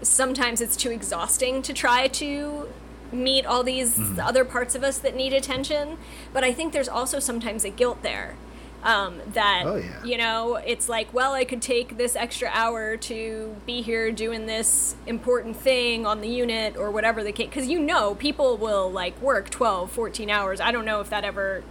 sometimes 0.03 0.61
it's 0.61 0.77
too 0.77 0.91
exhausting 0.91 1.63
to 1.63 1.73
try 1.73 2.07
to 2.09 2.69
meet 3.15 3.47
all 3.47 3.63
these 3.63 3.97
mm-hmm. 3.97 4.21
other 4.21 4.45
parts 4.45 4.75
of 4.75 4.83
us 4.83 4.99
that 4.99 5.15
need 5.15 5.33
attention. 5.33 5.97
But 6.33 6.45
I 6.45 6.53
think 6.53 6.73
there's 6.73 6.89
also 6.89 7.19
sometimes 7.19 7.65
a 7.65 7.71
guilt 7.71 8.03
there. 8.03 8.37
Um, 8.85 9.23
that 9.33 9.63
oh, 9.65 9.77
yeah. 9.77 10.05
you 10.05 10.19
know 10.19 10.57
it's 10.57 10.91
like 10.91 11.13
well 11.15 11.33
i 11.33 11.47
could 11.47 11.63
take 11.63 11.97
this 11.97 12.15
extra 12.15 12.51
hour 12.53 12.99
to 12.99 13.57
be 13.65 13.81
here 13.81 14.13
doing 14.13 14.45
this 14.45 14.95
important 15.07 15.57
thing 15.57 16.05
on 16.05 16.21
the 16.21 16.29
unit 16.29 16.77
or 16.77 16.91
whatever 16.91 17.25
the 17.25 17.33
case 17.33 17.49
because 17.49 17.67
you 17.67 17.81
know 17.81 18.15
people 18.15 18.59
will 18.59 18.93
like 18.93 19.19
work 19.23 19.49
12 19.49 19.91
14 19.91 20.29
hours 20.29 20.61
i 20.61 20.71
don't 20.71 20.85
know 20.85 21.01
if 21.01 21.09
that 21.09 21.25
ever 21.25 21.65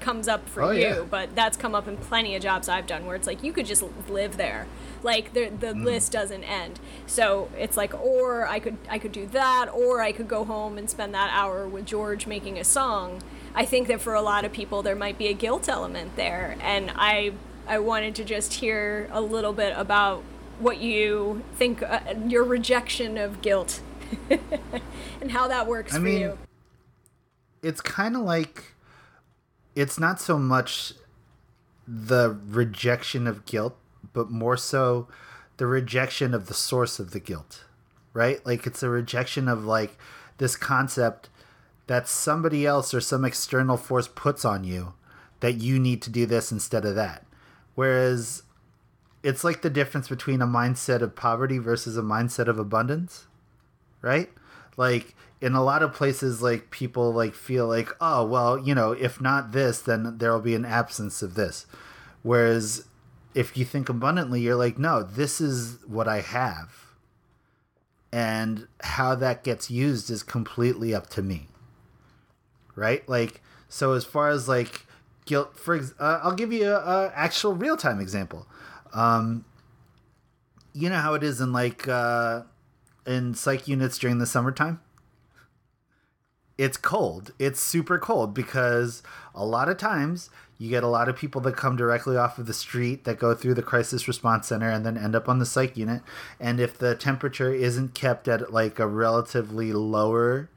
comes 0.00 0.28
up 0.28 0.48
for 0.48 0.62
oh, 0.62 0.70
you, 0.70 0.80
yeah. 0.80 1.00
but 1.08 1.34
that's 1.34 1.56
come 1.56 1.74
up 1.74 1.88
in 1.88 1.96
plenty 1.96 2.34
of 2.34 2.42
jobs 2.42 2.68
I've 2.68 2.86
done 2.86 3.06
where 3.06 3.16
it's 3.16 3.26
like 3.26 3.42
you 3.42 3.52
could 3.52 3.66
just 3.66 3.84
live 4.08 4.36
there. 4.36 4.66
Like 5.02 5.32
the 5.34 5.48
the 5.48 5.68
mm. 5.68 5.84
list 5.84 6.12
doesn't 6.12 6.44
end. 6.44 6.80
So 7.06 7.48
it's 7.58 7.76
like 7.76 7.94
or 7.94 8.46
I 8.46 8.58
could 8.58 8.78
I 8.88 8.98
could 8.98 9.12
do 9.12 9.26
that 9.28 9.68
or 9.72 10.00
I 10.00 10.12
could 10.12 10.28
go 10.28 10.44
home 10.44 10.78
and 10.78 10.88
spend 10.88 11.14
that 11.14 11.30
hour 11.32 11.68
with 11.68 11.86
George 11.86 12.26
making 12.26 12.58
a 12.58 12.64
song. 12.64 13.22
I 13.54 13.64
think 13.64 13.88
that 13.88 14.00
for 14.00 14.14
a 14.14 14.22
lot 14.22 14.44
of 14.44 14.52
people 14.52 14.82
there 14.82 14.96
might 14.96 15.18
be 15.18 15.28
a 15.28 15.34
guilt 15.34 15.68
element 15.68 16.16
there 16.16 16.56
and 16.60 16.92
I 16.94 17.32
I 17.66 17.78
wanted 17.78 18.14
to 18.16 18.24
just 18.24 18.54
hear 18.54 19.08
a 19.10 19.20
little 19.20 19.52
bit 19.52 19.72
about 19.76 20.22
what 20.58 20.78
you 20.78 21.42
think 21.54 21.82
uh, 21.82 22.00
your 22.26 22.44
rejection 22.44 23.16
of 23.16 23.42
guilt 23.42 23.80
and 25.20 25.32
how 25.32 25.48
that 25.48 25.66
works 25.66 25.92
I 25.92 25.96
for 25.96 26.02
mean, 26.02 26.20
you. 26.20 26.38
It's 27.62 27.80
kind 27.80 28.16
of 28.16 28.22
like 28.22 28.74
it's 29.74 29.98
not 29.98 30.20
so 30.20 30.38
much 30.38 30.92
the 31.86 32.38
rejection 32.46 33.26
of 33.26 33.44
guilt, 33.44 33.76
but 34.12 34.30
more 34.30 34.56
so 34.56 35.08
the 35.56 35.66
rejection 35.66 36.34
of 36.34 36.46
the 36.46 36.54
source 36.54 36.98
of 36.98 37.10
the 37.12 37.20
guilt, 37.20 37.64
right? 38.12 38.44
Like 38.44 38.66
it's 38.66 38.82
a 38.82 38.88
rejection 38.88 39.48
of 39.48 39.64
like 39.64 39.96
this 40.38 40.56
concept 40.56 41.28
that 41.86 42.08
somebody 42.08 42.66
else 42.66 42.94
or 42.94 43.00
some 43.00 43.24
external 43.24 43.76
force 43.76 44.08
puts 44.08 44.44
on 44.44 44.64
you 44.64 44.94
that 45.40 45.54
you 45.54 45.78
need 45.78 46.00
to 46.02 46.10
do 46.10 46.26
this 46.26 46.50
instead 46.50 46.84
of 46.84 46.94
that. 46.94 47.26
Whereas 47.74 48.42
it's 49.22 49.44
like 49.44 49.62
the 49.62 49.70
difference 49.70 50.08
between 50.08 50.40
a 50.40 50.46
mindset 50.46 51.02
of 51.02 51.16
poverty 51.16 51.58
versus 51.58 51.96
a 51.96 52.02
mindset 52.02 52.48
of 52.48 52.58
abundance, 52.58 53.26
right? 54.02 54.30
Like 54.76 55.14
in 55.44 55.54
a 55.54 55.62
lot 55.62 55.82
of 55.82 55.92
places 55.92 56.40
like 56.40 56.70
people 56.70 57.12
like 57.12 57.34
feel 57.34 57.66
like 57.68 57.90
oh 58.00 58.24
well 58.24 58.58
you 58.58 58.74
know 58.74 58.92
if 58.92 59.20
not 59.20 59.52
this 59.52 59.78
then 59.78 60.16
there 60.16 60.32
will 60.32 60.40
be 60.40 60.54
an 60.54 60.64
absence 60.64 61.20
of 61.22 61.34
this 61.34 61.66
whereas 62.22 62.86
if 63.34 63.54
you 63.54 63.62
think 63.62 63.90
abundantly 63.90 64.40
you're 64.40 64.54
like 64.54 64.78
no 64.78 65.02
this 65.02 65.42
is 65.42 65.78
what 65.86 66.08
i 66.08 66.22
have 66.22 66.94
and 68.10 68.66
how 68.80 69.14
that 69.14 69.44
gets 69.44 69.70
used 69.70 70.08
is 70.08 70.22
completely 70.22 70.94
up 70.94 71.10
to 71.10 71.20
me 71.20 71.46
right 72.74 73.08
like 73.08 73.40
so 73.68 73.92
as 73.92 74.04
far 74.04 74.28
as 74.28 74.48
like 74.48 74.86
guilt 75.26 75.58
for 75.58 75.76
uh, 75.98 76.20
i'll 76.22 76.34
give 76.34 76.52
you 76.52 76.70
a, 76.70 77.12
actual 77.14 77.54
real-time 77.54 78.00
example 78.00 78.46
um 78.92 79.44
you 80.72 80.88
know 80.88 80.98
how 80.98 81.14
it 81.14 81.22
is 81.22 81.40
in 81.40 81.52
like 81.52 81.88
uh 81.88 82.42
in 83.06 83.34
psych 83.34 83.68
units 83.68 83.98
during 83.98 84.18
the 84.18 84.26
summertime 84.26 84.80
it's 86.56 86.76
cold. 86.76 87.32
It's 87.38 87.60
super 87.60 87.98
cold 87.98 88.32
because 88.32 89.02
a 89.34 89.44
lot 89.44 89.68
of 89.68 89.76
times 89.76 90.30
you 90.56 90.70
get 90.70 90.84
a 90.84 90.88
lot 90.88 91.08
of 91.08 91.16
people 91.16 91.40
that 91.42 91.56
come 91.56 91.76
directly 91.76 92.16
off 92.16 92.38
of 92.38 92.46
the 92.46 92.54
street 92.54 93.04
that 93.04 93.18
go 93.18 93.34
through 93.34 93.54
the 93.54 93.62
crisis 93.62 94.06
response 94.06 94.46
center 94.46 94.70
and 94.70 94.86
then 94.86 94.96
end 94.96 95.16
up 95.16 95.28
on 95.28 95.40
the 95.40 95.46
psych 95.46 95.76
unit. 95.76 96.02
And 96.38 96.60
if 96.60 96.78
the 96.78 96.94
temperature 96.94 97.52
isn't 97.52 97.94
kept 97.94 98.28
at 98.28 98.52
like 98.52 98.78
a 98.78 98.86
relatively 98.86 99.72
lower 99.72 100.48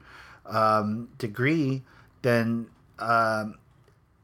um, 0.46 1.08
degree, 1.18 1.82
then 2.22 2.68
um, 2.98 3.58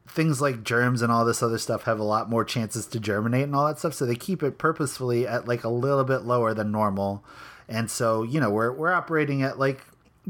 things 0.09 0.41
like 0.41 0.63
germs 0.63 1.03
and 1.03 1.11
all 1.11 1.25
this 1.25 1.43
other 1.43 1.59
stuff 1.59 1.85
have 1.85 1.99
a 1.99 2.05
lot 2.05 2.31
more 2.31 2.45
chances 2.45 2.87
to 2.87 3.01
germinate 3.01 3.45
and 3.45 3.57
all 3.57 3.67
that 3.67 3.79
stuff. 3.79 3.95
So 3.95 4.07
they 4.07 4.15
keep 4.17 4.43
it 4.43 4.59
purposefully 4.59 5.27
at 5.27 5.49
like 5.49 5.65
a 5.65 5.69
little 5.69 6.05
bit 6.05 6.23
lower 6.23 6.55
than 6.55 6.71
normal. 6.71 7.25
And 7.69 7.91
so, 7.91 8.23
you 8.23 8.41
know, 8.41 8.51
we're, 8.51 8.73
we're 8.73 8.93
operating 8.93 9.43
at 9.43 9.59
like 9.59 9.81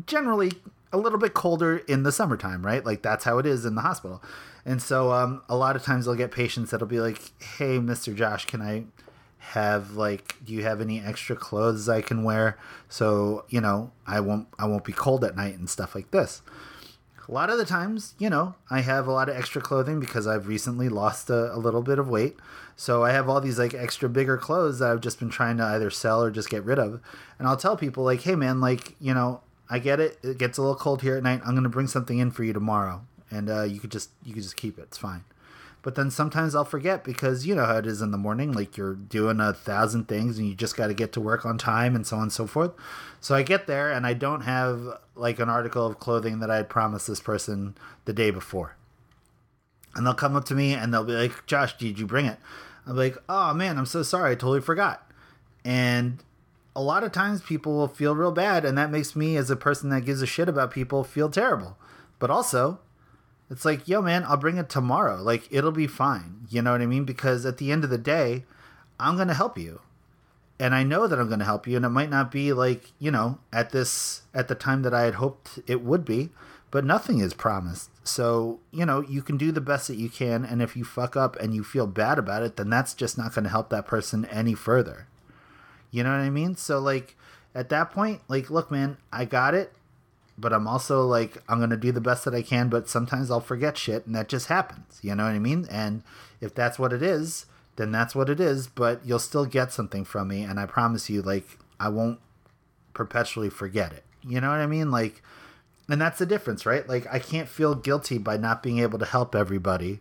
generally 0.06 0.52
a 0.92 0.96
little 0.98 1.18
bit 1.18 1.34
colder 1.34 1.78
in 1.78 2.04
the 2.04 2.12
summertime, 2.12 2.64
right? 2.64 2.84
Like 2.84 3.02
that's 3.02 3.24
how 3.24 3.38
it 3.38 3.46
is 3.46 3.64
in 3.64 3.74
the 3.74 3.80
hospital. 3.80 4.22
And 4.64 4.80
so 4.80 5.12
um, 5.12 5.42
a 5.48 5.56
lot 5.56 5.76
of 5.76 5.82
times 5.82 6.06
they'll 6.06 6.14
get 6.14 6.30
patients 6.30 6.70
that'll 6.70 6.86
be 6.86 7.00
like, 7.00 7.20
"Hey, 7.42 7.78
Mr. 7.78 8.14
Josh, 8.14 8.46
can 8.46 8.62
I 8.62 8.84
have 9.38 9.92
like 9.92 10.36
do 10.42 10.54
you 10.54 10.62
have 10.62 10.80
any 10.80 11.00
extra 11.00 11.36
clothes 11.36 11.86
I 11.86 12.00
can 12.00 12.24
wear 12.24 12.56
so, 12.88 13.44
you 13.50 13.60
know, 13.60 13.90
I 14.06 14.20
won't 14.20 14.48
I 14.58 14.66
won't 14.66 14.84
be 14.84 14.92
cold 14.92 15.22
at 15.24 15.36
night 15.36 15.58
and 15.58 15.68
stuff 15.68 15.94
like 15.94 16.12
this." 16.12 16.42
A 17.28 17.32
lot 17.32 17.48
of 17.50 17.58
the 17.58 17.64
times, 17.64 18.14
you 18.18 18.28
know, 18.28 18.54
I 18.70 18.80
have 18.80 19.06
a 19.06 19.12
lot 19.12 19.28
of 19.28 19.36
extra 19.36 19.62
clothing 19.62 19.98
because 19.98 20.26
I've 20.26 20.46
recently 20.46 20.88
lost 20.88 21.30
a, 21.30 21.54
a 21.54 21.56
little 21.56 21.82
bit 21.82 21.98
of 21.98 22.08
weight. 22.08 22.36
So 22.76 23.04
I 23.04 23.12
have 23.12 23.28
all 23.28 23.40
these 23.40 23.58
like 23.58 23.72
extra 23.72 24.08
bigger 24.08 24.36
clothes 24.36 24.80
that 24.80 24.90
I've 24.90 25.00
just 25.00 25.18
been 25.18 25.30
trying 25.30 25.56
to 25.58 25.64
either 25.64 25.90
sell 25.90 26.22
or 26.22 26.30
just 26.30 26.50
get 26.50 26.64
rid 26.64 26.78
of. 26.78 27.00
And 27.38 27.48
I'll 27.48 27.56
tell 27.56 27.76
people 27.76 28.04
like, 28.04 28.22
"Hey 28.22 28.34
man, 28.34 28.60
like, 28.60 28.94
you 29.00 29.14
know, 29.14 29.40
I 29.70 29.78
get 29.78 30.00
it. 30.00 30.18
It 30.22 30.38
gets 30.38 30.58
a 30.58 30.62
little 30.62 30.76
cold 30.76 31.02
here 31.02 31.16
at 31.16 31.22
night. 31.22 31.40
I'm 31.44 31.54
gonna 31.54 31.68
bring 31.68 31.86
something 31.86 32.18
in 32.18 32.30
for 32.30 32.44
you 32.44 32.52
tomorrow, 32.52 33.02
and 33.30 33.48
uh, 33.48 33.62
you 33.62 33.80
could 33.80 33.90
just 33.90 34.10
you 34.24 34.34
could 34.34 34.42
just 34.42 34.56
keep 34.56 34.78
it. 34.78 34.82
It's 34.82 34.98
fine. 34.98 35.24
But 35.84 35.96
then 35.96 36.10
sometimes 36.10 36.54
I'll 36.54 36.64
forget 36.64 37.04
because 37.04 37.44
you 37.44 37.54
know 37.54 37.66
how 37.66 37.76
it 37.76 37.86
is 37.86 38.00
in 38.00 38.10
the 38.10 38.16
morning. 38.16 38.52
Like 38.52 38.78
you're 38.78 38.94
doing 38.94 39.38
a 39.38 39.52
thousand 39.52 40.08
things 40.08 40.38
and 40.38 40.48
you 40.48 40.54
just 40.54 40.78
got 40.78 40.86
to 40.86 40.94
get 40.94 41.12
to 41.12 41.20
work 41.20 41.44
on 41.44 41.58
time 41.58 41.94
and 41.94 42.06
so 42.06 42.16
on 42.16 42.22
and 42.22 42.32
so 42.32 42.46
forth. 42.46 42.72
So 43.20 43.34
I 43.34 43.42
get 43.42 43.66
there 43.66 43.92
and 43.92 44.06
I 44.06 44.14
don't 44.14 44.40
have 44.40 44.98
like 45.14 45.38
an 45.38 45.50
article 45.50 45.86
of 45.86 46.00
clothing 46.00 46.40
that 46.40 46.50
I 46.50 46.56
had 46.56 46.70
promised 46.70 47.06
this 47.06 47.20
person 47.20 47.76
the 48.06 48.14
day 48.14 48.30
before. 48.30 48.76
And 49.94 50.06
they'll 50.06 50.14
come 50.14 50.34
up 50.34 50.46
to 50.46 50.54
me 50.54 50.72
and 50.72 50.92
they'll 50.92 51.04
be 51.04 51.12
like, 51.12 51.44
"Josh, 51.44 51.76
did 51.76 51.98
you 51.98 52.06
bring 52.06 52.24
it?" 52.24 52.38
I'm 52.86 52.96
like, 52.96 53.18
"Oh 53.28 53.52
man, 53.52 53.76
I'm 53.76 53.84
so 53.84 54.02
sorry. 54.02 54.32
I 54.32 54.34
totally 54.36 54.62
forgot." 54.62 55.06
And 55.66 56.24
a 56.74 56.82
lot 56.82 57.04
of 57.04 57.12
times 57.12 57.42
people 57.42 57.76
will 57.76 57.88
feel 57.88 58.16
real 58.16 58.32
bad 58.32 58.64
and 58.64 58.76
that 58.78 58.90
makes 58.90 59.14
me 59.14 59.36
as 59.36 59.50
a 59.50 59.56
person 59.56 59.90
that 59.90 60.06
gives 60.06 60.22
a 60.22 60.26
shit 60.26 60.48
about 60.48 60.70
people 60.70 61.04
feel 61.04 61.28
terrible 61.28 61.76
but 62.18 62.30
also 62.30 62.80
it's 63.50 63.64
like 63.64 63.86
yo 63.86 64.00
man 64.02 64.24
i'll 64.24 64.36
bring 64.36 64.56
it 64.56 64.68
tomorrow. 64.68 65.22
Like 65.22 65.48
it'll 65.50 65.72
be 65.72 65.86
fine. 65.86 66.46
You 66.50 66.62
know 66.62 66.72
what 66.72 66.82
i 66.82 66.86
mean? 66.86 67.04
Because 67.04 67.44
at 67.46 67.58
the 67.58 67.72
end 67.72 67.84
of 67.84 67.90
the 67.90 67.98
day 67.98 68.44
i'm 68.98 69.16
gonna 69.16 69.34
help 69.34 69.58
you. 69.58 69.80
And 70.58 70.74
i 70.74 70.82
know 70.82 71.06
that 71.06 71.18
i'm 71.18 71.28
gonna 71.28 71.44
help 71.44 71.66
you 71.66 71.76
and 71.76 71.84
it 71.84 71.90
might 71.90 72.10
not 72.10 72.30
be 72.30 72.52
like 72.52 72.92
you 72.98 73.10
know 73.10 73.38
at 73.52 73.70
this 73.70 74.22
at 74.32 74.48
the 74.48 74.54
time 74.54 74.82
that 74.82 74.94
i 74.94 75.02
had 75.02 75.14
hoped 75.14 75.58
it 75.66 75.82
would 75.82 76.04
be 76.04 76.30
but 76.74 76.84
nothing 76.84 77.20
is 77.20 77.34
promised. 77.34 77.88
So 78.02 78.58
you 78.72 78.84
know 78.84 79.00
you 79.00 79.22
can 79.22 79.36
do 79.36 79.52
the 79.52 79.60
best 79.60 79.86
that 79.86 79.96
you 79.96 80.08
can 80.08 80.44
and 80.44 80.60
if 80.60 80.76
you 80.76 80.82
fuck 80.82 81.16
up 81.16 81.36
and 81.36 81.54
you 81.54 81.62
feel 81.62 81.86
bad 81.86 82.18
about 82.18 82.42
it 82.42 82.56
then 82.56 82.68
that's 82.68 82.94
just 82.94 83.16
not 83.16 83.32
going 83.32 83.44
to 83.44 83.50
help 83.50 83.70
that 83.70 83.86
person 83.86 84.24
any 84.24 84.54
further. 84.54 85.06
You 85.92 86.02
know 86.02 86.10
what 86.10 86.18
I 86.18 86.30
mean? 86.30 86.56
So 86.56 86.80
like 86.80 87.16
at 87.54 87.68
that 87.68 87.92
point, 87.92 88.22
like 88.26 88.50
look, 88.50 88.72
man, 88.72 88.96
I 89.12 89.24
got 89.24 89.54
it, 89.54 89.72
but 90.38 90.52
I'm 90.52 90.66
also 90.66 91.04
like 91.06 91.42
I'm 91.48 91.60
gonna 91.60 91.76
do 91.76 91.92
the 91.92 92.00
best 92.00 92.24
that 92.24 92.34
I 92.34 92.42
can. 92.42 92.68
But 92.68 92.88
sometimes 92.88 93.30
I'll 93.30 93.40
forget 93.40 93.76
shit, 93.78 94.06
and 94.06 94.14
that 94.14 94.28
just 94.28 94.48
happens. 94.48 94.98
You 95.02 95.14
know 95.14 95.24
what 95.24 95.34
I 95.34 95.38
mean? 95.38 95.66
And 95.70 96.02
if 96.40 96.54
that's 96.54 96.78
what 96.78 96.92
it 96.92 97.02
is, 97.02 97.46
then 97.76 97.92
that's 97.92 98.14
what 98.14 98.28
it 98.28 98.40
is. 98.40 98.66
But 98.66 99.00
you'll 99.04 99.18
still 99.18 99.46
get 99.46 99.72
something 99.72 100.04
from 100.04 100.28
me, 100.28 100.42
and 100.42 100.58
I 100.58 100.66
promise 100.66 101.08
you, 101.10 101.22
like 101.22 101.58
I 101.78 101.88
won't 101.88 102.20
perpetually 102.92 103.50
forget 103.50 103.92
it. 103.92 104.04
You 104.22 104.40
know 104.40 104.50
what 104.50 104.60
I 104.60 104.66
mean? 104.66 104.90
Like, 104.90 105.22
and 105.88 106.00
that's 106.00 106.18
the 106.18 106.26
difference, 106.26 106.64
right? 106.66 106.88
Like 106.88 107.06
I 107.12 107.18
can't 107.18 107.48
feel 107.48 107.74
guilty 107.74 108.18
by 108.18 108.36
not 108.36 108.62
being 108.62 108.78
able 108.78 108.98
to 108.98 109.04
help 109.04 109.34
everybody 109.34 110.00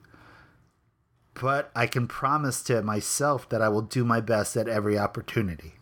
but 1.34 1.72
I 1.76 1.88
can 1.88 2.08
promise 2.08 2.62
to 2.64 2.82
myself 2.82 3.50
that 3.50 3.62
I 3.62 3.70
will 3.70 3.82
do 3.82 4.04
my 4.04 4.22
best 4.22 4.56
at 4.56 4.68
every 4.68 4.98
opportunity. 4.98 5.74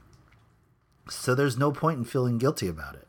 So 1.09 1.35
there's 1.35 1.57
no 1.57 1.71
point 1.71 1.99
in 1.99 2.05
feeling 2.05 2.37
guilty 2.37 2.67
about 2.67 2.95
it. 2.95 3.07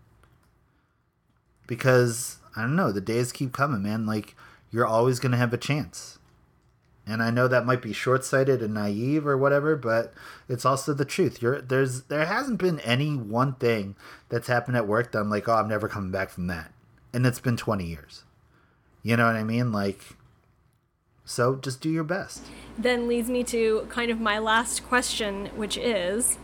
Because, 1.67 2.39
I 2.57 2.63
don't 2.63 2.77
know, 2.77 2.93
the 2.93 3.01
days 3.01 3.33
keep 3.33 3.53
coming, 3.53 3.83
man. 3.83 4.07
Like, 4.07 4.37
you're 4.71 4.87
always 4.87 5.19
going 5.19 5.33
to 5.33 5.39
have 5.39 5.53
a 5.53 5.59
chance. 5.59 6.19
And 7.07 7.23
I 7.23 7.31
know 7.31 7.49
that 7.49 7.67
might 7.67 7.83
be 7.83 7.93
short 7.93 8.25
sighted 8.25 8.63
and 8.63 8.75
naive 8.75 9.27
or 9.27 9.37
whatever, 9.37 9.75
but 9.75 10.15
it's 10.49 10.65
also 10.65 10.95
the 10.95 11.05
truth. 11.05 11.43
You're, 11.43 11.61
there's 11.61 12.03
there 12.03 12.27
hasn't 12.27 12.61
been 12.61 12.79
any 12.81 13.17
one 13.17 13.55
thing 13.55 13.97
that's 14.29 14.47
happened 14.47 14.77
at 14.77 14.87
work 14.87 15.11
that 15.13 15.19
I'm 15.19 15.31
like, 15.31 15.49
oh, 15.49 15.55
I'm 15.55 15.69
never 15.69 15.89
coming 15.89 16.13
back 16.13 16.31
from 16.31 16.47
that. 16.47 16.73
And 17.13 17.27
it's 17.27 17.41
been 17.41 17.57
20 17.57 17.85
years. 17.85 18.25
You 19.03 19.17
know 19.17 19.27
what 19.27 19.35
I 19.35 19.43
mean? 19.43 19.73
Like, 19.73 20.01
so 21.25 21.57
just 21.57 21.81
do 21.81 21.91
your 21.91 22.05
best. 22.05 22.45
Then 22.79 23.09
leads 23.09 23.29
me 23.29 23.43
to 23.45 23.87
kind 23.89 24.11
of 24.11 24.21
my 24.21 24.39
last 24.39 24.87
question, 24.87 25.47
which 25.57 25.77
is 25.77 26.39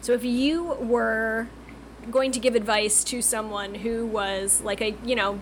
so 0.00 0.12
if 0.12 0.24
you 0.24 0.64
were 0.64 1.48
going 2.10 2.32
to 2.32 2.40
give 2.40 2.54
advice 2.54 3.04
to 3.04 3.22
someone 3.22 3.76
who 3.76 4.06
was 4.06 4.60
like 4.62 4.80
a, 4.80 4.96
you 5.04 5.14
know, 5.14 5.38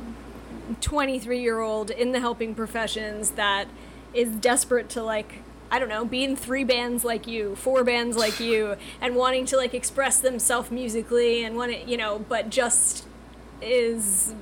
23 0.80 1.40
year 1.40 1.60
old 1.60 1.90
in 1.90 2.12
the 2.12 2.20
helping 2.20 2.54
professions 2.54 3.32
that 3.32 3.66
is 4.14 4.30
desperate 4.30 4.88
to 4.90 5.02
like 5.02 5.42
I 5.70 5.78
don't 5.78 5.90
know, 5.90 6.06
be 6.06 6.24
in 6.24 6.34
three 6.34 6.64
bands 6.64 7.04
like 7.04 7.26
you, 7.26 7.54
four 7.54 7.84
bands 7.84 8.16
like 8.16 8.40
you, 8.40 8.76
and 9.02 9.14
wanting 9.14 9.44
to 9.46 9.56
like 9.58 9.74
express 9.74 10.18
themselves 10.18 10.70
musically 10.70 11.44
and 11.44 11.56
want 11.56 11.72
to, 11.72 11.84
you 11.84 11.98
know, 11.98 12.24
but 12.26 12.48
just 12.48 13.06
is 13.60 14.34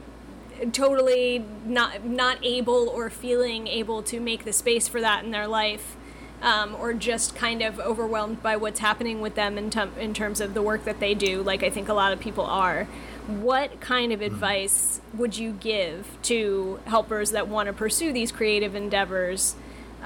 totally 0.72 1.44
not 1.64 2.04
not 2.04 2.38
able 2.42 2.88
or 2.88 3.10
feeling 3.10 3.66
able 3.66 4.02
to 4.02 4.20
make 4.20 4.44
the 4.44 4.52
space 4.52 4.88
for 4.88 5.00
that 5.00 5.24
in 5.24 5.30
their 5.30 5.46
life 5.46 5.96
um, 6.42 6.76
or 6.76 6.92
just 6.92 7.34
kind 7.34 7.62
of 7.62 7.80
overwhelmed 7.80 8.42
by 8.42 8.56
what's 8.56 8.80
happening 8.80 9.20
with 9.20 9.34
them 9.34 9.56
in, 9.58 9.70
in 9.98 10.14
terms 10.14 10.40
of 10.40 10.54
the 10.54 10.62
work 10.62 10.84
that 10.84 11.00
they 11.00 11.14
do 11.14 11.42
like 11.42 11.62
i 11.62 11.70
think 11.70 11.88
a 11.88 11.94
lot 11.94 12.12
of 12.12 12.20
people 12.20 12.44
are 12.44 12.86
what 13.26 13.80
kind 13.80 14.12
of 14.12 14.20
advice 14.20 15.00
would 15.12 15.36
you 15.36 15.52
give 15.52 16.16
to 16.22 16.78
helpers 16.84 17.32
that 17.32 17.48
want 17.48 17.66
to 17.66 17.72
pursue 17.72 18.12
these 18.12 18.30
creative 18.30 18.74
endeavors 18.74 19.56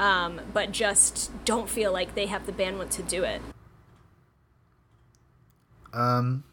um, 0.00 0.40
but 0.54 0.72
just 0.72 1.30
don't 1.44 1.68
feel 1.68 1.92
like 1.92 2.14
they 2.14 2.26
have 2.26 2.46
the 2.46 2.52
bandwidth 2.52 2.90
to 2.92 3.02
do 3.02 3.22
it? 3.22 3.42
Um, 5.92 6.44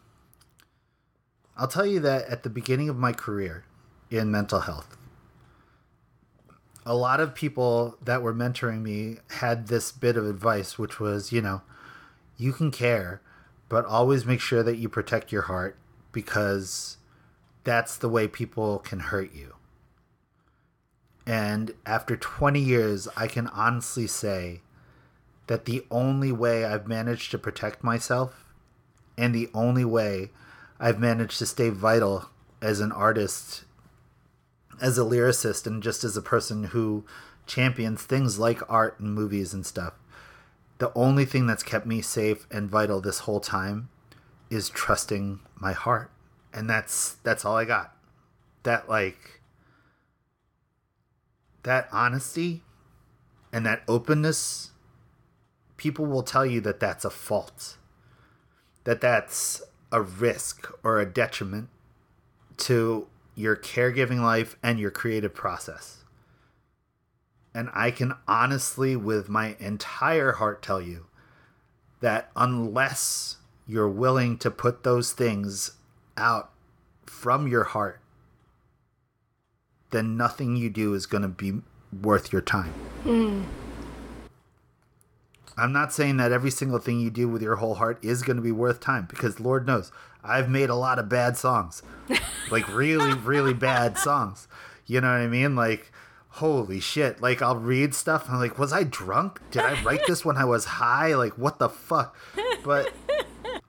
I'll 1.56 1.66
tell 1.66 1.86
you 1.86 1.98
that 2.00 2.26
at 2.26 2.42
the 2.42 2.50
beginning 2.50 2.90
of 2.90 2.96
my 2.96 3.12
career 3.12 3.64
in 4.10 4.30
mental 4.30 4.60
health, 4.60 4.97
a 6.88 6.94
lot 6.94 7.20
of 7.20 7.34
people 7.34 7.98
that 8.02 8.22
were 8.22 8.32
mentoring 8.32 8.80
me 8.80 9.18
had 9.32 9.66
this 9.66 9.92
bit 9.92 10.16
of 10.16 10.26
advice, 10.26 10.78
which 10.78 10.98
was, 10.98 11.30
you 11.30 11.42
know, 11.42 11.60
you 12.38 12.50
can 12.50 12.70
care, 12.70 13.20
but 13.68 13.84
always 13.84 14.24
make 14.24 14.40
sure 14.40 14.62
that 14.62 14.78
you 14.78 14.88
protect 14.88 15.30
your 15.30 15.42
heart 15.42 15.76
because 16.12 16.96
that's 17.62 17.98
the 17.98 18.08
way 18.08 18.26
people 18.26 18.78
can 18.78 19.00
hurt 19.00 19.34
you. 19.34 19.54
And 21.26 21.74
after 21.84 22.16
20 22.16 22.58
years, 22.58 23.06
I 23.14 23.26
can 23.26 23.48
honestly 23.48 24.06
say 24.06 24.62
that 25.46 25.66
the 25.66 25.84
only 25.90 26.32
way 26.32 26.64
I've 26.64 26.88
managed 26.88 27.30
to 27.32 27.38
protect 27.38 27.84
myself 27.84 28.46
and 29.18 29.34
the 29.34 29.50
only 29.52 29.84
way 29.84 30.30
I've 30.80 30.98
managed 30.98 31.38
to 31.40 31.46
stay 31.46 31.68
vital 31.68 32.30
as 32.62 32.80
an 32.80 32.92
artist, 32.92 33.64
as 34.80 34.98
a 34.98 35.02
lyricist, 35.02 35.66
and 35.66 35.82
just 35.82 36.04
as 36.04 36.16
a 36.16 36.22
person 36.22 36.64
who 36.64 37.04
champions 37.46 38.02
things 38.02 38.38
like 38.38 38.60
art 38.68 38.98
and 39.00 39.14
movies 39.14 39.54
and 39.54 39.64
stuff. 39.64 39.94
The 40.78 40.92
only 40.94 41.24
thing 41.24 41.46
that's 41.46 41.62
kept 41.62 41.86
me 41.86 42.02
safe 42.02 42.46
and 42.50 42.70
vital 42.70 43.00
this 43.00 43.20
whole 43.20 43.40
time 43.40 43.88
is 44.50 44.68
trusting 44.68 45.40
my 45.56 45.72
heart. 45.72 46.10
And 46.52 46.68
that's 46.68 47.14
that's 47.22 47.44
all 47.44 47.56
I 47.56 47.64
got. 47.64 47.96
That 48.62 48.88
like 48.88 49.40
that 51.62 51.88
honesty 51.90 52.62
and 53.52 53.66
that 53.66 53.82
openness 53.88 54.70
people 55.76 56.06
will 56.06 56.22
tell 56.22 56.46
you 56.46 56.60
that 56.60 56.80
that's 56.80 57.04
a 57.04 57.10
fault 57.10 57.76
that 58.88 59.02
that's 59.02 59.60
a 59.92 60.00
risk 60.00 60.72
or 60.82 60.98
a 60.98 61.04
detriment 61.04 61.68
to 62.56 63.06
your 63.38 63.56
caregiving 63.56 64.20
life 64.20 64.56
and 64.64 64.80
your 64.80 64.90
creative 64.90 65.32
process. 65.32 65.98
And 67.54 67.70
I 67.72 67.92
can 67.92 68.14
honestly, 68.26 68.96
with 68.96 69.28
my 69.28 69.56
entire 69.60 70.32
heart, 70.32 70.60
tell 70.60 70.80
you 70.80 71.06
that 72.00 72.30
unless 72.34 73.36
you're 73.66 73.88
willing 73.88 74.38
to 74.38 74.50
put 74.50 74.82
those 74.82 75.12
things 75.12 75.72
out 76.16 76.50
from 77.06 77.46
your 77.46 77.64
heart, 77.64 78.00
then 79.90 80.16
nothing 80.16 80.56
you 80.56 80.68
do 80.68 80.94
is 80.94 81.06
going 81.06 81.22
to 81.22 81.28
be 81.28 81.60
worth 82.02 82.32
your 82.32 82.42
time. 82.42 82.72
Hmm. 83.04 83.44
I'm 85.56 85.72
not 85.72 85.92
saying 85.92 86.18
that 86.18 86.32
every 86.32 86.50
single 86.50 86.78
thing 86.78 87.00
you 87.00 87.10
do 87.10 87.28
with 87.28 87.42
your 87.42 87.56
whole 87.56 87.76
heart 87.76 87.98
is 88.04 88.22
going 88.22 88.36
to 88.36 88.42
be 88.42 88.52
worth 88.52 88.80
time 88.80 89.06
because 89.08 89.40
Lord 89.40 89.66
knows 89.66 89.90
I've 90.28 90.48
made 90.48 90.70
a 90.70 90.74
lot 90.74 90.98
of 90.98 91.08
bad 91.08 91.36
songs. 91.36 91.82
like 92.50 92.68
really 92.74 93.14
really 93.14 93.54
bad 93.54 93.98
songs. 93.98 94.48
You 94.86 95.00
know 95.00 95.08
what 95.08 95.20
I 95.20 95.26
mean? 95.26 95.56
Like 95.56 95.92
holy 96.28 96.80
shit. 96.80 97.20
Like 97.20 97.42
I'll 97.42 97.56
read 97.56 97.94
stuff 97.94 98.26
and 98.26 98.34
I'm 98.34 98.40
like 98.40 98.58
was 98.58 98.72
I 98.72 98.84
drunk? 98.84 99.40
Did 99.50 99.62
I 99.62 99.82
write 99.82 100.06
this 100.06 100.24
when 100.24 100.36
I 100.36 100.44
was 100.44 100.64
high? 100.64 101.14
Like 101.14 101.36
what 101.36 101.58
the 101.58 101.68
fuck? 101.68 102.16
But 102.64 102.92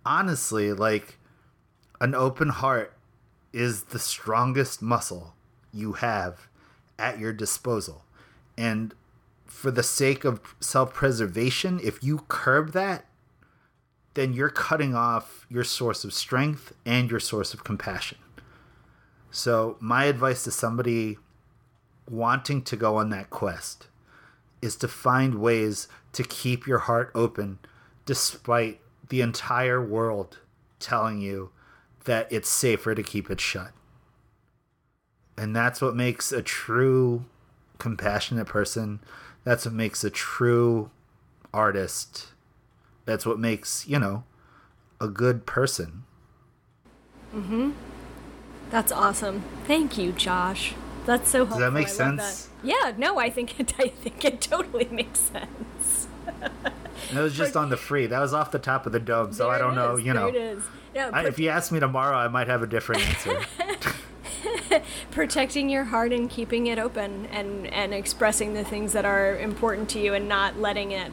honestly, 0.06 0.74
like 0.74 1.18
an 2.02 2.16
open 2.16 2.50
heart 2.50 2.94
is 3.54 3.86
the 3.86 4.00
strongest 4.00 4.82
muscle 4.82 5.36
you 5.74 5.94
have 5.94 6.48
at 6.98 7.20
your 7.20 7.34
disposal. 7.34 8.04
And 8.58 8.94
for 9.46 9.72
the 9.72 9.84
sake 9.84 10.24
of 10.26 10.56
self 10.60 10.94
preservation, 10.94 11.80
if 11.84 12.04
you 12.04 12.26
curb 12.28 12.72
that, 12.74 13.06
then 14.14 14.34
you're 14.34 14.50
cutting 14.50 14.96
off 14.96 15.46
your 15.50 15.64
source 15.64 16.04
of 16.04 16.14
strength 16.14 16.74
and 16.86 17.10
your 17.10 17.20
source 17.20 17.54
of 17.54 17.64
compassion. 17.64 18.18
So, 19.32 19.78
my 19.80 20.06
advice 20.06 20.44
to 20.46 20.52
somebody 20.52 21.18
wanting 22.10 22.64
to 22.64 22.76
go 22.76 22.96
on 22.96 23.10
that 23.12 23.30
quest 23.30 23.88
is 24.62 24.76
to 24.78 24.88
find 24.88 25.36
ways 25.36 25.88
to 26.14 26.24
keep 26.24 26.66
your 26.66 26.80
heart 26.80 27.12
open 27.14 27.60
despite 28.06 28.82
the 29.10 29.22
entire 29.22 29.84
world 29.84 30.40
telling 30.80 31.22
you 31.22 31.52
that 32.06 32.28
it's 32.32 32.50
safer 32.50 32.96
to 32.96 33.04
keep 33.04 33.30
it 33.30 33.40
shut. 33.40 33.72
And 35.38 35.56
that's 35.56 35.82
what 35.82 35.96
makes 35.96 36.32
a 36.32 36.42
true 36.42 37.26
compassionate 37.78 38.48
person. 38.48 39.00
That's 39.44 39.66
what 39.66 39.74
makes 39.74 40.04
a 40.04 40.10
true 40.10 40.92
artist. 41.54 42.28
That's 43.10 43.26
what 43.26 43.40
makes, 43.40 43.88
you 43.88 43.98
know, 43.98 44.24
a 45.02 45.08
good 45.08 45.48
person. 45.48 46.04
Mhm. 47.36 47.74
That's 48.70 48.92
awesome. 48.92 49.42
Thank 49.66 49.98
you, 49.98 50.12
Josh. 50.12 50.76
That's 51.08 51.28
so 51.28 51.40
helpful. 51.40 51.58
Does 51.58 51.68
that 51.68 51.74
make 51.74 51.88
I 51.88 51.90
sense? 51.90 52.46
that. 52.46 52.68
Yeah, 52.68 52.94
no, 52.96 53.18
I 53.18 53.32
think 53.32 53.60
it 53.60 53.74
I 53.80 53.88
think 53.88 54.24
it 54.24 54.42
totally 54.42 54.88
makes 54.92 55.22
sense. 55.22 56.08
It 57.12 57.18
was 57.18 57.36
just 57.36 57.58
on 57.58 57.72
the 57.72 57.78
free. 57.78 58.06
That 58.06 58.20
was 58.20 58.32
off 58.32 58.52
the 58.52 58.60
top 58.60 58.86
of 58.86 58.92
the 58.92 59.00
dome, 59.00 59.34
so 59.34 59.50
I 59.50 59.58
don't 59.58 59.74
know, 59.74 59.98
you 59.98 60.14
know. 60.14 60.28
It 60.28 60.36
is. 60.36 60.64
Yeah, 60.94 61.10
I, 61.12 61.26
if 61.26 61.40
you 61.40 61.50
ask 61.50 61.72
me 61.72 61.80
tomorrow, 61.80 62.16
I 62.16 62.28
might 62.28 62.48
have 62.48 62.62
a 62.62 62.68
different 62.68 63.02
answer. 63.08 63.42
protecting 65.12 65.68
your 65.68 65.86
heart 65.86 66.14
and 66.14 66.30
keeping 66.30 66.68
it 66.68 66.78
open 66.78 67.26
and 67.32 67.66
and 67.68 67.92
expressing 67.92 68.54
the 68.54 68.64
things 68.64 68.94
that 68.94 69.04
are 69.04 69.36
important 69.36 69.90
to 69.90 70.00
you 70.00 70.14
and 70.14 70.30
not 70.30 70.60
letting 70.60 70.92
it 70.92 71.12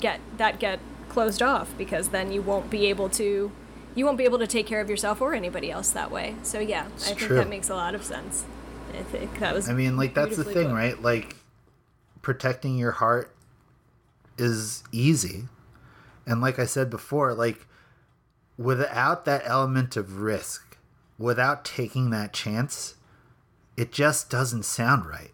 get 0.00 0.20
that 0.36 0.60
get 0.60 0.78
closed 1.12 1.42
off 1.42 1.76
because 1.76 2.08
then 2.08 2.32
you 2.32 2.42
won't 2.42 2.70
be 2.70 2.86
able 2.86 3.08
to 3.10 3.52
you 3.94 4.04
won't 4.06 4.16
be 4.16 4.24
able 4.24 4.38
to 4.38 4.46
take 4.46 4.66
care 4.66 4.80
of 4.80 4.88
yourself 4.88 5.20
or 5.20 5.34
anybody 5.34 5.70
else 5.70 5.90
that 5.90 6.10
way. 6.10 6.34
So 6.42 6.58
yeah, 6.58 6.86
I 6.86 6.98
think 6.98 7.18
true. 7.18 7.36
that 7.36 7.48
makes 7.48 7.68
a 7.68 7.74
lot 7.74 7.94
of 7.94 8.02
sense. 8.02 8.44
I 8.98 9.02
think 9.02 9.38
that 9.38 9.54
was 9.54 9.68
I 9.68 9.74
mean, 9.74 9.96
like 9.96 10.14
that's 10.14 10.36
the 10.36 10.44
thing, 10.44 10.72
right? 10.72 11.00
Like 11.00 11.36
protecting 12.22 12.78
your 12.78 12.92
heart 12.92 13.34
is 14.38 14.82
easy. 14.92 15.48
And 16.26 16.40
like 16.40 16.58
I 16.58 16.66
said 16.66 16.88
before, 16.88 17.34
like 17.34 17.66
without 18.56 19.24
that 19.24 19.42
element 19.44 19.96
of 19.96 20.20
risk, 20.20 20.78
without 21.18 21.64
taking 21.64 22.10
that 22.10 22.32
chance, 22.32 22.96
it 23.76 23.92
just 23.92 24.30
doesn't 24.30 24.64
sound 24.64 25.06
right. 25.06 25.32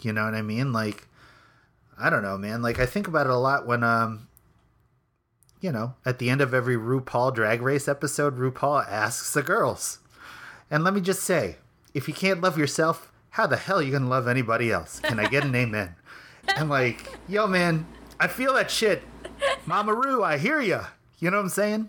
You 0.00 0.12
know 0.12 0.24
what 0.24 0.34
I 0.34 0.42
mean? 0.42 0.72
Like 0.72 1.06
I 1.98 2.10
don't 2.10 2.22
know, 2.22 2.38
man. 2.38 2.62
Like 2.62 2.78
I 2.78 2.86
think 2.86 3.08
about 3.08 3.26
it 3.26 3.32
a 3.32 3.36
lot 3.36 3.66
when 3.66 3.82
um 3.84 4.28
you 5.60 5.70
know, 5.70 5.94
at 6.04 6.18
the 6.18 6.28
end 6.28 6.40
of 6.40 6.52
every 6.52 6.76
RuPaul 6.76 7.32
drag 7.32 7.62
race 7.62 7.86
episode, 7.86 8.36
RuPaul 8.36 8.86
asks 8.88 9.32
the 9.32 9.44
girls. 9.44 10.00
And 10.68 10.82
let 10.82 10.92
me 10.92 11.00
just 11.00 11.22
say, 11.22 11.56
if 11.94 12.08
you 12.08 12.14
can't 12.14 12.40
love 12.40 12.58
yourself, 12.58 13.12
how 13.30 13.46
the 13.46 13.56
hell 13.56 13.78
are 13.78 13.82
you 13.82 13.92
gonna 13.92 14.08
love 14.08 14.26
anybody 14.26 14.72
else? 14.72 14.98
Can 15.00 15.20
I 15.20 15.28
get 15.28 15.44
an 15.44 15.54
amen? 15.54 15.94
And 16.56 16.68
like, 16.68 17.18
yo, 17.28 17.46
man, 17.46 17.86
I 18.18 18.26
feel 18.26 18.54
that 18.54 18.70
shit. 18.70 19.02
Mama 19.64 19.94
Ru, 19.94 20.22
I 20.22 20.38
hear 20.38 20.60
ya. 20.60 20.86
You 21.20 21.30
know 21.30 21.36
what 21.36 21.44
I'm 21.44 21.48
saying? 21.50 21.88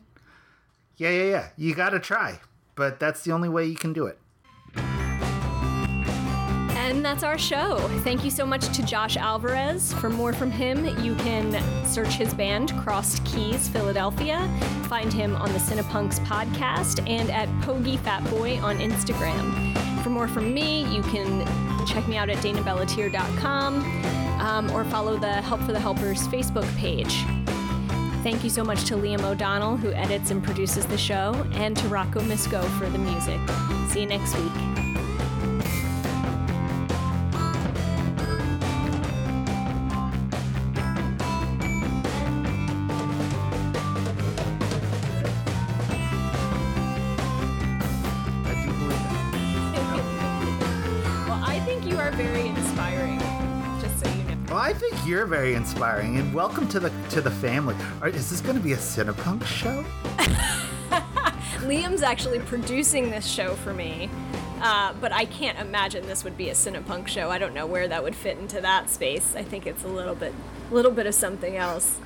Yeah, 0.97 1.10
yeah, 1.10 1.24
yeah. 1.24 1.47
You 1.58 1.74
gotta 1.74 1.99
try, 1.99 2.39
but 2.76 2.99
that's 2.99 3.24
the 3.24 3.32
only 3.32 3.49
way 3.49 3.66
you 3.66 3.76
can 3.76 3.93
do 3.93 4.06
it. 4.06 4.20
And 7.04 7.12
that's 7.12 7.24
our 7.26 7.38
show. 7.38 7.80
Thank 8.06 8.24
you 8.24 8.32
so 8.32 8.45
much 8.45 8.74
to 8.74 8.82
Josh 8.82 9.18
Alvarez. 9.18 9.91
For 9.95 10.10
more 10.10 10.32
from 10.32 10.49
him, 10.49 10.86
you 11.04 11.16
can 11.16 11.86
search 11.86 12.14
his 12.14 12.34
band, 12.34 12.72
Crossed 12.80 13.26
Keys 13.26 13.68
Philadelphia. 13.68 14.49
Find 14.84 15.12
him 15.12 15.36
on 15.36 15.51
the 15.51 15.60
Cinepunks 15.60 16.26
podcast 16.26 17.06
and 17.06 17.30
at 17.30 17.49
Pogi 17.60 17.97
Fatboi 17.97 18.64
on 18.64 18.78
Instagram. 18.78 20.01
For 20.01 20.12
more 20.12 20.30
from 20.30 20.54
me, 20.54 20.86
you 20.95 21.01
can 21.01 21.45
check 21.86 22.08
me 22.08 22.16
out 22.16 22.30
at 22.30 22.38
danabellatier.com 22.38 23.84
um, 24.39 24.72
or 24.72 24.86
follow 24.86 25.18
the 25.18 25.41
Help 25.41 25.60
for 25.64 25.74
the 25.74 25.82
Helpers 25.82 26.26
Facebook 26.30 26.74
page. 26.78 27.26
Thank 28.24 28.45
you 28.45 28.49
so 28.49 28.64
much 28.64 28.86
to 28.86 28.93
Liam 28.93 29.26
O'Donnell, 29.26 29.76
who 29.76 29.91
edits 29.91 30.32
and 30.32 30.41
produces 30.41 30.86
the 30.86 30.97
show, 30.97 31.45
and 31.51 31.76
to 31.76 31.88
Rocco 31.89 32.22
Misco 32.22 32.64
for 32.80 32.88
the 32.88 32.97
music. 32.97 33.41
See 33.91 33.99
you 33.99 34.06
next 34.06 34.38
week. 34.38 34.73
You're 55.14 55.28
very 55.28 55.53
inspiring, 55.53 56.18
and 56.18 56.34
welcome 56.34 56.68
to 56.68 56.80
the 56.80 56.91
to 57.11 57.22
the 57.22 57.30
family. 57.30 57.76
Are, 58.01 58.07
is 58.07 58.32
this 58.32 58.41
going 58.41 58.57
to 58.57 58.64
be 58.64 58.74
a 58.74 58.78
Cinepunk 58.78 59.45
show? 59.45 59.86
Liam's 61.68 62.01
actually 62.01 62.39
producing 62.39 63.11
this 63.11 63.28
show 63.28 63.53
for 63.53 63.76
me, 63.76 64.09
uh, 64.59 64.91
but 64.99 65.11
I 65.14 65.26
can't 65.26 65.59
imagine 65.59 66.07
this 66.07 66.24
would 66.24 66.36
be 66.36 66.49
a 66.49 66.53
Cinepunk 66.53 67.07
show. 67.07 67.30
I 67.30 67.38
don't 67.38 67.53
know 67.53 67.68
where 67.68 67.88
that 67.88 68.01
would 68.01 68.16
fit 68.16 68.39
into 68.39 68.59
that 68.61 68.89
space. 68.89 69.36
I 69.36 69.43
think 69.43 69.68
it's 69.68 69.84
a 69.84 69.88
little 69.88 70.16
bit, 70.16 70.34
little 70.72 70.91
bit 70.91 71.05
of 71.05 71.14
something 71.14 71.57
else. 71.57 71.99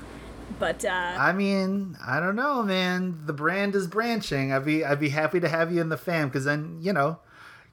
But 0.59 0.83
uh, 0.83 1.15
I 1.17 1.31
mean, 1.31 1.95
I 2.05 2.19
don't 2.19 2.35
know, 2.35 2.61
man. 2.61 3.21
The 3.25 3.31
brand 3.31 3.73
is 3.73 3.87
branching. 3.87 4.51
I'd 4.51 4.65
be 4.65 4.83
I'd 4.83 4.99
be 4.99 5.09
happy 5.09 5.39
to 5.39 5.47
have 5.47 5.71
you 5.71 5.79
in 5.79 5.87
the 5.87 5.97
fam 5.97 6.27
because 6.27 6.43
then 6.43 6.79
you 6.81 6.91
know, 6.91 7.19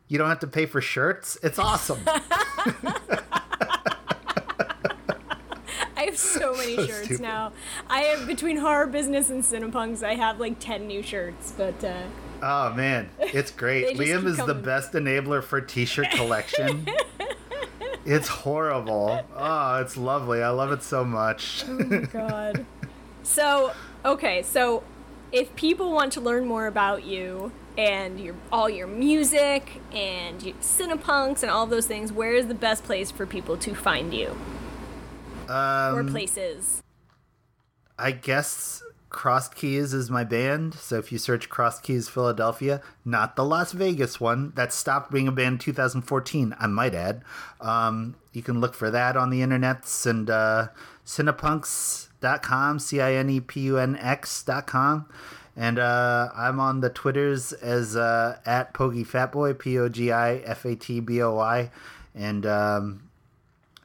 you 0.06 0.16
don't 0.16 0.28
have 0.28 0.38
to 0.40 0.46
pay 0.46 0.66
for 0.66 0.80
shirts. 0.80 1.36
It's 1.42 1.58
awesome. 1.58 1.98
Have 6.76 6.80
so 6.80 6.86
shirts 6.86 7.04
stupid. 7.04 7.22
now. 7.22 7.52
I 7.88 8.00
have 8.00 8.26
between 8.26 8.56
horror 8.56 8.86
business 8.86 9.30
and 9.30 9.42
Cinepunks, 9.42 10.02
I 10.02 10.14
have 10.14 10.40
like 10.40 10.58
ten 10.58 10.86
new 10.86 11.02
shirts. 11.02 11.52
But 11.56 11.82
uh, 11.84 12.02
oh 12.42 12.72
man, 12.74 13.10
it's 13.18 13.50
great. 13.62 13.96
Liam 13.96 14.26
is 14.26 14.36
the 14.38 14.54
best 14.54 14.92
enabler 14.92 15.42
for 15.42 15.60
t-shirt 15.60 16.10
collection. 16.10 16.86
it's 18.04 18.28
horrible. 18.28 19.22
Oh, 19.36 19.80
it's 19.80 19.96
lovely. 19.96 20.42
I 20.42 20.50
love 20.50 20.72
it 20.72 20.82
so 20.82 21.04
much. 21.04 21.64
Oh 21.66 21.72
my 21.78 21.98
god. 21.98 22.66
So, 23.22 23.72
okay, 24.04 24.42
so 24.42 24.82
if 25.32 25.54
people 25.56 25.92
want 25.92 26.12
to 26.12 26.20
learn 26.20 26.46
more 26.46 26.66
about 26.66 27.04
you 27.04 27.52
and 27.76 28.20
your 28.20 28.36
all 28.52 28.70
your 28.70 28.86
music 28.86 29.80
and 29.92 30.42
your 30.42 30.54
Cinepunks 30.56 31.42
and 31.42 31.50
all 31.50 31.66
those 31.66 31.86
things, 31.86 32.12
where 32.12 32.34
is 32.34 32.46
the 32.46 32.54
best 32.54 32.84
place 32.84 33.10
for 33.10 33.26
people 33.26 33.56
to 33.56 33.74
find 33.74 34.14
you? 34.14 34.36
Or 35.48 36.00
Um, 36.00 36.08
places? 36.08 36.82
I 37.98 38.10
guess 38.12 38.82
Crossed 39.08 39.54
Keys 39.54 39.94
is 39.94 40.10
my 40.10 40.24
band. 40.24 40.74
So 40.74 40.98
if 40.98 41.12
you 41.12 41.18
search 41.18 41.48
Crossed 41.48 41.84
Keys 41.84 42.08
Philadelphia, 42.08 42.80
not 43.04 43.36
the 43.36 43.44
Las 43.44 43.70
Vegas 43.70 44.20
one 44.20 44.52
that 44.56 44.72
stopped 44.72 45.12
being 45.12 45.28
a 45.28 45.32
band 45.32 45.54
in 45.54 45.58
2014, 45.58 46.56
I 46.58 46.66
might 46.66 46.94
add. 46.94 47.22
Um, 47.60 48.16
you 48.32 48.42
can 48.42 48.60
look 48.60 48.74
for 48.74 48.90
that 48.90 49.16
on 49.16 49.30
the 49.30 49.40
internets 49.40 50.04
and 50.04 50.28
uh, 50.28 50.68
cinepunks.com, 51.06 52.78
C 52.80 53.00
I 53.00 53.12
N 53.14 53.30
E 53.30 53.40
P 53.40 53.60
U 53.60 53.78
N 53.78 53.96
X.com. 53.96 55.06
And 55.56 55.78
uh, 55.78 56.30
I'm 56.34 56.58
on 56.58 56.80
the 56.80 56.90
Twitters 56.90 57.52
as 57.52 57.94
uh, 57.94 58.38
at 58.44 58.74
Pogi 58.74 59.06
Fatboi, 59.06 59.56
P 59.56 59.78
O 59.78 59.88
G 59.88 60.10
I 60.10 60.38
F 60.38 60.64
A 60.64 60.74
T 60.74 60.98
B 60.98 61.22
O 61.22 61.38
I. 61.38 61.70
And 62.16 62.44
um, 62.44 63.08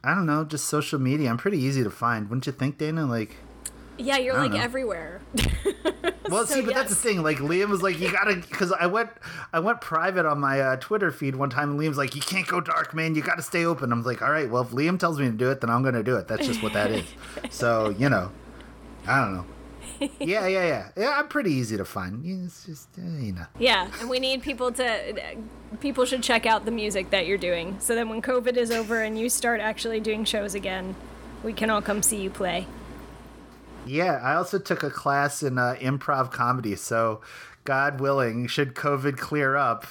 I 0.02 0.14
don't 0.14 0.26
know, 0.26 0.44
just 0.44 0.66
social 0.66 0.98
media. 0.98 1.28
I'm 1.30 1.36
pretty 1.38 1.58
easy 1.58 1.82
to 1.84 1.90
find, 1.90 2.28
wouldn't 2.28 2.46
you 2.46 2.52
think, 2.52 2.78
Dana? 2.78 3.04
Like, 3.06 3.36
Yeah, 3.98 4.16
you're 4.16 4.36
like 4.36 4.52
know. 4.52 4.58
everywhere. 4.60 5.20
well, 6.30 6.46
So, 6.46 6.54
see, 6.54 6.62
but 6.62 6.72
that's 6.74 6.88
the 6.88 6.94
thing. 6.96 7.22
Like 7.22 7.38
Liam 7.38 7.68
was 7.68 7.82
like, 7.82 8.00
you 8.00 8.10
gotta, 8.18 8.36
because 8.36 8.72
I 8.72 8.86
went, 8.86 9.10
I 9.52 9.60
went 9.60 9.80
private 9.82 10.24
on 10.24 10.40
my 10.40 10.60
uh, 10.60 10.76
Twitter 10.76 11.10
feed 11.10 11.36
one 11.36 11.50
time, 11.50 11.72
and 11.72 11.78
Liam's 11.80 11.98
like, 11.98 12.14
you 12.14 12.22
can't 12.22 12.46
go 12.46 12.60
dark, 12.60 12.94
man. 12.94 13.14
You 13.14 13.22
gotta 13.22 13.42
stay 13.42 13.64
open. 13.66 13.92
I'm 13.92 14.02
like, 14.02 14.22
all 14.22 14.30
right, 14.30 14.48
well, 14.50 14.62
if 14.62 14.70
Liam 14.70 14.98
tells 14.98 15.18
me 15.18 15.26
to 15.26 15.32
do 15.32 15.50
it, 15.50 15.60
then 15.60 15.68
I'm 15.70 15.82
gonna 15.82 16.02
do 16.02 16.16
it. 16.16 16.28
That's 16.28 16.46
just 16.46 16.62
what 16.62 16.72
that 16.72 16.90
is. 16.90 17.04
so 17.50 17.90
you 17.90 18.08
know, 18.08 18.30
I 19.06 19.20
don't 19.22 19.34
know. 19.34 19.44
Yeah, 20.20 20.46
yeah, 20.46 20.66
yeah, 20.66 20.88
yeah. 20.96 21.10
I'm 21.18 21.28
pretty 21.28 21.52
easy 21.52 21.76
to 21.76 21.84
find. 21.84 22.24
Yeah, 22.24 22.44
It's 22.44 22.64
just, 22.64 22.88
uh, 22.98 23.02
you 23.02 23.32
know. 23.32 23.46
Yeah, 23.58 23.90
and 24.00 24.08
we 24.08 24.18
need 24.18 24.42
people 24.42 24.72
to. 24.72 25.36
People 25.80 26.04
should 26.04 26.22
check 26.22 26.46
out 26.46 26.64
the 26.64 26.70
music 26.70 27.10
that 27.10 27.26
you're 27.26 27.38
doing, 27.38 27.76
so 27.80 27.94
then 27.94 28.08
when 28.08 28.22
COVID 28.22 28.56
is 28.56 28.70
over 28.70 29.02
and 29.02 29.18
you 29.18 29.28
start 29.28 29.60
actually 29.60 30.00
doing 30.00 30.24
shows 30.24 30.54
again, 30.54 30.94
we 31.44 31.52
can 31.52 31.70
all 31.70 31.82
come 31.82 32.02
see 32.02 32.20
you 32.20 32.30
play. 32.30 32.66
Yeah, 33.86 34.20
I 34.22 34.34
also 34.34 34.58
took 34.58 34.82
a 34.82 34.90
class 34.90 35.42
in 35.42 35.58
uh, 35.58 35.76
improv 35.80 36.30
comedy. 36.30 36.76
So, 36.76 37.20
God 37.64 38.00
willing, 38.00 38.46
should 38.46 38.74
COVID 38.74 39.16
clear 39.18 39.56
up, 39.56 39.86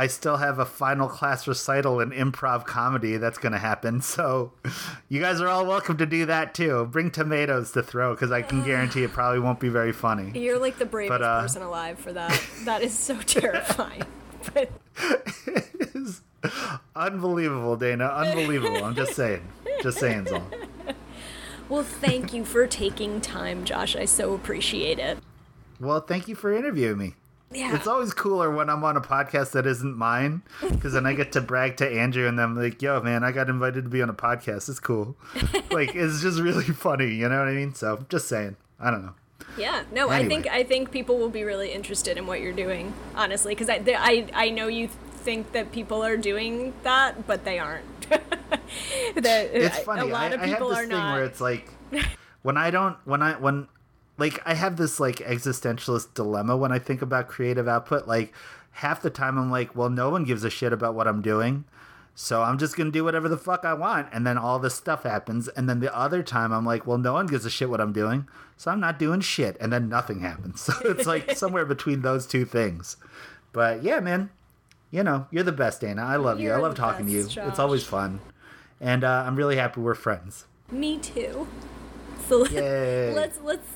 I 0.00 0.06
still 0.06 0.36
have 0.36 0.60
a 0.60 0.64
final 0.64 1.08
class 1.08 1.48
recital 1.48 1.98
in 1.98 2.10
improv 2.10 2.64
comedy 2.64 3.16
that's 3.16 3.36
going 3.36 3.50
to 3.52 3.58
happen. 3.58 4.00
So, 4.00 4.52
you 5.08 5.20
guys 5.20 5.40
are 5.40 5.48
all 5.48 5.66
welcome 5.66 5.96
to 5.96 6.06
do 6.06 6.24
that 6.26 6.54
too. 6.54 6.86
Bring 6.86 7.10
tomatoes 7.10 7.72
to 7.72 7.82
throw 7.82 8.14
because 8.14 8.30
I 8.30 8.42
can 8.42 8.62
guarantee 8.62 9.02
it 9.02 9.12
probably 9.12 9.40
won't 9.40 9.58
be 9.58 9.68
very 9.68 9.92
funny. 9.92 10.38
You're 10.38 10.60
like 10.60 10.78
the 10.78 10.86
bravest 10.86 11.18
But, 11.18 11.22
uh, 11.22 11.40
person 11.42 11.62
alive 11.62 11.98
for 11.98 12.12
that. 12.12 12.28
That 12.64 12.82
is 12.82 12.96
so 12.96 13.16
terrifying. 13.22 14.04
But 14.54 14.70
It's 15.46 16.20
unbelievable, 16.94 17.76
Dana. 17.76 18.06
Unbelievable. 18.06 18.84
I'm 18.84 18.94
just 18.94 19.14
saying. 19.14 19.42
Just 19.82 19.98
saying, 19.98 20.28
all. 20.32 20.42
well, 21.68 21.82
thank 21.82 22.32
you 22.32 22.44
for 22.44 22.66
taking 22.66 23.20
time, 23.20 23.64
Josh. 23.64 23.96
I 23.96 24.04
so 24.04 24.34
appreciate 24.34 24.98
it. 24.98 25.18
Well, 25.80 26.00
thank 26.00 26.28
you 26.28 26.34
for 26.34 26.52
interviewing 26.52 26.98
me. 26.98 27.14
Yeah. 27.50 27.74
It's 27.74 27.86
always 27.86 28.12
cooler 28.12 28.50
when 28.50 28.68
I'm 28.68 28.84
on 28.84 28.96
a 28.96 29.00
podcast 29.00 29.52
that 29.52 29.66
isn't 29.66 29.96
mine, 29.96 30.42
because 30.60 30.92
then 30.92 31.06
I 31.06 31.14
get 31.14 31.32
to 31.32 31.40
brag 31.40 31.78
to 31.78 31.88
Andrew 31.88 32.28
and 32.28 32.38
I'm 32.40 32.54
like, 32.54 32.82
"Yo, 32.82 33.00
man, 33.00 33.24
I 33.24 33.32
got 33.32 33.48
invited 33.48 33.84
to 33.84 33.90
be 33.90 34.02
on 34.02 34.10
a 34.10 34.14
podcast. 34.14 34.68
It's 34.68 34.80
cool." 34.80 35.16
like, 35.70 35.94
it's 35.94 36.20
just 36.20 36.40
really 36.40 36.64
funny. 36.64 37.14
You 37.14 37.28
know 37.28 37.38
what 37.38 37.48
I 37.48 37.52
mean? 37.52 37.74
So, 37.74 38.04
just 38.08 38.28
saying. 38.28 38.56
I 38.78 38.90
don't 38.90 39.02
know. 39.02 39.14
Yeah, 39.56 39.84
no, 39.92 40.08
I 40.10 40.26
think 40.28 40.46
I 40.46 40.62
think 40.62 40.90
people 40.90 41.18
will 41.18 41.30
be 41.30 41.42
really 41.42 41.72
interested 41.72 42.16
in 42.18 42.26
what 42.26 42.40
you're 42.40 42.52
doing, 42.52 42.92
honestly, 43.16 43.54
because 43.54 43.68
I, 43.68 43.82
I 43.86 44.28
I 44.34 44.50
know 44.50 44.68
you 44.68 44.88
think 45.18 45.52
that 45.52 45.72
people 45.72 46.02
are 46.04 46.16
doing 46.16 46.74
that, 46.84 47.26
but 47.26 47.44
they 47.44 47.58
aren't. 47.58 47.84
that 48.08 49.50
It's 49.52 49.78
funny. 49.80 50.02
A 50.02 50.04
lot 50.06 50.32
I, 50.32 50.34
of 50.34 50.40
I 50.40 50.46
have 50.46 50.56
people 50.56 50.68
this 50.70 50.78
are 50.78 50.82
thing 50.82 50.90
not. 50.90 51.14
where 51.14 51.24
it's 51.24 51.40
like, 51.40 51.68
when 52.42 52.56
I 52.56 52.70
don't, 52.70 52.96
when 53.04 53.22
I 53.22 53.32
when, 53.34 53.68
like, 54.18 54.42
I 54.44 54.54
have 54.54 54.76
this 54.76 55.00
like 55.00 55.16
existentialist 55.16 56.14
dilemma 56.14 56.56
when 56.56 56.72
I 56.72 56.78
think 56.78 57.00
about 57.02 57.28
creative 57.28 57.66
output. 57.68 58.06
Like, 58.06 58.34
half 58.72 59.00
the 59.02 59.10
time 59.10 59.38
I'm 59.38 59.50
like, 59.50 59.74
well, 59.74 59.88
no 59.90 60.10
one 60.10 60.24
gives 60.24 60.44
a 60.44 60.50
shit 60.50 60.72
about 60.72 60.94
what 60.94 61.08
I'm 61.08 61.22
doing. 61.22 61.64
So 62.14 62.42
I'm 62.42 62.58
just 62.58 62.76
gonna 62.76 62.90
do 62.90 63.04
whatever 63.04 63.28
the 63.28 63.36
fuck 63.38 63.64
I 63.64 63.74
want, 63.74 64.08
and 64.12 64.26
then 64.26 64.36
all 64.36 64.58
this 64.58 64.74
stuff 64.74 65.04
happens. 65.04 65.46
And 65.46 65.68
then 65.68 65.78
the 65.78 65.96
other 65.96 66.20
time 66.24 66.50
I'm 66.52 66.66
like, 66.66 66.84
well, 66.84 66.98
no 66.98 67.12
one 67.12 67.28
gives 67.28 67.44
a 67.44 67.50
shit 67.50 67.70
what 67.70 67.80
I'm 67.80 67.92
doing, 67.92 68.26
so 68.56 68.72
I'm 68.72 68.80
not 68.80 68.98
doing 68.98 69.20
shit, 69.20 69.56
and 69.60 69.72
then 69.72 69.88
nothing 69.88 70.18
happens. 70.20 70.62
So 70.68 70.72
it's 70.84 71.06
like 71.06 71.30
somewhere 71.36 71.64
between 71.64 72.02
those 72.02 72.26
two 72.26 72.44
things. 72.44 72.96
But 73.52 73.84
yeah, 73.84 74.00
man, 74.00 74.30
you 74.90 75.04
know, 75.04 75.28
you're 75.30 75.44
the 75.44 75.52
best, 75.52 75.80
Dana. 75.80 76.02
I 76.02 76.16
love 76.16 76.40
you. 76.40 76.48
I 76.50 76.54
You're 76.54 76.62
love 76.62 76.74
talking 76.74 77.06
to 77.06 77.12
you. 77.12 77.22
best, 77.22 77.36
It's 77.36 77.58
always 77.60 77.84
fun, 77.84 78.18
and 78.80 79.04
uh, 79.04 79.22
I'm 79.24 79.36
really 79.36 79.54
happy 79.54 79.80
we're 79.80 79.94
friends. 79.94 80.46
Me 80.72 80.98
too. 80.98 81.46
So 82.28 82.40
let's 83.14 83.38
let's 83.42 83.66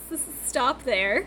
stop 0.47 0.83
there 0.85 1.27